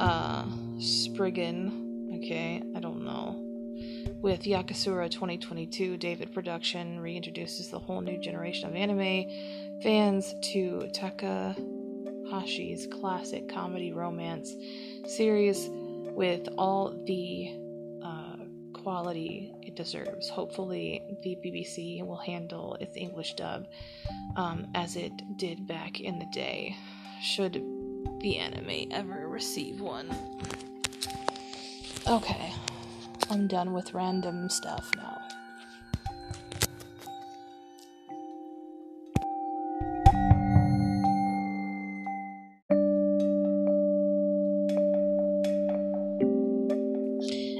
[0.00, 0.44] uh,
[0.78, 2.16] Spriggan.
[2.16, 3.36] Okay, I don't know.
[4.22, 9.30] With Yakusura 2022, David Production reintroduces the whole new generation of anime
[9.82, 14.54] fans to Takahashi's classic comedy romance
[15.06, 17.54] series with all the
[18.02, 18.36] uh,
[18.72, 20.28] quality it deserves.
[20.28, 23.66] Hopefully, the BBC will handle its English dub
[24.36, 26.76] um, as it did back in the day,
[27.22, 27.62] should
[28.20, 30.08] the anime ever receive one.
[32.06, 32.52] Okay,
[33.30, 35.18] I'm done with random stuff now.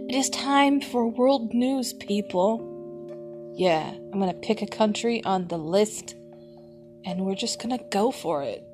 [0.09, 2.67] It is time for world news, people.
[3.57, 6.15] Yeah, I'm gonna pick a country on the list
[7.05, 8.70] and we're just gonna go for it.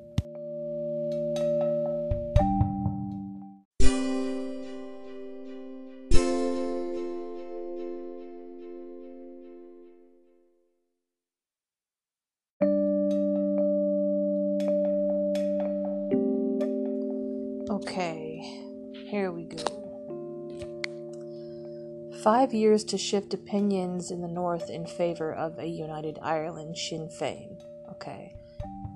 [22.37, 27.09] Five years to shift opinions in the North in favor of a united Ireland, Sinn
[27.09, 27.59] Féin.
[27.89, 28.35] Okay.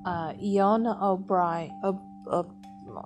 [0.05, 0.33] Uh,
[1.01, 1.71] O'Brien.
[1.83, 1.99] Oh,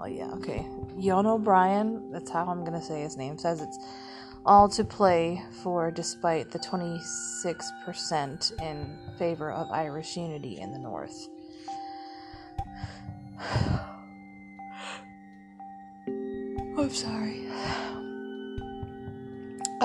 [0.06, 0.68] yeah, okay.
[1.00, 3.80] Ian O'Brien, that's how I'm gonna say his name, says it's
[4.46, 11.30] all to play for despite the 26% in favor of Irish unity in the North.
[16.78, 17.48] I'm sorry.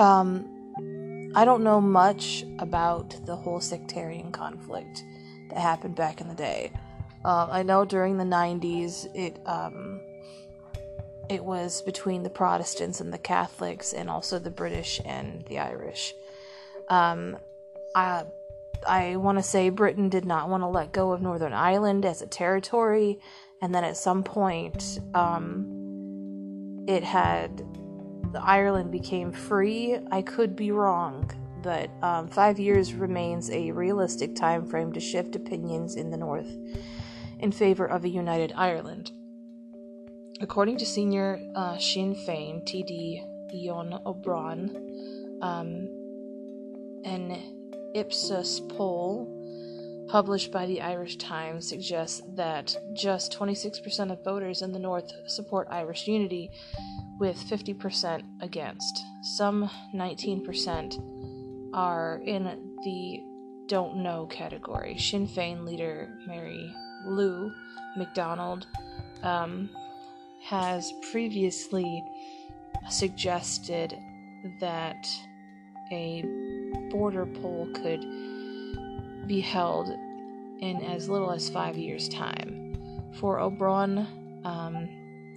[0.01, 5.03] Um, I don't know much about the whole sectarian conflict
[5.49, 6.71] that happened back in the day.
[7.23, 10.01] Uh, I know during the 90s it um,
[11.29, 16.15] it was between the Protestants and the Catholics, and also the British and the Irish.
[16.89, 17.37] Um,
[17.95, 18.23] I
[18.87, 22.23] I want to say Britain did not want to let go of Northern Ireland as
[22.23, 23.19] a territory,
[23.61, 27.63] and then at some point, um, it had
[28.41, 29.97] Ireland became free.
[30.11, 31.31] I could be wrong,
[31.61, 36.57] but um, five years remains a realistic time frame to shift opinions in the North
[37.39, 39.11] in favor of a united Ireland.
[40.41, 43.23] According to senior uh, Sinn Féin TD
[43.53, 45.87] Ion O'Brien, um,
[47.05, 47.37] an
[47.93, 49.37] Ipsos poll
[50.09, 55.67] published by the Irish Times suggests that just 26% of voters in the North support
[55.71, 56.51] Irish unity,
[57.21, 59.05] with 50% against.
[59.21, 62.43] Some 19% are in
[62.83, 63.23] the
[63.67, 64.97] don't know category.
[64.97, 66.73] Sinn Féin leader Mary
[67.05, 67.51] Lou
[67.95, 68.65] McDonald
[69.21, 69.69] um,
[70.43, 72.03] has previously
[72.89, 73.95] suggested
[74.59, 75.07] that
[75.91, 76.23] a
[76.89, 78.01] border poll could
[79.27, 79.89] be held
[80.61, 82.75] in as little as five years' time.
[83.19, 84.07] For O'Brien
[84.43, 84.89] um,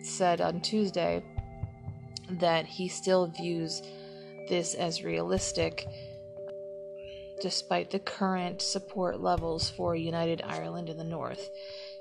[0.03, 1.23] said on Tuesday
[2.31, 3.83] that he still views
[4.49, 5.87] this as realistic
[7.41, 11.51] despite the current support levels for United Ireland in the North.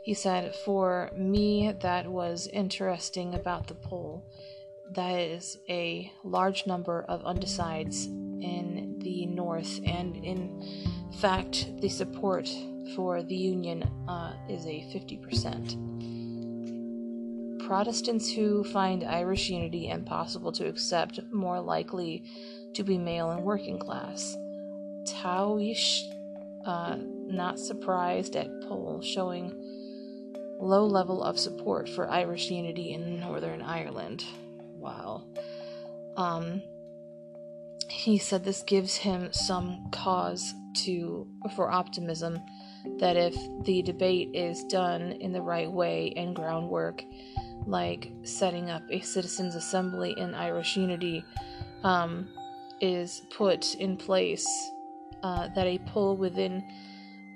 [0.03, 4.23] He said, For me, that was interesting about the poll.
[4.91, 10.61] That is a large number of undecideds in the North, and in
[11.19, 12.49] fact, the support
[12.95, 15.92] for the Union uh, is a 50%.
[17.65, 22.23] Protestants who find Irish unity impossible to accept more likely
[22.73, 24.35] to be male and working class.
[25.05, 26.01] Taoiseach,
[26.65, 29.53] uh, not surprised at poll showing
[30.59, 34.23] low level of support for Irish unity in Northern Ireland.
[34.77, 35.23] Wow.
[36.15, 36.61] Um,
[37.89, 40.53] he said this gives him some cause
[40.83, 42.39] to for optimism
[42.99, 43.35] that if
[43.65, 47.01] the debate is done in the right way and groundwork,
[47.65, 51.23] like setting up a citizens' assembly in Irish unity,
[51.83, 52.27] um,
[52.81, 54.47] is put in place,
[55.23, 56.63] uh, that a pull within,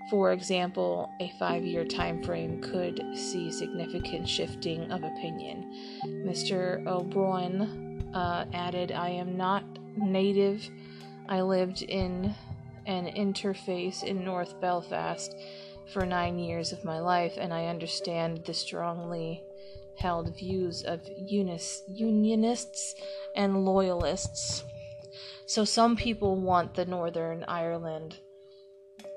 [0.10, 5.72] for example, a five-year time frame could see significant shifting of opinion.
[6.26, 6.85] Mr.
[6.85, 9.64] O'Brien uh, added, "I am not
[9.95, 10.69] native.
[11.30, 12.35] I lived in."
[12.88, 15.35] an interface in North Belfast
[15.91, 19.44] for nine years of my life, and I understand the strongly
[19.98, 22.95] held views of unis- unionists
[23.36, 24.64] and loyalists.
[25.45, 28.18] So, some people want the Northern Ireland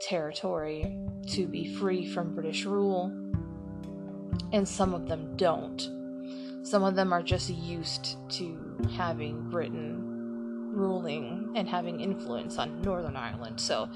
[0.01, 0.97] territory
[1.29, 3.13] to be free from British rule,
[4.53, 5.81] and some of them don't.
[6.63, 13.17] Some of them are just used to having Britain ruling and having influence on Northern
[13.17, 13.61] Ireland.
[13.61, 13.89] So,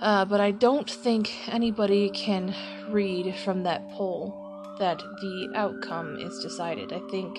[0.00, 2.54] uh, but I don't think anybody can
[2.88, 4.45] read from that poll
[4.78, 6.92] that the outcome is decided.
[6.92, 7.38] I think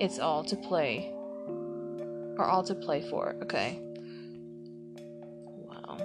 [0.00, 1.12] it's all to play,
[2.38, 3.36] or all to play for.
[3.42, 3.80] Okay.
[5.68, 5.98] Wow.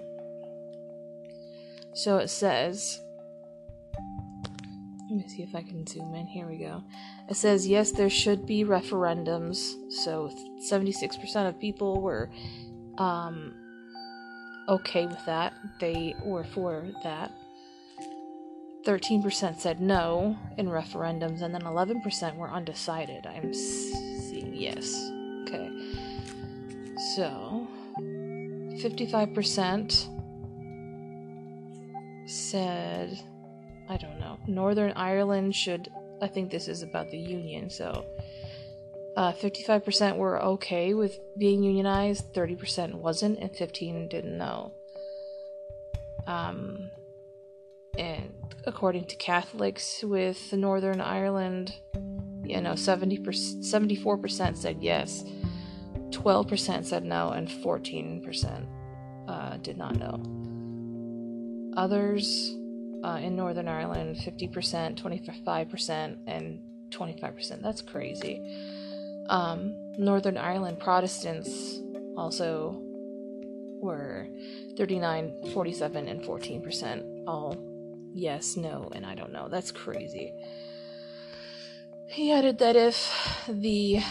[1.93, 2.99] So it says.
[5.09, 6.25] Let me see if I can zoom in.
[6.25, 6.85] Here we go.
[7.29, 9.73] It says, yes, there should be referendums.
[9.91, 10.31] So
[10.71, 12.29] 76% of people were
[12.97, 13.53] um,
[14.69, 15.53] okay with that.
[15.81, 17.33] They were for that.
[18.85, 23.27] 13% said no in referendums, and then 11% were undecided.
[23.27, 24.93] I'm seeing yes.
[25.43, 25.69] Okay.
[27.15, 27.67] So,
[27.99, 30.07] 55%
[32.27, 33.19] said,
[33.89, 35.89] I don't know, Northern Ireland should
[36.21, 37.69] I think this is about the union.
[37.69, 38.05] So,
[39.17, 44.71] uh, 55% were okay with being unionized, 30% wasn't, and 15 didn't know.
[46.27, 46.91] Um,
[47.97, 48.34] and
[48.65, 51.76] according to Catholics with Northern Ireland,
[52.43, 55.23] you know, 70 74% said yes,
[56.09, 58.65] 12% said no, and 14%
[59.27, 60.22] uh, did not know.
[61.77, 62.55] Others
[63.03, 66.59] uh, in Northern Ireland 50%, 25%, and
[66.89, 67.61] 25%.
[67.61, 68.41] That's crazy.
[69.30, 71.80] Um, Northern Ireland Protestants
[72.18, 72.81] also
[73.81, 74.27] were
[74.77, 77.23] 39, 47, and 14%.
[77.27, 77.70] All
[78.13, 79.47] yes, no, and I don't know.
[79.49, 80.33] That's crazy.
[82.07, 83.11] He added that if
[83.47, 84.01] the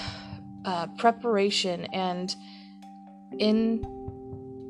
[0.65, 2.35] uh, preparation and
[3.39, 3.85] in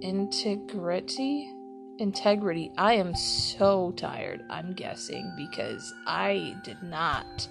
[0.03, 1.53] integrity
[2.01, 2.73] integrity.
[2.77, 7.47] I am so tired, I'm guessing, because I did not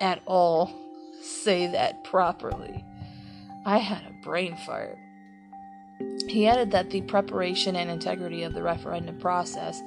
[0.00, 0.74] at all
[1.22, 2.84] say that properly.
[3.64, 4.98] I had a brain fart.
[6.28, 9.80] He added that the preparation and integrity of the referendum process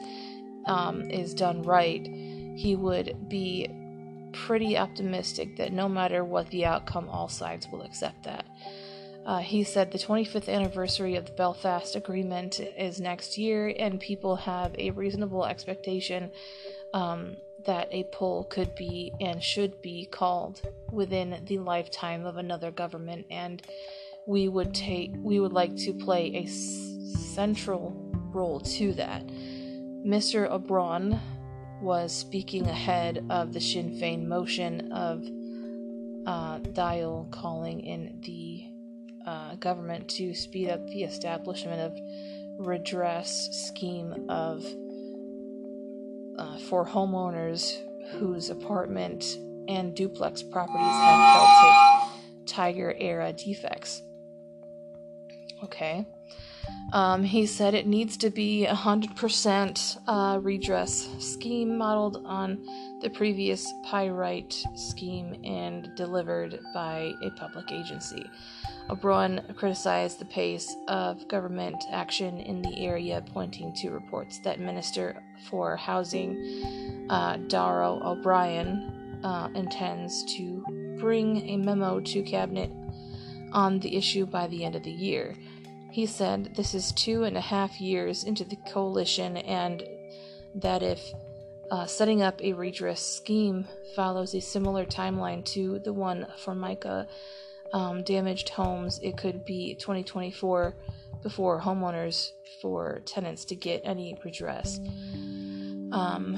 [0.65, 2.05] um, is done right.
[2.55, 3.69] He would be
[4.33, 8.45] pretty optimistic that no matter what the outcome, all sides will accept that.
[9.25, 14.35] Uh, he said the 25th anniversary of the Belfast Agreement is next year, and people
[14.35, 16.31] have a reasonable expectation
[16.93, 17.35] um,
[17.65, 20.61] that a poll could be and should be called
[20.91, 23.61] within the lifetime of another government, and
[24.25, 27.95] we would take we would like to play a s- central
[28.33, 29.23] role to that.
[30.05, 30.49] Mr.
[30.49, 31.19] O'Brien
[31.81, 35.23] was speaking ahead of the Sinn Féin motion of
[36.25, 38.63] uh, Dáil calling in the
[39.25, 44.65] uh, government to speed up the establishment of redress scheme of
[46.37, 47.77] uh, for homeowners
[48.13, 49.37] whose apartment
[49.67, 54.01] and duplex properties have Celtic Tiger era defects.
[55.63, 56.07] Okay.
[56.93, 62.65] Um, he said it needs to be a 100% uh, redress scheme modeled on
[63.01, 68.29] the previous pyrite scheme and delivered by a public agency.
[68.89, 75.23] O'Brien criticized the pace of government action in the area, pointing to reports that Minister
[75.49, 82.69] for Housing uh, Darragh O'Brien uh, intends to bring a memo to Cabinet
[83.53, 85.35] on the issue by the end of the year.
[85.91, 89.83] He said this is two and a half years into the coalition, and
[90.55, 91.13] that if
[91.71, 93.65] Uh, setting up a redress scheme
[93.95, 97.07] follows a similar timeline to the one for mica
[97.71, 98.99] um, damaged homes.
[99.01, 100.75] It could be 2024
[101.23, 102.31] before homeowners
[102.61, 104.81] for tenants to get any redress.
[105.93, 106.37] Um,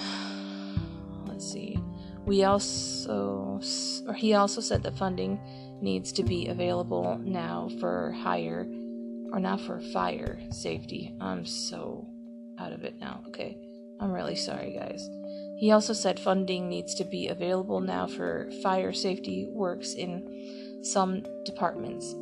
[1.25, 1.79] let's see.
[2.27, 3.59] We also,
[4.07, 5.39] or he also said that funding
[5.81, 8.67] needs to be available now for hire,
[9.33, 11.15] or now for fire safety.
[11.19, 12.07] I'm so
[12.59, 13.23] out of it now.
[13.27, 13.57] Okay,
[13.99, 15.09] I'm really sorry, guys.
[15.57, 21.23] He also said funding needs to be available now for fire safety works in some
[21.45, 22.13] departments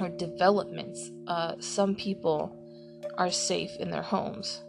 [0.00, 1.10] or developments.
[1.28, 2.56] Uh, some people
[3.16, 4.62] are safe in their homes.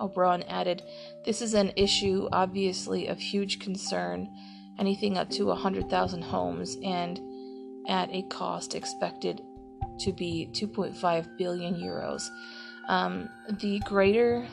[0.00, 0.82] O'Brien added,
[1.24, 4.28] This is an issue obviously of huge concern,
[4.78, 7.20] anything up to 100,000 homes, and
[7.88, 9.42] at a cost expected
[9.98, 12.28] to be 2.5 billion euros.
[12.88, 13.28] Um,
[13.60, 14.46] the greater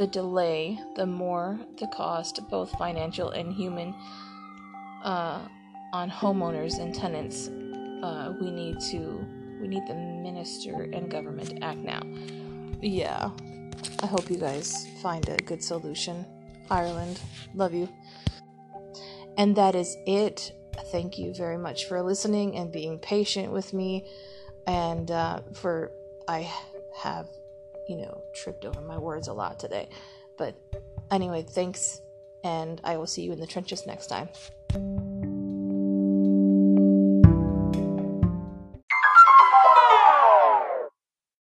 [0.00, 3.94] the delay, the more the cost, both financial and human,
[5.04, 5.40] uh,
[5.92, 7.48] on homeowners and tenants.
[8.02, 9.26] Uh, we need to,
[9.60, 12.00] we need the minister and government to act now.
[12.80, 13.30] Yeah,
[14.02, 16.24] I hope you guys find a good solution.
[16.70, 17.20] Ireland,
[17.54, 17.86] love you.
[19.36, 20.52] And that is it.
[20.90, 24.06] Thank you very much for listening and being patient with me,
[24.66, 25.92] and uh, for
[26.28, 26.50] I
[26.94, 27.26] have
[27.90, 29.88] you know, tripped over my words a lot today.
[30.38, 30.54] But
[31.10, 32.00] anyway, thanks,
[32.44, 34.28] and I will see you in the trenches next time.